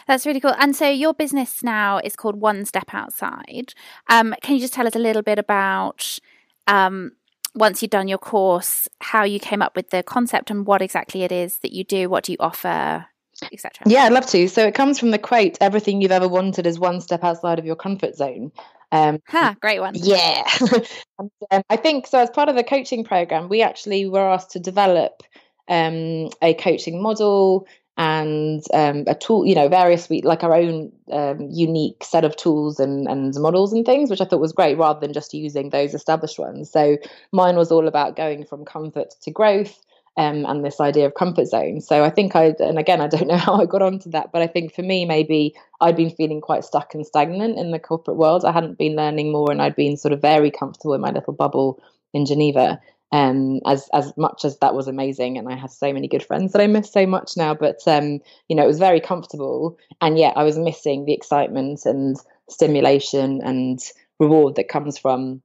That's 0.08 0.26
really 0.26 0.40
cool. 0.40 0.56
And 0.60 0.76
so 0.76 0.88
your 0.88 1.14
business 1.14 1.64
now 1.64 2.00
is 2.04 2.16
called 2.16 2.36
One 2.36 2.66
Step 2.66 2.94
Outside. 2.94 3.74
Um, 4.08 4.36
can 4.42 4.56
you 4.56 4.62
just 4.62 4.74
tell 4.74 4.86
us 4.86 4.96
a 4.96 5.00
little 5.00 5.22
bit 5.22 5.40
about 5.40 6.20
um, 6.68 7.14
once 7.56 7.82
you've 7.82 7.92
done 7.92 8.08
your 8.08 8.18
course, 8.18 8.88
how 9.00 9.24
you 9.24 9.40
came 9.40 9.62
up 9.62 9.76
with 9.76 9.90
the 9.90 10.04
concept 10.04 10.52
and 10.52 10.66
what 10.66 10.82
exactly 10.82 11.24
it 11.24 11.32
is 11.32 11.60
that 11.60 11.74
you 11.74 11.84
do? 11.84 12.10
What 12.10 12.26
do 12.26 12.34
you 12.34 12.38
offer? 12.40 13.08
Etc. 13.52 13.84
Yeah, 13.86 14.04
I'd 14.04 14.14
love 14.14 14.26
to. 14.28 14.48
So 14.48 14.66
it 14.66 14.76
comes 14.76 15.00
from 15.00 15.12
the 15.12 15.20
quote, 15.20 15.58
everything 15.62 16.02
you've 16.02 16.12
ever 16.12 16.28
wanted 16.28 16.66
is 16.66 16.80
one 16.80 17.02
step 17.02 17.24
outside 17.24 17.60
of 17.60 17.66
your 17.66 17.76
comfort 17.76 18.16
zone. 18.16 18.52
Um, 18.92 19.20
huh, 19.28 19.56
great 19.62 19.80
one. 19.80 19.94
Yeah. 19.96 20.44
and, 21.20 21.32
um, 21.50 21.64
I 21.70 21.78
think 21.78 22.08
so. 22.08 22.20
As 22.20 22.30
part 22.30 22.50
of 22.50 22.56
the 22.56 22.64
coaching 22.64 23.04
program, 23.04 23.50
we 23.50 23.62
actually 23.62 24.06
were 24.08 24.30
asked 24.30 24.52
to 24.52 24.60
develop 24.60 25.24
um, 25.70 26.30
a 26.42 26.54
coaching 26.54 27.02
model 27.02 27.68
and 27.98 28.64
um, 28.74 29.04
a 29.08 29.16
tool, 29.16 29.46
you 29.46 29.54
know, 29.54 29.68
various 29.68 30.10
we 30.10 30.22
like 30.22 30.44
our 30.44 30.56
own 30.56 30.92
um, 31.12 31.48
unique 31.52 32.04
set 32.04 32.24
of 32.24 32.36
tools 32.36 32.80
and, 32.80 33.08
and 33.08 33.36
models 33.36 33.74
and 33.74 33.86
things, 33.86 34.10
which 34.10 34.22
I 34.22 34.26
thought 34.26 34.40
was 34.40 34.54
great 34.54 34.78
rather 34.78 35.00
than 35.00 35.14
just 35.14 35.34
using 35.34 35.70
those 35.70 35.94
established 35.94 36.40
ones. 36.40 36.72
So 36.72 36.98
mine 37.32 37.58
was 37.58 37.72
all 37.72 37.88
about 37.88 38.16
going 38.16 38.46
from 38.46 38.66
comfort 38.66 39.14
to 39.22 39.32
growth 39.32 39.80
um, 40.18 40.46
and 40.46 40.64
this 40.64 40.80
idea 40.80 41.06
of 41.06 41.14
comfort 41.14 41.46
zone. 41.46 41.82
So 41.82 42.04
I 42.04 42.10
think 42.10 42.36
I, 42.36 42.54
and 42.60 42.78
again, 42.78 43.02
I 43.02 43.08
don't 43.08 43.28
know 43.28 43.38
how 43.38 43.62
I 43.62 43.66
got 43.66 43.82
onto 43.82 44.10
that, 44.12 44.32
but 44.32 44.42
I 44.42 44.48
think 44.48 44.74
for 44.74 44.82
me, 44.82 45.06
maybe 45.06 45.56
I'd 45.80 45.96
been 45.96 46.10
feeling 46.10 46.42
quite 46.42 46.66
stuck 46.66 46.94
and 46.94 47.06
stagnant 47.06 47.58
in 47.58 47.72
the 47.72 47.80
corporate 47.80 48.18
world. 48.18 48.46
I 48.46 48.52
hadn't 48.52 48.78
been 48.78 48.96
learning 48.96 49.32
more, 49.32 49.52
and 49.52 49.62
I'd 49.62 49.76
been 49.76 49.98
sort 49.98 50.14
of 50.14 50.22
very 50.22 50.52
comfortable 50.52 50.94
in 50.94 51.02
my 51.02 51.12
little 51.12 51.34
bubble 51.34 51.82
in 52.14 52.26
Geneva. 52.26 52.80
Um, 53.14 53.60
as 53.66 53.90
as 53.94 54.14
much 54.16 54.46
as 54.46 54.58
that 54.60 54.74
was 54.74 54.88
amazing, 54.88 55.38
and 55.38 55.50
I 55.50 55.58
had 55.58 55.70
so 55.70 55.92
many 55.92 56.08
good 56.08 56.24
friends 56.24 56.54
that 56.54 56.62
I 56.62 56.68
miss 56.68 56.90
so 56.90 57.06
much 57.06 57.36
now. 57.36 57.54
But 57.54 57.86
um, 57.86 58.20
you 58.48 58.56
know, 58.56 58.64
it 58.64 58.68
was 58.68 58.80
very 58.80 59.02
comfortable, 59.02 59.78
and 60.00 60.18
yet 60.18 60.38
I 60.38 60.44
was 60.44 60.58
missing 60.58 61.04
the 61.04 61.14
excitement 61.14 61.82
and 61.86 62.16
stimulation 62.50 63.42
and 63.44 63.82
reward 64.18 64.56
that 64.56 64.70
comes 64.70 64.98
from 64.98 65.42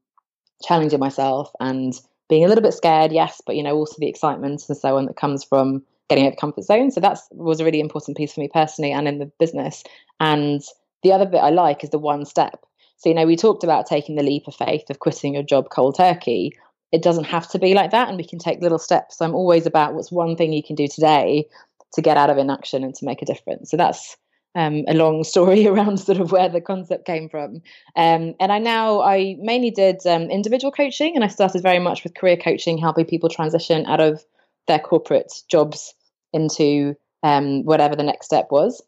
challenging 0.62 1.00
myself 1.00 1.50
and 1.61 2.00
being 2.29 2.45
a 2.45 2.49
little 2.49 2.62
bit 2.62 2.75
scared, 2.75 3.12
yes, 3.12 3.41
but 3.47 3.57
you 3.57 3.62
know, 3.62 3.77
also 3.77 3.97
the 3.99 4.09
excitement 4.09 4.65
and 4.69 4.77
so 4.77 4.97
on 4.97 5.07
that 5.07 5.17
comes 5.17 5.45
from 5.45 5.83
getting 6.09 6.27
out 6.27 6.33
of 6.33 6.39
comfort 6.39 6.65
zone. 6.65 6.91
So 6.91 7.01
that 7.01 7.19
was 7.33 7.61
a 7.61 7.65
really 7.65 7.81
important 7.81 8.17
piece 8.17 8.35
for 8.35 8.41
me 8.41 8.49
personally 8.53 8.93
and 8.93 9.09
in 9.09 9.19
the 9.19 9.31
business. 9.39 9.83
And 10.21 10.62
the 11.03 11.12
other 11.12 11.27
bit 11.27 11.39
I 11.39 11.51
like 11.51 11.85
is 11.85 11.91
the 11.91 11.99
one 11.99 12.25
step. 12.25 12.65
So, 12.99 13.09
you 13.09 13.15
know, 13.15 13.27
we 13.27 13.37
talked 13.37 13.65
about 13.65 13.87
taking 13.87 14.17
the 14.17 14.23
leap 14.23 14.47
of 14.47 14.55
faith 14.55 14.89
of 14.89 15.01
quitting 15.01 15.35
your 15.35 15.43
job 15.43 15.69
cold 15.71 15.97
turkey. 15.97 16.53
It 16.93 17.03
doesn't 17.03 17.25
have 17.25 17.49
to 17.51 17.59
be 17.59 17.75
like 17.75 17.91
that, 17.91 18.09
and 18.09 18.17
we 18.17 18.25
can 18.25 18.39
take 18.39 18.62
little 18.62 18.79
steps. 18.79 19.19
So 19.19 19.25
I'm 19.25 19.35
always 19.35 19.67
about 19.67 19.95
what's 19.95 20.12
one 20.12 20.37
thing 20.37 20.53
you 20.53 20.62
can 20.62 20.77
do 20.77 20.89
today 20.89 21.47
to 21.93 22.03
get 22.03 22.17
out 22.17 22.31
of 22.31 22.39
inaction 22.39 22.85
and 22.85 22.95
to 22.95 23.05
make 23.05 23.23
a 23.23 23.27
difference. 23.27 23.71
So 23.71 23.77
that's 23.77 24.17
um, 24.57 24.85
a 24.88 24.95
long 24.95 25.23
story 25.23 25.66
around 25.69 26.01
sort 26.01 26.19
of 26.19 26.33
where 26.33 26.49
the 26.49 26.61
concept 26.61 27.05
came 27.05 27.29
from. 27.29 27.62
Um, 27.95 28.35
and 28.40 28.51
I 28.51 28.59
now 28.59 29.03
I 29.03 29.37
mainly 29.38 29.71
did 29.71 30.05
um, 30.07 30.23
individual 30.23 30.73
coaching, 30.73 31.14
and 31.14 31.23
I 31.23 31.29
started 31.29 31.62
very 31.62 31.79
much 31.79 32.03
with 32.03 32.14
career 32.14 32.37
coaching, 32.37 32.79
helping 32.79 33.05
people 33.05 33.29
transition 33.29 33.87
out 33.87 34.01
of 34.01 34.25
their 34.66 34.81
corporate 34.81 35.33
jobs 35.49 35.95
into 36.33 36.97
um, 37.23 37.64
whatever 37.64 37.95
the 37.95 38.03
next 38.03 38.27
step 38.27 38.49
was. 38.51 38.83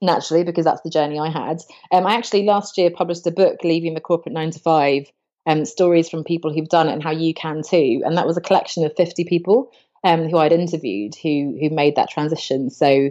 Naturally, 0.00 0.44
because 0.44 0.64
that's 0.64 0.82
the 0.82 0.90
journey 0.90 1.18
I 1.18 1.28
had. 1.28 1.60
Um, 1.90 2.06
I 2.06 2.14
actually 2.14 2.44
last 2.44 2.78
year 2.78 2.90
published 2.90 3.26
a 3.26 3.32
book, 3.32 3.64
Leaving 3.64 3.94
the 3.94 4.00
Corporate 4.00 4.32
Nine 4.32 4.50
to 4.52 4.60
Five, 4.60 5.10
um, 5.46 5.64
stories 5.64 6.08
from 6.08 6.22
people 6.22 6.52
who've 6.52 6.68
done 6.68 6.88
it 6.88 6.92
and 6.92 7.02
how 7.02 7.10
you 7.10 7.34
can 7.34 7.62
too. 7.62 8.02
And 8.04 8.16
that 8.16 8.26
was 8.26 8.36
a 8.36 8.40
collection 8.40 8.84
of 8.84 8.94
50 8.96 9.24
people 9.24 9.72
who 10.04 10.38
I'd 10.38 10.52
interviewed 10.52 11.14
who 11.16 11.58
who 11.60 11.70
made 11.70 11.96
that 11.96 12.08
transition. 12.08 12.70
So 12.70 13.10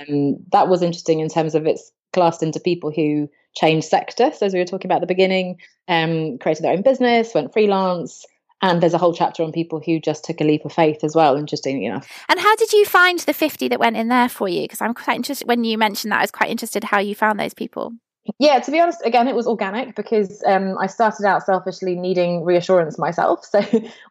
um, 0.00 0.36
that 0.52 0.68
was 0.68 0.82
interesting 0.82 1.20
in 1.20 1.28
terms 1.28 1.54
of 1.54 1.66
it's 1.66 1.90
classed 2.12 2.42
into 2.42 2.60
people 2.60 2.90
who 2.90 3.28
changed 3.54 3.88
sector. 3.88 4.30
So 4.32 4.46
as 4.46 4.52
we 4.52 4.58
were 4.58 4.66
talking 4.66 4.88
about 4.88 4.96
at 4.96 5.08
the 5.08 5.14
beginning, 5.14 5.58
um, 5.88 6.38
created 6.38 6.62
their 6.62 6.72
own 6.72 6.82
business, 6.82 7.34
went 7.34 7.52
freelance. 7.52 8.24
And 8.62 8.82
there's 8.82 8.94
a 8.94 8.98
whole 8.98 9.12
chapter 9.12 9.42
on 9.42 9.52
people 9.52 9.82
who 9.84 10.00
just 10.00 10.24
took 10.24 10.40
a 10.40 10.44
leap 10.44 10.64
of 10.64 10.72
faith 10.72 11.04
as 11.04 11.14
well, 11.14 11.36
interestingly 11.36 11.84
enough. 11.84 12.08
And 12.28 12.40
how 12.40 12.56
did 12.56 12.72
you 12.72 12.86
find 12.86 13.18
the 13.18 13.34
50 13.34 13.68
that 13.68 13.78
went 13.78 13.96
in 13.96 14.08
there 14.08 14.30
for 14.30 14.48
you? 14.48 14.62
Because 14.62 14.80
I'm 14.80 14.94
quite 14.94 15.16
interested, 15.16 15.46
when 15.46 15.64
you 15.64 15.76
mentioned 15.76 16.10
that, 16.12 16.18
I 16.18 16.22
was 16.22 16.30
quite 16.30 16.50
interested 16.50 16.84
how 16.84 16.98
you 16.98 17.14
found 17.14 17.38
those 17.38 17.52
people. 17.52 17.92
Yeah, 18.38 18.58
to 18.58 18.70
be 18.70 18.80
honest, 18.80 19.02
again, 19.04 19.28
it 19.28 19.36
was 19.36 19.46
organic 19.46 19.94
because 19.94 20.42
um, 20.46 20.76
I 20.78 20.86
started 20.86 21.26
out 21.26 21.44
selfishly 21.44 21.94
needing 21.94 22.44
reassurance 22.44 22.98
myself. 22.98 23.46
So 23.50 23.60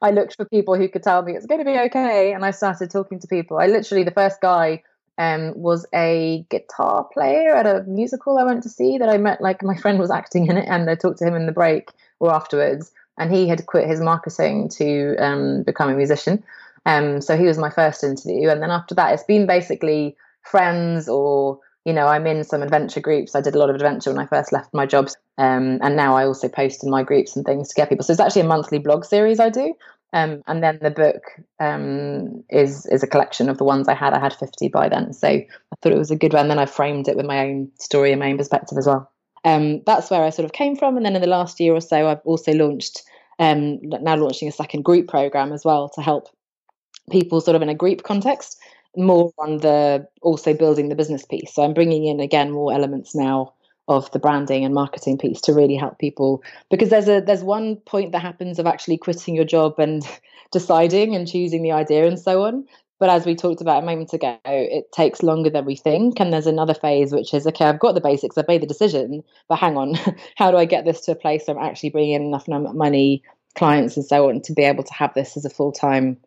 I 0.01 0.12
looked 0.12 0.36
for 0.36 0.45
people 0.45 0.76
who 0.76 0.88
could 0.88 1.03
tell 1.03 1.22
me 1.24 1.34
it's 1.34 1.45
going 1.45 1.60
to 1.60 1.66
be 1.66 1.78
okay. 1.78 2.34
And 2.34 2.45
I 2.45 2.51
started 2.51 2.91
talking 2.91 3.20
to 3.20 3.28
people. 3.28 3.57
I 3.57 3.68
literally, 3.68 4.03
the 4.03 4.12
first 4.12 4.41
guy 4.41 4.84
um, 5.18 5.53
was 5.55 5.86
a 5.93 6.45
guitar 6.49 7.07
player 7.13 7.55
at 7.55 7.66
a 7.66 7.84
musical 7.84 8.38
I 8.38 8.43
went 8.43 8.63
to 8.63 8.70
see 8.70 8.97
that 8.97 9.09
I 9.09 9.18
met. 9.18 9.41
Like 9.41 9.63
my 9.63 9.76
friend 9.76 9.99
was 9.99 10.11
acting 10.11 10.47
in 10.47 10.57
it, 10.57 10.68
and 10.68 10.89
I 10.89 10.95
talked 10.95 11.20
to 11.20 11.26
him 11.26 11.36
in 11.36 11.45
the 11.45 11.51
break 11.51 11.89
or 12.20 12.34
afterwards, 12.34 12.91
and 13.18 13.32
he 13.32 13.47
had 13.47 13.66
quit 13.66 13.88
his 13.88 14.01
marketing 14.01 14.70
to 14.70 15.16
um, 15.18 15.63
become 15.63 15.89
a 15.89 15.95
musician. 15.95 16.43
Um, 16.86 17.22
so 17.22 17.36
he 17.38 17.45
was 17.45 17.57
my 17.57 17.70
first 17.70 18.03
interview, 18.03 18.49
and 18.49 18.61
then 18.61 18.72
after 18.72 18.95
that, 18.95 19.13
it's 19.13 19.24
been 19.24 19.47
basically 19.47 20.16
friends 20.41 21.09
or 21.09 21.59
you 21.86 21.93
know 21.93 22.07
I'm 22.07 22.28
in 22.28 22.43
some 22.43 22.61
adventure 22.61 22.99
groups. 22.99 23.36
I 23.36 23.41
did 23.41 23.55
a 23.55 23.59
lot 23.59 23.70
of 23.70 23.76
adventure 23.76 24.11
when 24.11 24.20
I 24.20 24.26
first 24.28 24.51
left 24.51 24.74
my 24.74 24.86
jobs, 24.86 25.18
um, 25.38 25.80
and 25.82 25.95
now 25.95 26.16
I 26.16 26.26
also 26.26 26.49
post 26.49 26.84
in 26.84 26.89
my 26.89 27.03
groups 27.03 27.36
and 27.36 27.45
things 27.45 27.70
to 27.70 27.76
get 27.76 27.89
people. 27.89 28.03
So 28.03 28.11
it's 28.11 28.20
actually 28.20 28.43
a 28.43 28.45
monthly 28.45 28.80
blog 28.80 29.05
series 29.05 29.39
I 29.39 29.49
do. 29.49 29.74
Um, 30.16 30.43
and 30.47 30.63
then 30.63 30.80
the 30.82 30.91
book 30.91 31.24
um, 31.59 32.41
is 32.49 32.86
is 32.86 33.03
a 33.03 33.07
collection 33.07 33.49
of 33.49 33.57
the 33.57 33.66
ones 33.66 33.89
I 33.89 33.93
had. 33.93 34.13
I 34.13 34.20
had 34.20 34.34
fifty 34.34 34.70
by 34.70 34.88
then, 34.88 35.11
so 35.11 35.28
I 35.28 35.47
thought 35.82 35.91
it 35.91 35.97
was 35.97 36.09
a 36.09 36.16
good 36.16 36.32
one. 36.32 36.43
And 36.43 36.51
then 36.51 36.57
I 36.59 36.66
framed 36.66 37.09
it 37.09 37.18
with 37.18 37.26
my 37.26 37.39
own 37.39 37.70
story 37.80 38.13
and 38.13 38.22
my 38.22 38.30
own 38.30 38.38
perspective 38.38 38.78
as 38.78 38.88
well. 38.88 39.11
Um, 39.43 39.82
that's 39.86 40.09
where 40.09 40.24
I 40.24 40.30
sort 40.30 40.45
of 40.45 40.53
came 40.53 40.78
from. 40.78 40.95
And 40.95 41.05
then 41.05 41.18
in 41.18 41.22
the 41.22 41.28
last 41.28 41.59
year 41.59 41.74
or 41.74 41.82
so, 41.82 42.07
I've 42.07 42.22
also 42.24 42.53
launched 42.53 43.03
um, 43.39 43.82
now 43.84 44.16
launching 44.16 44.47
a 44.47 44.53
second 44.53 44.86
group 44.86 45.09
program 45.09 45.51
as 45.51 45.66
well 45.66 45.89
to 45.95 46.01
help 46.01 46.30
people 47.11 47.41
sort 47.41 47.55
of 47.55 47.61
in 47.61 47.68
a 47.68 47.76
group 47.76 48.03
context 48.03 48.57
more 48.95 49.34
on 49.38 49.57
the 49.57 50.07
also 50.22 50.53
building 50.53 50.88
the 50.88 50.95
business 50.95 51.26
piece. 51.26 51.53
So 51.53 51.61
I'm 51.61 51.74
bringing 51.74 52.05
in 52.05 52.22
again 52.22 52.51
more 52.51 52.72
elements 52.72 53.13
now 53.13 53.53
of 53.88 54.10
the 54.12 54.20
branding 54.20 54.66
and 54.66 54.74
marketing 54.74 55.18
piece 55.18 55.42
to 55.42 55.54
really 55.54 55.76
help 55.76 56.00
people. 56.00 56.44
Because 56.70 56.90
there's 56.90 57.08
a 57.08 57.22
there's 57.22 57.44
one 57.44 57.78
point 57.78 58.12
that 58.12 58.22
happens 58.22 58.60
of 58.60 58.66
actually 58.66 58.98
quitting 58.98 59.36
your 59.36 59.46
job 59.46 59.80
and 59.80 60.04
deciding 60.52 61.16
and 61.16 61.28
choosing 61.28 61.64
the 61.64 61.72
idea 61.72 62.08
and 62.08 62.20
so 62.20 62.44
on. 62.44 62.66
But 62.98 63.10
as 63.10 63.26
we 63.26 63.36
talked 63.36 63.62
about 63.62 63.84
a 63.84 63.86
moment 63.86 64.14
ago 64.14 64.40
it 64.46 64.92
takes 64.94 65.22
longer 65.22 65.50
than 65.50 65.66
we 65.66 65.76
think. 65.76 66.20
And 66.20 66.32
there's 66.32 66.48
another 66.48 66.74
phase 66.74 67.12
which 67.12 67.34
is 67.34 67.46
okay 67.48 67.66
i've 67.66 67.80
got 67.80 67.94
the 67.94 68.02
basics 68.02 68.38
i've 68.38 68.48
made 68.48 68.62
the 68.62 68.68
decision 68.68 69.24
but 69.50 69.60
hang 69.60 69.78
on 69.78 69.96
how 70.36 70.52
do 70.52 70.58
i 70.58 70.66
get 70.66 70.86
this 70.86 71.02
to 71.02 71.12
a 71.12 71.16
place 71.16 71.44
where 71.46 71.58
i'm 71.58 71.66
actually 71.66 71.90
bringing 71.90 72.14
in 72.14 72.24
enough 72.24 72.48
money 72.48 73.22
clients 73.56 73.96
and 73.96 74.06
so 74.06 74.30
on 74.30 74.42
to 74.42 74.54
be 74.54 74.64
able 74.64 74.84
to 74.84 74.94
have 74.94 75.14
this 75.14 75.38
as 75.38 75.46
a 75.46 75.50
full-time 75.50 76.18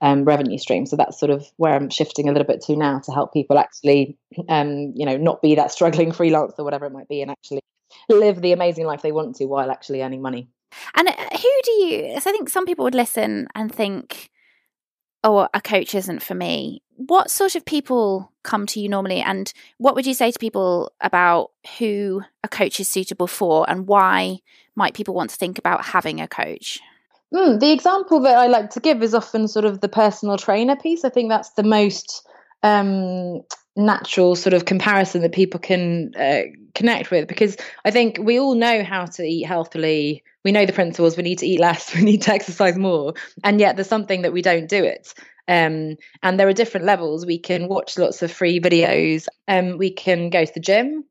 um, 0.00 0.24
revenue 0.24 0.58
stream. 0.58 0.86
So 0.86 0.96
that's 0.96 1.18
sort 1.18 1.30
of 1.30 1.46
where 1.56 1.74
I'm 1.74 1.90
shifting 1.90 2.28
a 2.28 2.32
little 2.32 2.46
bit 2.46 2.60
to 2.62 2.76
now 2.76 3.00
to 3.00 3.12
help 3.12 3.32
people 3.32 3.58
actually, 3.58 4.16
um, 4.48 4.92
you 4.94 5.06
know, 5.06 5.16
not 5.16 5.42
be 5.42 5.54
that 5.56 5.72
struggling 5.72 6.12
freelancer 6.12 6.64
whatever 6.64 6.86
it 6.86 6.92
might 6.92 7.08
be, 7.08 7.22
and 7.22 7.30
actually 7.30 7.60
live 8.08 8.40
the 8.40 8.52
amazing 8.52 8.86
life 8.86 9.02
they 9.02 9.12
want 9.12 9.36
to 9.36 9.46
while 9.46 9.70
actually 9.70 10.02
earning 10.02 10.22
money. 10.22 10.48
And 10.94 11.08
uh, 11.08 11.12
who 11.32 11.60
do 11.64 11.70
you? 11.70 12.20
So 12.20 12.30
I 12.30 12.32
think 12.32 12.48
some 12.48 12.66
people 12.66 12.84
would 12.84 12.94
listen 12.94 13.48
and 13.54 13.74
think, 13.74 14.30
"Oh, 15.24 15.48
a 15.52 15.60
coach 15.60 15.94
isn't 15.94 16.22
for 16.22 16.34
me." 16.34 16.82
What 16.94 17.30
sort 17.30 17.54
of 17.54 17.64
people 17.64 18.32
come 18.42 18.66
to 18.66 18.80
you 18.80 18.88
normally, 18.88 19.20
and 19.20 19.52
what 19.78 19.94
would 19.94 20.06
you 20.06 20.14
say 20.14 20.30
to 20.30 20.38
people 20.38 20.92
about 21.00 21.52
who 21.78 22.22
a 22.42 22.48
coach 22.48 22.80
is 22.80 22.88
suitable 22.88 23.26
for, 23.26 23.68
and 23.68 23.86
why 23.86 24.40
might 24.74 24.94
people 24.94 25.14
want 25.14 25.30
to 25.30 25.36
think 25.36 25.58
about 25.58 25.86
having 25.86 26.20
a 26.20 26.28
coach? 26.28 26.80
Mm, 27.34 27.60
the 27.60 27.72
example 27.72 28.20
that 28.20 28.38
I 28.38 28.46
like 28.46 28.70
to 28.70 28.80
give 28.80 29.02
is 29.02 29.14
often 29.14 29.48
sort 29.48 29.64
of 29.64 29.80
the 29.80 29.88
personal 29.88 30.38
trainer 30.38 30.76
piece. 30.76 31.04
I 31.04 31.10
think 31.10 31.28
that's 31.28 31.50
the 31.50 31.62
most 31.62 32.26
um, 32.62 33.42
natural 33.76 34.34
sort 34.34 34.54
of 34.54 34.64
comparison 34.64 35.22
that 35.22 35.32
people 35.32 35.60
can 35.60 36.14
uh, 36.16 36.42
connect 36.74 37.10
with 37.10 37.28
because 37.28 37.56
I 37.84 37.90
think 37.90 38.18
we 38.18 38.38
all 38.38 38.54
know 38.54 38.82
how 38.82 39.04
to 39.06 39.22
eat 39.22 39.44
healthily. 39.44 40.22
We 40.44 40.52
know 40.52 40.64
the 40.64 40.72
principles. 40.72 41.16
We 41.16 41.22
need 41.22 41.38
to 41.38 41.46
eat 41.46 41.60
less. 41.60 41.94
We 41.94 42.02
need 42.02 42.22
to 42.22 42.32
exercise 42.32 42.78
more. 42.78 43.14
And 43.44 43.60
yet 43.60 43.76
there's 43.76 43.88
something 43.88 44.22
that 44.22 44.32
we 44.32 44.42
don't 44.42 44.68
do 44.68 44.82
it. 44.82 45.12
Um, 45.48 45.96
and 46.22 46.38
there 46.38 46.48
are 46.48 46.52
different 46.52 46.86
levels. 46.86 47.26
We 47.26 47.38
can 47.38 47.68
watch 47.68 47.98
lots 47.98 48.22
of 48.22 48.32
free 48.32 48.60
videos. 48.60 49.26
Um, 49.48 49.78
we 49.78 49.90
can 49.90 50.28
go 50.30 50.44
to 50.44 50.52
the 50.52 50.60
gym, 50.60 51.04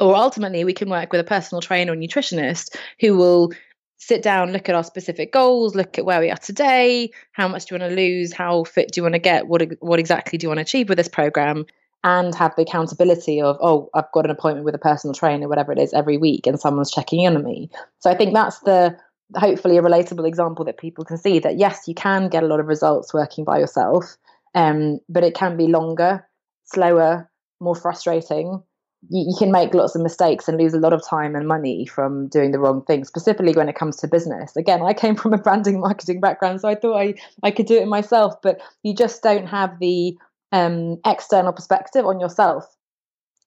or 0.00 0.16
ultimately 0.16 0.64
we 0.64 0.72
can 0.72 0.90
work 0.90 1.12
with 1.12 1.20
a 1.20 1.24
personal 1.24 1.60
trainer 1.60 1.92
or 1.92 1.96
nutritionist 1.96 2.76
who 3.00 3.16
will 3.16 3.52
sit 4.00 4.22
down, 4.22 4.50
look 4.50 4.68
at 4.68 4.74
our 4.74 4.82
specific 4.82 5.30
goals, 5.30 5.74
look 5.74 5.98
at 5.98 6.06
where 6.06 6.20
we 6.20 6.30
are 6.30 6.36
today, 6.38 7.10
how 7.32 7.46
much 7.46 7.66
do 7.66 7.74
you 7.74 7.80
want 7.80 7.90
to 7.90 7.96
lose, 7.96 8.32
how 8.32 8.64
fit 8.64 8.90
do 8.90 8.98
you 8.98 9.02
want 9.02 9.14
to 9.14 9.20
get, 9.20 9.46
what 9.46 9.62
what 9.80 10.00
exactly 10.00 10.38
do 10.38 10.46
you 10.46 10.48
want 10.48 10.58
to 10.58 10.62
achieve 10.62 10.88
with 10.88 10.98
this 10.98 11.08
program, 11.08 11.66
and 12.02 12.34
have 12.34 12.54
the 12.56 12.62
accountability 12.62 13.40
of 13.42 13.58
oh, 13.60 13.90
I've 13.94 14.10
got 14.12 14.24
an 14.24 14.30
appointment 14.30 14.64
with 14.64 14.74
a 14.74 14.78
personal 14.78 15.14
trainer, 15.14 15.48
whatever 15.48 15.70
it 15.70 15.78
is, 15.78 15.92
every 15.92 16.16
week, 16.16 16.46
and 16.46 16.58
someone's 16.58 16.90
checking 16.90 17.20
in 17.20 17.36
on 17.36 17.44
me. 17.44 17.70
So 17.98 18.10
I 18.10 18.16
think 18.16 18.32
that's 18.32 18.60
the 18.60 18.96
hopefully 19.36 19.76
a 19.76 19.82
relatable 19.82 20.26
example 20.26 20.64
that 20.64 20.78
people 20.78 21.04
can 21.04 21.18
see 21.18 21.38
that 21.38 21.58
yes, 21.58 21.86
you 21.86 21.94
can 21.94 22.28
get 22.28 22.42
a 22.42 22.46
lot 22.46 22.58
of 22.58 22.66
results 22.66 23.12
working 23.12 23.44
by 23.44 23.58
yourself, 23.58 24.16
um, 24.54 24.98
but 25.10 25.24
it 25.24 25.34
can 25.34 25.58
be 25.58 25.66
longer, 25.66 26.26
slower, 26.64 27.30
more 27.60 27.76
frustrating 27.76 28.62
you, 29.08 29.26
you, 29.28 29.36
can 29.38 29.50
make 29.50 29.72
lots 29.72 29.94
of 29.94 30.02
mistakes 30.02 30.48
and 30.48 30.58
lose 30.58 30.74
a 30.74 30.78
lot 30.78 30.92
of 30.92 31.06
time 31.06 31.34
and 31.34 31.48
money 31.48 31.86
from 31.86 32.28
doing 32.28 32.52
the 32.52 32.58
wrong 32.58 32.82
thing, 32.84 33.04
specifically 33.04 33.52
when 33.52 33.68
it 33.68 33.76
comes 33.76 33.96
to 33.96 34.08
business. 34.08 34.56
Again, 34.56 34.82
I 34.82 34.92
came 34.92 35.16
from 35.16 35.32
a 35.32 35.38
branding 35.42 35.80
marketing 35.80 36.20
background, 36.20 36.60
so 36.60 36.68
I 36.68 36.74
thought 36.74 36.98
I, 36.98 37.14
I 37.42 37.50
could 37.50 37.66
do 37.66 37.76
it 37.76 37.88
myself, 37.88 38.34
but 38.42 38.60
you 38.82 38.94
just 38.94 39.22
don't 39.22 39.46
have 39.46 39.78
the 39.78 40.16
um, 40.52 40.98
external 41.06 41.52
perspective 41.52 42.04
on 42.04 42.20
yourself. 42.20 42.64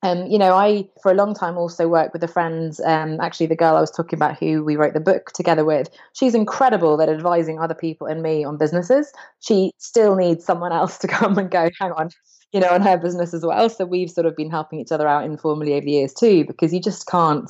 Um, 0.04 0.28
you 0.28 0.38
know, 0.38 0.54
I 0.54 0.86
for 1.02 1.12
a 1.12 1.16
long 1.16 1.34
time 1.34 1.58
also 1.58 1.88
worked 1.88 2.12
with 2.12 2.24
a 2.24 2.28
friend, 2.28 2.78
um, 2.86 3.22
actually 3.22 3.46
the 3.46 3.56
girl 3.56 3.78
I 3.78 3.82
was 3.82 3.90
talking 3.90 4.18
about 4.20 4.38
who 4.38 4.62
we 4.62 4.76
wrote 4.76 4.94
the 4.94 5.00
book 5.00 5.32
together 5.32 5.64
with. 5.64 5.90
She's 6.12 6.36
incredible 6.36 7.02
at 7.02 7.08
advising 7.08 7.58
other 7.58 7.74
people 7.74 8.06
and 8.08 8.22
me 8.22 8.44
on 8.44 8.58
businesses. 8.58 9.14
She 9.40 9.72
still 9.78 10.16
needs 10.16 10.44
someone 10.44 10.74
else 10.74 10.98
to 11.00 11.08
come 11.08 11.38
and 11.38 11.50
go, 11.50 11.70
hang 11.80 11.94
on, 11.94 12.10
you 12.52 12.60
know, 12.60 12.68
on 12.68 12.82
her 12.82 12.98
business 12.98 13.34
as 13.34 13.46
well. 13.46 13.70
So 13.70 13.86
we've 13.86 14.12
sort 14.12 14.28
of 14.28 14.36
been 14.36 14.52
helping 14.52 14.82
each 14.82 14.92
other 14.92 15.08
out 15.08 15.24
informally 15.24 15.74
over 15.74 15.86
the 15.86 15.92
years 15.92 16.14
too, 16.14 16.44
because 16.44 16.74
you 16.74 16.82
just 16.82 17.08
can't, 17.08 17.50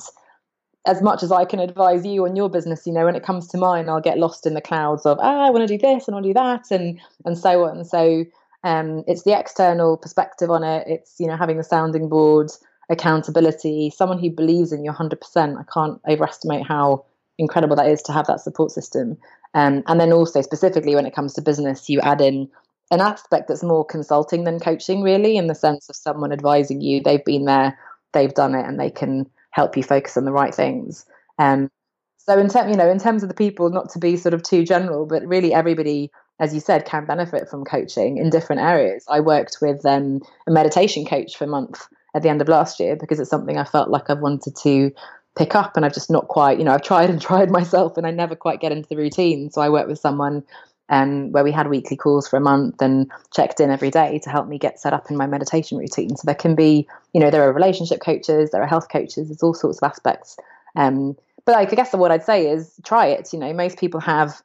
as 0.86 1.02
much 1.02 1.24
as 1.24 1.32
I 1.32 1.44
can 1.44 1.58
advise 1.58 2.06
you 2.06 2.24
on 2.24 2.36
your 2.36 2.48
business, 2.48 2.86
you 2.86 2.92
know, 2.92 3.04
when 3.04 3.16
it 3.16 3.24
comes 3.24 3.48
to 3.48 3.58
mine, 3.58 3.88
I'll 3.88 4.00
get 4.00 4.18
lost 4.18 4.46
in 4.46 4.54
the 4.54 4.60
clouds 4.60 5.04
of, 5.06 5.18
ah, 5.20 5.44
I 5.44 5.50
want 5.50 5.66
to 5.66 5.76
do 5.76 5.78
this 5.78 6.06
and 6.06 6.14
I 6.14 6.16
want 6.18 6.24
to 6.26 6.28
do 6.28 6.34
that 6.34 6.70
and 6.70 7.00
and 7.24 7.36
so 7.36 7.64
on. 7.64 7.84
So 7.84 8.24
um, 8.64 9.04
it's 9.06 9.22
the 9.22 9.38
external 9.38 9.96
perspective 9.96 10.50
on 10.50 10.64
it. 10.64 10.86
It's, 10.88 11.16
you 11.20 11.26
know, 11.26 11.36
having 11.36 11.58
the 11.58 11.64
sounding 11.64 12.08
board, 12.08 12.50
accountability, 12.88 13.90
someone 13.90 14.18
who 14.18 14.30
believes 14.30 14.72
in 14.72 14.84
you 14.84 14.90
100%. 14.90 15.58
I 15.58 15.62
can't 15.72 16.00
overestimate 16.08 16.66
how 16.66 17.04
incredible 17.38 17.76
that 17.76 17.88
is 17.88 18.02
to 18.02 18.12
have 18.12 18.26
that 18.26 18.40
support 18.40 18.70
system. 18.70 19.18
Um, 19.52 19.82
and 19.86 20.00
then 20.00 20.12
also 20.12 20.40
specifically 20.40 20.94
when 20.94 21.06
it 21.06 21.14
comes 21.14 21.34
to 21.34 21.42
business, 21.42 21.88
you 21.88 22.00
add 22.00 22.20
in 22.20 22.48
an 22.90 23.00
aspect 23.00 23.48
that's 23.48 23.62
more 23.62 23.84
consulting 23.84 24.44
than 24.44 24.58
coaching, 24.58 25.02
really, 25.02 25.36
in 25.36 25.46
the 25.46 25.54
sense 25.54 25.88
of 25.88 25.96
someone 25.96 26.32
advising 26.32 26.80
you. 26.80 27.02
They've 27.02 27.24
been 27.24 27.44
there, 27.44 27.78
they've 28.12 28.34
done 28.34 28.54
it, 28.54 28.66
and 28.66 28.80
they 28.80 28.90
can 28.90 29.28
help 29.50 29.76
you 29.76 29.82
focus 29.82 30.16
on 30.16 30.24
the 30.24 30.32
right 30.32 30.54
things. 30.54 31.04
Um, 31.38 31.70
so 32.16 32.38
in 32.38 32.48
terms, 32.48 32.70
you 32.70 32.76
know, 32.76 32.88
in 32.88 32.98
terms 32.98 33.22
of 33.22 33.28
the 33.28 33.34
people, 33.34 33.68
not 33.68 33.90
to 33.90 33.98
be 33.98 34.16
sort 34.16 34.34
of 34.34 34.42
too 34.42 34.64
general, 34.64 35.06
but 35.06 35.26
really 35.26 35.52
everybody, 35.52 36.10
as 36.40 36.52
you 36.52 36.60
said, 36.60 36.84
can 36.84 37.04
benefit 37.06 37.48
from 37.48 37.64
coaching 37.64 38.18
in 38.18 38.30
different 38.30 38.62
areas. 38.62 39.04
I 39.08 39.20
worked 39.20 39.58
with 39.60 39.84
um, 39.86 40.20
a 40.46 40.50
meditation 40.50 41.04
coach 41.04 41.36
for 41.36 41.44
a 41.44 41.48
month 41.48 41.86
at 42.14 42.22
the 42.22 42.28
end 42.28 42.40
of 42.40 42.48
last 42.48 42.80
year 42.80 42.96
because 42.96 43.20
it's 43.20 43.30
something 43.30 43.58
I 43.58 43.64
felt 43.64 43.90
like 43.90 44.10
I've 44.10 44.20
wanted 44.20 44.56
to 44.56 44.90
pick 45.36 45.54
up 45.54 45.76
and 45.76 45.84
I've 45.84 45.94
just 45.94 46.10
not 46.10 46.28
quite, 46.28 46.58
you 46.58 46.64
know, 46.64 46.72
I've 46.72 46.82
tried 46.82 47.10
and 47.10 47.20
tried 47.30 47.50
myself 47.50 47.96
and 47.96 48.06
I 48.06 48.10
never 48.10 48.34
quite 48.34 48.60
get 48.60 48.72
into 48.72 48.88
the 48.88 48.96
routine. 48.96 49.50
So 49.50 49.60
I 49.60 49.68
worked 49.68 49.88
with 49.88 49.98
someone 49.98 50.42
um, 50.88 51.32
where 51.32 51.44
we 51.44 51.52
had 51.52 51.68
weekly 51.68 51.96
calls 51.96 52.28
for 52.28 52.36
a 52.36 52.40
month 52.40 52.82
and 52.82 53.10
checked 53.34 53.60
in 53.60 53.70
every 53.70 53.90
day 53.90 54.18
to 54.20 54.30
help 54.30 54.48
me 54.48 54.58
get 54.58 54.78
set 54.78 54.92
up 54.92 55.10
in 55.10 55.16
my 55.16 55.26
meditation 55.26 55.78
routine. 55.78 56.16
So 56.16 56.22
there 56.26 56.34
can 56.34 56.54
be, 56.54 56.86
you 57.12 57.20
know, 57.20 57.30
there 57.30 57.48
are 57.48 57.52
relationship 57.52 58.00
coaches, 58.00 58.50
there 58.50 58.62
are 58.62 58.66
health 58.66 58.88
coaches, 58.90 59.28
there's 59.28 59.42
all 59.42 59.54
sorts 59.54 59.80
of 59.80 59.88
aspects. 59.88 60.36
Um, 60.76 61.16
but 61.46 61.56
I 61.56 61.64
guess 61.64 61.92
what 61.92 62.10
I'd 62.10 62.24
say 62.24 62.48
is 62.48 62.78
try 62.84 63.06
it. 63.06 63.32
You 63.32 63.38
know, 63.38 63.52
most 63.52 63.78
people 63.78 64.00
have 64.00 64.42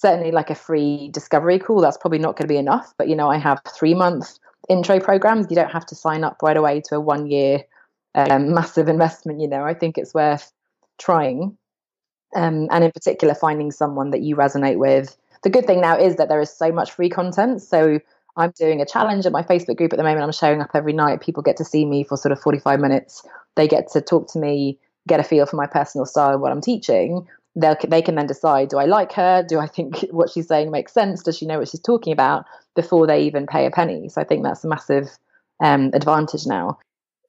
certainly 0.00 0.30
like 0.30 0.48
a 0.50 0.54
free 0.54 1.10
discovery 1.12 1.58
call. 1.58 1.80
That's 1.80 1.96
probably 1.96 2.18
not 2.18 2.36
going 2.36 2.46
to 2.46 2.52
be 2.52 2.58
enough. 2.58 2.94
But 2.96 3.08
you 3.08 3.16
know, 3.16 3.28
I 3.28 3.38
have 3.38 3.60
three 3.76 3.94
month 3.94 4.38
intro 4.68 5.00
programs. 5.00 5.46
You 5.50 5.56
don't 5.56 5.72
have 5.72 5.86
to 5.86 5.94
sign 5.94 6.24
up 6.24 6.38
right 6.42 6.56
away 6.56 6.80
to 6.88 6.96
a 6.96 7.00
one 7.00 7.26
year 7.26 7.64
um, 8.14 8.54
massive 8.54 8.88
investment. 8.88 9.40
You 9.40 9.48
know, 9.48 9.64
I 9.64 9.74
think 9.74 9.98
it's 9.98 10.14
worth 10.14 10.52
trying. 10.98 11.56
Um, 12.36 12.68
and 12.70 12.84
in 12.84 12.92
particular, 12.92 13.34
finding 13.34 13.72
someone 13.72 14.10
that 14.10 14.20
you 14.20 14.36
resonate 14.36 14.78
with 14.78 15.16
the 15.42 15.50
good 15.50 15.66
thing 15.66 15.80
now 15.80 15.96
is 15.98 16.16
that 16.16 16.28
there 16.28 16.40
is 16.40 16.50
so 16.50 16.70
much 16.70 16.92
free 16.92 17.08
content. 17.08 17.62
So 17.62 18.00
I'm 18.36 18.52
doing 18.52 18.80
a 18.80 18.86
challenge 18.86 19.26
at 19.26 19.32
my 19.32 19.42
Facebook 19.42 19.76
group 19.76 19.92
at 19.92 19.96
the 19.96 20.02
moment. 20.02 20.22
I'm 20.22 20.32
showing 20.32 20.60
up 20.60 20.70
every 20.74 20.92
night. 20.92 21.20
People 21.20 21.42
get 21.42 21.56
to 21.56 21.64
see 21.64 21.84
me 21.84 22.04
for 22.04 22.16
sort 22.16 22.32
of 22.32 22.40
45 22.40 22.80
minutes. 22.80 23.26
They 23.56 23.66
get 23.66 23.90
to 23.92 24.00
talk 24.00 24.30
to 24.32 24.38
me, 24.38 24.78
get 25.06 25.20
a 25.20 25.24
feel 25.24 25.46
for 25.46 25.56
my 25.56 25.66
personal 25.66 26.06
style 26.06 26.32
and 26.32 26.42
what 26.42 26.52
I'm 26.52 26.60
teaching. 26.60 27.26
They'll, 27.60 27.76
they 27.88 28.02
can 28.02 28.14
then 28.14 28.26
decide 28.26 28.68
do 28.68 28.78
I 28.78 28.84
like 28.84 29.12
her? 29.12 29.44
Do 29.46 29.58
I 29.58 29.66
think 29.66 30.00
what 30.10 30.30
she's 30.30 30.48
saying 30.48 30.70
makes 30.70 30.92
sense? 30.92 31.22
Does 31.22 31.36
she 31.36 31.46
know 31.46 31.58
what 31.58 31.68
she's 31.68 31.80
talking 31.80 32.12
about 32.12 32.46
before 32.74 33.06
they 33.06 33.22
even 33.22 33.46
pay 33.46 33.66
a 33.66 33.70
penny? 33.70 34.08
So 34.08 34.20
I 34.20 34.24
think 34.24 34.44
that's 34.44 34.64
a 34.64 34.68
massive 34.68 35.08
um, 35.62 35.90
advantage 35.92 36.46
now. 36.46 36.78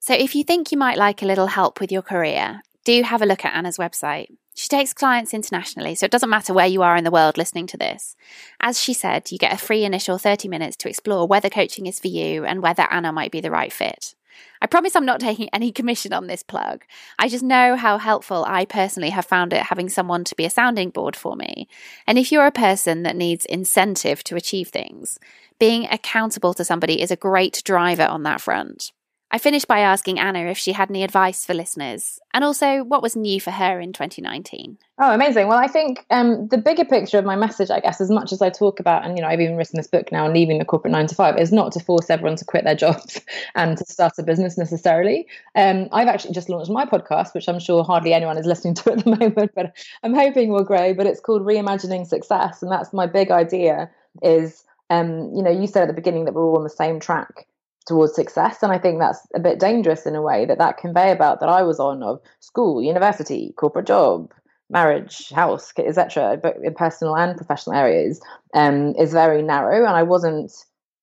So 0.00 0.14
if 0.14 0.34
you 0.34 0.44
think 0.44 0.72
you 0.72 0.78
might 0.78 0.96
like 0.96 1.22
a 1.22 1.26
little 1.26 1.48
help 1.48 1.80
with 1.80 1.92
your 1.92 2.02
career, 2.02 2.62
do 2.84 3.02
have 3.02 3.20
a 3.20 3.26
look 3.26 3.44
at 3.44 3.54
Anna's 3.54 3.76
website. 3.76 4.28
She 4.54 4.68
takes 4.68 4.92
clients 4.92 5.32
internationally, 5.32 5.94
so 5.94 6.06
it 6.06 6.10
doesn't 6.10 6.30
matter 6.30 6.52
where 6.52 6.66
you 6.66 6.82
are 6.82 6.96
in 6.96 7.04
the 7.04 7.10
world 7.10 7.38
listening 7.38 7.66
to 7.68 7.76
this. 7.76 8.16
As 8.60 8.80
she 8.80 8.92
said, 8.92 9.30
you 9.30 9.38
get 9.38 9.52
a 9.52 9.58
free 9.58 9.84
initial 9.84 10.18
30 10.18 10.48
minutes 10.48 10.76
to 10.78 10.88
explore 10.88 11.26
whether 11.26 11.48
coaching 11.48 11.86
is 11.86 12.00
for 12.00 12.08
you 12.08 12.44
and 12.44 12.62
whether 12.62 12.86
Anna 12.90 13.12
might 13.12 13.30
be 13.30 13.40
the 13.40 13.50
right 13.50 13.72
fit. 13.72 14.14
I 14.60 14.66
promise 14.66 14.94
I'm 14.94 15.04
not 15.04 15.20
taking 15.20 15.48
any 15.52 15.72
commission 15.72 16.12
on 16.12 16.26
this 16.26 16.42
plug. 16.42 16.84
I 17.18 17.28
just 17.28 17.44
know 17.44 17.76
how 17.76 17.98
helpful 17.98 18.44
I 18.46 18.64
personally 18.64 19.10
have 19.10 19.26
found 19.26 19.52
it 19.52 19.62
having 19.64 19.88
someone 19.88 20.24
to 20.24 20.34
be 20.34 20.44
a 20.44 20.50
sounding 20.50 20.90
board 20.90 21.16
for 21.16 21.36
me. 21.36 21.68
And 22.06 22.18
if 22.18 22.30
you're 22.30 22.46
a 22.46 22.52
person 22.52 23.02
that 23.02 23.16
needs 23.16 23.44
incentive 23.46 24.22
to 24.24 24.36
achieve 24.36 24.68
things, 24.68 25.18
being 25.58 25.86
accountable 25.90 26.54
to 26.54 26.64
somebody 26.64 27.00
is 27.00 27.10
a 27.10 27.16
great 27.16 27.62
driver 27.64 28.06
on 28.06 28.22
that 28.24 28.40
front. 28.40 28.92
I 29.32 29.38
finished 29.38 29.68
by 29.68 29.78
asking 29.78 30.18
Anna 30.18 30.40
if 30.40 30.58
she 30.58 30.72
had 30.72 30.90
any 30.90 31.04
advice 31.04 31.44
for 31.44 31.54
listeners 31.54 32.18
and 32.34 32.42
also 32.42 32.82
what 32.82 33.00
was 33.00 33.14
new 33.14 33.40
for 33.40 33.52
her 33.52 33.78
in 33.78 33.92
2019. 33.92 34.76
Oh, 34.98 35.14
amazing. 35.14 35.46
Well, 35.46 35.58
I 35.58 35.68
think 35.68 36.04
um, 36.10 36.48
the 36.48 36.58
bigger 36.58 36.84
picture 36.84 37.16
of 37.16 37.24
my 37.24 37.36
message, 37.36 37.70
I 37.70 37.78
guess, 37.78 38.00
as 38.00 38.10
much 38.10 38.32
as 38.32 38.42
I 38.42 38.50
talk 38.50 38.80
about, 38.80 39.04
and, 39.04 39.16
you 39.16 39.22
know, 39.22 39.28
I've 39.28 39.40
even 39.40 39.56
written 39.56 39.76
this 39.76 39.86
book 39.86 40.10
now, 40.10 40.28
Leaving 40.28 40.58
the 40.58 40.64
Corporate 40.64 40.90
Nine 40.90 41.06
to 41.06 41.14
Five, 41.14 41.38
is 41.38 41.52
not 41.52 41.70
to 41.72 41.80
force 41.80 42.10
everyone 42.10 42.36
to 42.38 42.44
quit 42.44 42.64
their 42.64 42.74
jobs 42.74 43.20
and 43.54 43.78
to 43.78 43.84
start 43.84 44.14
a 44.18 44.24
business 44.24 44.58
necessarily. 44.58 45.28
Um, 45.54 45.88
I've 45.92 46.08
actually 46.08 46.34
just 46.34 46.48
launched 46.48 46.70
my 46.70 46.84
podcast, 46.84 47.32
which 47.32 47.48
I'm 47.48 47.60
sure 47.60 47.84
hardly 47.84 48.12
anyone 48.12 48.36
is 48.36 48.46
listening 48.46 48.74
to 48.74 48.92
at 48.92 49.04
the 49.04 49.10
moment, 49.10 49.52
but 49.54 49.76
I'm 50.02 50.14
hoping 50.14 50.50
will 50.50 50.64
grow. 50.64 50.92
But 50.92 51.06
it's 51.06 51.20
called 51.20 51.42
Reimagining 51.42 52.04
Success. 52.04 52.62
And 52.62 52.72
that's 52.72 52.92
my 52.92 53.06
big 53.06 53.30
idea 53.30 53.88
is, 54.22 54.64
um, 54.90 55.32
you 55.36 55.42
know, 55.42 55.50
you 55.50 55.68
said 55.68 55.82
at 55.82 55.88
the 55.88 55.94
beginning 55.94 56.24
that 56.24 56.34
we're 56.34 56.42
all 56.42 56.56
on 56.56 56.64
the 56.64 56.68
same 56.68 56.98
track 56.98 57.46
towards 57.86 58.14
success 58.14 58.62
and 58.62 58.72
i 58.72 58.78
think 58.78 58.98
that's 58.98 59.26
a 59.34 59.40
bit 59.40 59.58
dangerous 59.58 60.06
in 60.06 60.14
a 60.14 60.22
way 60.22 60.44
that 60.44 60.58
that 60.58 60.76
conveyor 60.76 61.16
belt 61.16 61.40
that 61.40 61.48
i 61.48 61.62
was 61.62 61.80
on 61.80 62.02
of 62.02 62.20
school 62.40 62.82
university 62.82 63.52
corporate 63.56 63.86
job 63.86 64.30
marriage 64.68 65.30
house 65.30 65.72
etc 65.78 66.38
but 66.40 66.56
in 66.62 66.74
personal 66.74 67.16
and 67.16 67.36
professional 67.36 67.74
areas 67.74 68.20
um, 68.54 68.94
is 68.96 69.12
very 69.12 69.42
narrow 69.42 69.84
and 69.86 69.96
i 69.96 70.02
wasn't 70.02 70.52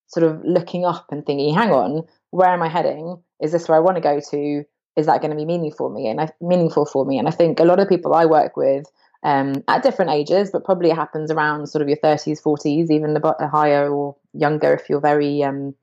sort 0.08 0.26
of 0.26 0.42
looking 0.46 0.86
up 0.86 1.06
and 1.12 1.26
thinking 1.26 1.54
hang 1.54 1.72
on 1.72 2.04
where 2.32 2.50
am 2.50 2.62
i 2.62 2.68
heading? 2.68 3.22
Is 3.42 3.52
this 3.52 3.68
where 3.68 3.78
i 3.78 3.82
want 3.82 3.98
to 3.98 4.02
go 4.02 4.20
to? 4.20 4.64
Is 4.96 5.06
that 5.06 5.22
going 5.22 5.32
to 5.32 5.38
be 5.38 5.46
meaningful 5.46 5.90
for 5.90 5.94
me? 5.94 6.08
And 6.08 6.20
I, 6.20 6.30
meaningful 6.42 6.86
for 6.86 7.06
me. 7.06 7.18
And 7.18 7.28
i 7.28 7.32
think 7.32 7.60
a 7.60 7.66
lot 7.66 7.80
of 7.80 7.90
people 7.90 8.14
i 8.14 8.26
work 8.26 8.58
with 8.58 8.86
um, 9.24 9.64
at 9.68 9.84
different 9.84 10.12
ages, 10.12 10.52
but 10.52 10.64
probably 10.64 10.92
it 10.92 10.96
happens 10.96 11.32
around 11.32 11.68
sort 11.68 11.82
of 11.82 11.88
your 11.88 11.98
30s, 11.98 12.42
40s, 12.42 12.92
even 12.92 13.18
a 13.18 13.48
higher 13.48 13.90
or 13.90 14.16
younger 14.34 14.74
if 14.74 14.90
you're 14.90 15.02
very 15.02 15.44
um, 15.44 15.74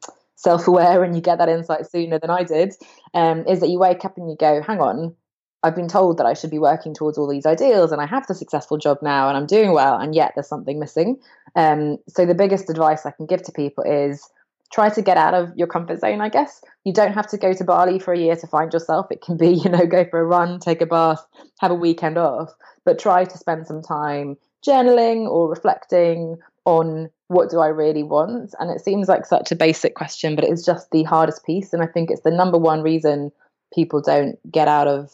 self-aware 0.45 1.03
and 1.03 1.17
you 1.17 1.21
get 1.21 1.39
that 1.39 1.49
insight 1.49 1.91
sooner 1.91 2.19
than 2.19 2.31
I 2.31 2.45
did, 2.45 2.75
um, 3.15 3.47
is 3.49 3.61
that 3.61 3.69
you 3.69 3.79
wake 3.79 4.05
up 4.05 4.17
and 4.17 4.31
you 4.31 4.37
go, 4.39 4.63
hang 4.63 4.81
on, 4.81 5.17
I've 5.65 5.75
been 5.75 5.89
told 5.89 6.19
that 6.19 6.27
I 6.27 6.35
should 6.35 6.51
be 6.51 6.59
working 6.59 6.95
towards 6.95 7.17
all 7.17 7.27
these 7.27 7.47
ideals 7.47 7.91
and 7.91 8.01
I 8.01 8.07
have 8.07 8.27
the 8.27 8.35
successful 8.35 8.77
job 8.77 8.99
now 9.01 9.29
and 9.29 9.37
I'm 9.37 9.47
doing 9.47 9.73
well 9.73 9.97
and 9.97 10.15
yet 10.15 10.33
there's 10.35 10.47
something 10.47 10.79
missing. 10.79 11.19
Um, 11.57 11.97
so 12.07 12.27
the 12.27 12.35
biggest 12.35 12.69
advice 12.69 13.07
I 13.07 13.11
can 13.11 13.25
give 13.25 13.43
to 13.45 13.53
people 13.53 13.83
is 13.83 14.29
try 14.71 14.91
to 14.91 15.01
get 15.01 15.17
out 15.17 15.33
of 15.33 15.57
your 15.57 15.67
comfort 15.67 16.01
zone, 16.01 16.21
I 16.21 16.29
guess. 16.29 16.61
You 16.85 16.93
don't 16.93 17.15
have 17.15 17.29
to 17.29 17.39
go 17.39 17.55
to 17.55 17.65
Bali 17.65 17.99
for 17.99 18.13
a 18.13 18.19
year 18.19 18.37
to 18.37 18.47
find 18.47 18.73
yourself. 18.73 19.07
It 19.11 19.23
can 19.23 19.39
be, 19.39 19.49
you 19.65 19.71
know, 19.71 19.87
go 19.87 20.05
for 20.05 20.21
a 20.21 20.25
run, 20.25 20.61
take 20.61 20.83
a 20.83 20.87
bath, 20.87 21.25
have 21.61 21.71
a 21.71 21.75
weekend 21.75 22.19
off, 22.19 22.53
but 22.85 22.99
try 22.99 23.25
to 23.25 23.39
spend 23.39 23.67
some 23.67 23.81
time 23.81 24.37
journaling 24.67 25.27
or 25.29 25.49
reflecting 25.49 26.37
on 26.67 27.11
what 27.29 27.51
do 27.51 27.61
I 27.61 27.69
really 27.69 28.03
want? 28.03 28.55
And 28.59 28.71
it 28.71 28.85
seems 28.85 29.09
like 29.09 29.27
such 29.27 29.51
a 29.51 29.57
basic 29.57 29.95
question, 29.95 30.35
but 30.35 30.45
it's 30.45 30.65
just 30.65 30.91
the 30.91 31.05
hardest 31.05 31.45
piece. 31.45 31.73
And 31.73 31.83
I 31.83 31.87
think 31.87 32.11
it's 32.11 32.23
the 32.23 32.31
number 32.31 32.59
one 32.59 32.83
reason 32.83 33.33
people 33.75 34.01
don't 34.01 34.39
get 34.51 34.69
out 34.69 34.87
of 34.87 35.11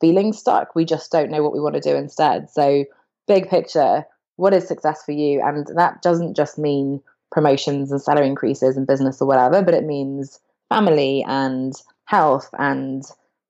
feeling 0.00 0.32
stuck. 0.32 0.74
We 0.74 0.84
just 0.84 1.10
don't 1.10 1.30
know 1.30 1.42
what 1.42 1.52
we 1.52 1.60
want 1.60 1.74
to 1.74 1.80
do 1.80 1.96
instead. 1.96 2.50
So, 2.50 2.84
big 3.26 3.48
picture, 3.48 4.04
what 4.36 4.54
is 4.54 4.66
success 4.66 5.02
for 5.04 5.12
you? 5.12 5.42
And 5.42 5.66
that 5.76 6.02
doesn't 6.02 6.36
just 6.36 6.58
mean 6.58 7.00
promotions 7.32 7.90
and 7.90 8.02
salary 8.02 8.26
increases 8.26 8.76
and 8.76 8.86
business 8.86 9.20
or 9.22 9.28
whatever, 9.28 9.62
but 9.62 9.74
it 9.74 9.84
means 9.84 10.40
family 10.68 11.24
and 11.26 11.74
health 12.04 12.50
and 12.58 13.04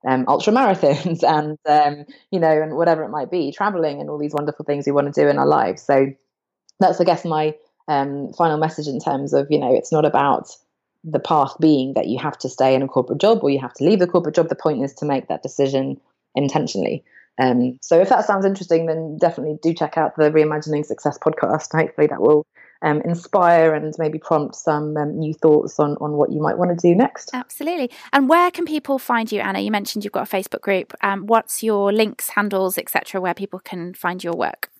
um, 0.06 0.24
ultra 0.28 0.52
marathons 0.52 1.22
and 1.26 1.58
um, 1.66 2.04
you 2.30 2.40
know 2.40 2.62
and 2.62 2.76
whatever 2.76 3.02
it 3.04 3.10
might 3.10 3.30
be 3.30 3.52
traveling 3.52 4.00
and 4.00 4.10
all 4.10 4.18
these 4.18 4.34
wonderful 4.34 4.64
things 4.64 4.86
we 4.86 4.92
want 4.92 5.12
to 5.12 5.20
do 5.20 5.28
in 5.28 5.38
our 5.38 5.46
lives 5.46 5.82
so 5.82 6.06
that's 6.78 7.00
i 7.00 7.04
guess 7.04 7.24
my 7.24 7.54
um, 7.90 8.32
final 8.34 8.56
message 8.56 8.86
in 8.86 9.00
terms 9.00 9.34
of 9.34 9.48
you 9.50 9.58
know 9.58 9.74
it's 9.74 9.90
not 9.90 10.04
about 10.04 10.48
the 11.02 11.18
path 11.18 11.56
being 11.60 11.94
that 11.94 12.06
you 12.06 12.18
have 12.18 12.38
to 12.38 12.48
stay 12.48 12.74
in 12.74 12.82
a 12.82 12.88
corporate 12.88 13.20
job 13.20 13.40
or 13.42 13.50
you 13.50 13.58
have 13.58 13.74
to 13.74 13.84
leave 13.84 13.98
the 13.98 14.06
corporate 14.06 14.34
job 14.34 14.48
the 14.48 14.54
point 14.54 14.84
is 14.84 14.94
to 14.94 15.04
make 15.04 15.26
that 15.26 15.42
decision 15.42 16.00
intentionally 16.36 17.02
um, 17.40 17.78
so 17.82 18.00
if 18.00 18.08
that 18.08 18.24
sounds 18.24 18.46
interesting 18.46 18.86
then 18.86 19.18
definitely 19.20 19.58
do 19.60 19.74
check 19.74 19.98
out 19.98 20.14
the 20.16 20.30
reimagining 20.30 20.86
success 20.86 21.18
podcast 21.18 21.72
hopefully 21.72 22.06
that 22.06 22.20
will 22.20 22.46
um, 22.82 23.00
inspire 23.02 23.74
and 23.74 23.92
maybe 23.98 24.18
prompt 24.18 24.54
some 24.54 24.96
um, 24.96 25.18
new 25.18 25.34
thoughts 25.34 25.78
on 25.80 25.96
on 26.00 26.12
what 26.12 26.30
you 26.32 26.40
might 26.40 26.56
want 26.56 26.70
to 26.70 26.88
do 26.88 26.94
next. 26.94 27.30
Absolutely. 27.34 27.90
And 28.10 28.26
where 28.26 28.50
can 28.50 28.64
people 28.64 28.98
find 28.98 29.30
you, 29.30 29.40
Anna? 29.40 29.60
You 29.60 29.70
mentioned 29.70 30.02
you've 30.02 30.14
got 30.14 30.32
a 30.32 30.36
Facebook 30.36 30.62
group. 30.62 30.94
Um, 31.02 31.26
what's 31.26 31.62
your 31.62 31.92
links, 31.92 32.30
handles, 32.30 32.78
etc., 32.78 33.20
where 33.20 33.34
people 33.34 33.58
can 33.58 33.92
find 33.92 34.24
your 34.24 34.34
work? 34.34 34.70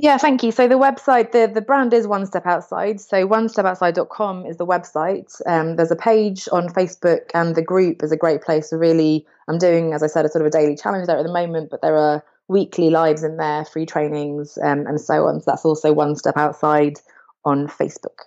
Yeah, 0.00 0.16
thank 0.16 0.42
you. 0.42 0.52
So 0.52 0.68
the 0.68 0.76
website, 0.76 1.32
the, 1.32 1.50
the 1.52 1.60
brand 1.60 1.92
is 1.92 2.06
One 2.06 2.24
Step 2.24 2.46
Outside. 2.46 2.98
So 2.98 3.28
onestepoutside.com 3.28 4.46
is 4.46 4.56
the 4.56 4.66
website. 4.66 5.40
Um, 5.46 5.76
there's 5.76 5.90
a 5.90 5.96
page 5.96 6.48
on 6.50 6.68
Facebook 6.68 7.30
and 7.34 7.54
the 7.54 7.62
group 7.62 8.02
is 8.02 8.10
a 8.10 8.16
great 8.16 8.40
place 8.40 8.70
to 8.70 8.78
really, 8.78 9.26
I'm 9.48 9.58
doing, 9.58 9.92
as 9.92 10.02
I 10.02 10.06
said, 10.06 10.24
a 10.24 10.30
sort 10.30 10.42
of 10.42 10.46
a 10.46 10.50
daily 10.50 10.76
challenge 10.76 11.08
there 11.08 11.18
at 11.18 11.26
the 11.26 11.32
moment, 11.32 11.70
but 11.70 11.82
there 11.82 11.96
are 11.96 12.24
weekly 12.48 12.88
lives 12.88 13.22
in 13.22 13.36
there, 13.36 13.66
free 13.66 13.84
trainings 13.84 14.56
um, 14.62 14.86
and 14.86 14.98
so 14.98 15.26
on. 15.26 15.40
So 15.40 15.50
that's 15.50 15.64
also 15.64 15.92
One 15.92 16.16
Step 16.16 16.38
Outside 16.38 16.98
on 17.44 17.68
Facebook. 17.68 18.24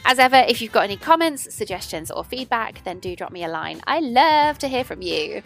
As 0.07 0.18
ever, 0.18 0.36
if 0.36 0.61
you've 0.61 0.70
got 0.70 0.84
any 0.84 0.98
comments, 0.98 1.55
suggestions, 1.55 2.11
or 2.11 2.24
feedback, 2.24 2.84
then 2.84 2.98
do 2.98 3.16
drop 3.16 3.32
me 3.32 3.42
a 3.42 3.48
line. 3.48 3.80
I 3.86 4.00
love 4.00 4.59
to 4.59 4.68
hear 4.68 4.84
from 4.84 5.00
you. 5.00 5.42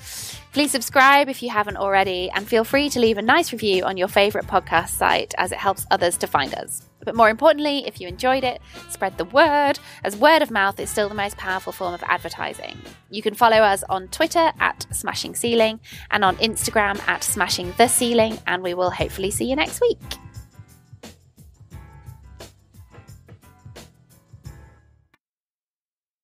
Please 0.53 0.73
subscribe 0.73 1.29
if 1.29 1.45
you 1.45 1.51
haven't 1.51 1.77
already, 1.77 2.29
and 2.35 2.47
feel 2.47 2.65
free 2.65 2.91
to 2.91 2.99
leave 2.99 3.19
a 3.19 3.23
nice 3.23 3.53
review 3.53 3.85
on 3.85 3.97
your 3.97 4.09
favourite 4.09 4.49
podcast 4.49 4.89
site 4.89 5.33
as 5.39 5.53
it 5.53 5.59
helps 5.59 5.87
others 5.93 6.17
to 6.19 6.27
find 6.27 6.55
us. 6.55 6.83
But 7.05 7.15
more 7.15 7.31
importantly, 7.31 7.87
if 7.87 8.01
you 8.01 8.09
enjoyed 8.09 8.43
it, 8.43 8.61
spread 8.91 9.17
the 9.17 9.25
word, 9.27 9.79
as 10.03 10.17
word 10.17 10.43
of 10.43 10.51
mouth 10.51 10.81
is 10.81 10.91
still 10.91 11.09
the 11.09 11.15
most 11.15 11.37
powerful 11.37 11.73
form 11.73 11.95
of 11.95 12.03
advertising. 12.03 12.77
You 13.11 13.23
can 13.23 13.35
follow 13.35 13.59
us 13.59 13.85
on 13.89 14.09
Twitter 14.09 14.53
at 14.59 14.87
Smashing 14.91 15.37
Ceiling 15.37 15.79
and 16.11 16.25
on 16.25 16.37
Instagram 16.39 17.01
at 17.09 17.23
Smashing 17.23 17.73
the 17.79 17.87
Ceiling, 17.87 18.39
and 18.49 18.65
we 18.65 18.75
will 18.75 18.91
hopefully 18.91 19.31
see 19.31 19.49
you 19.49 19.55
next 19.55 19.81
week. 19.81 19.99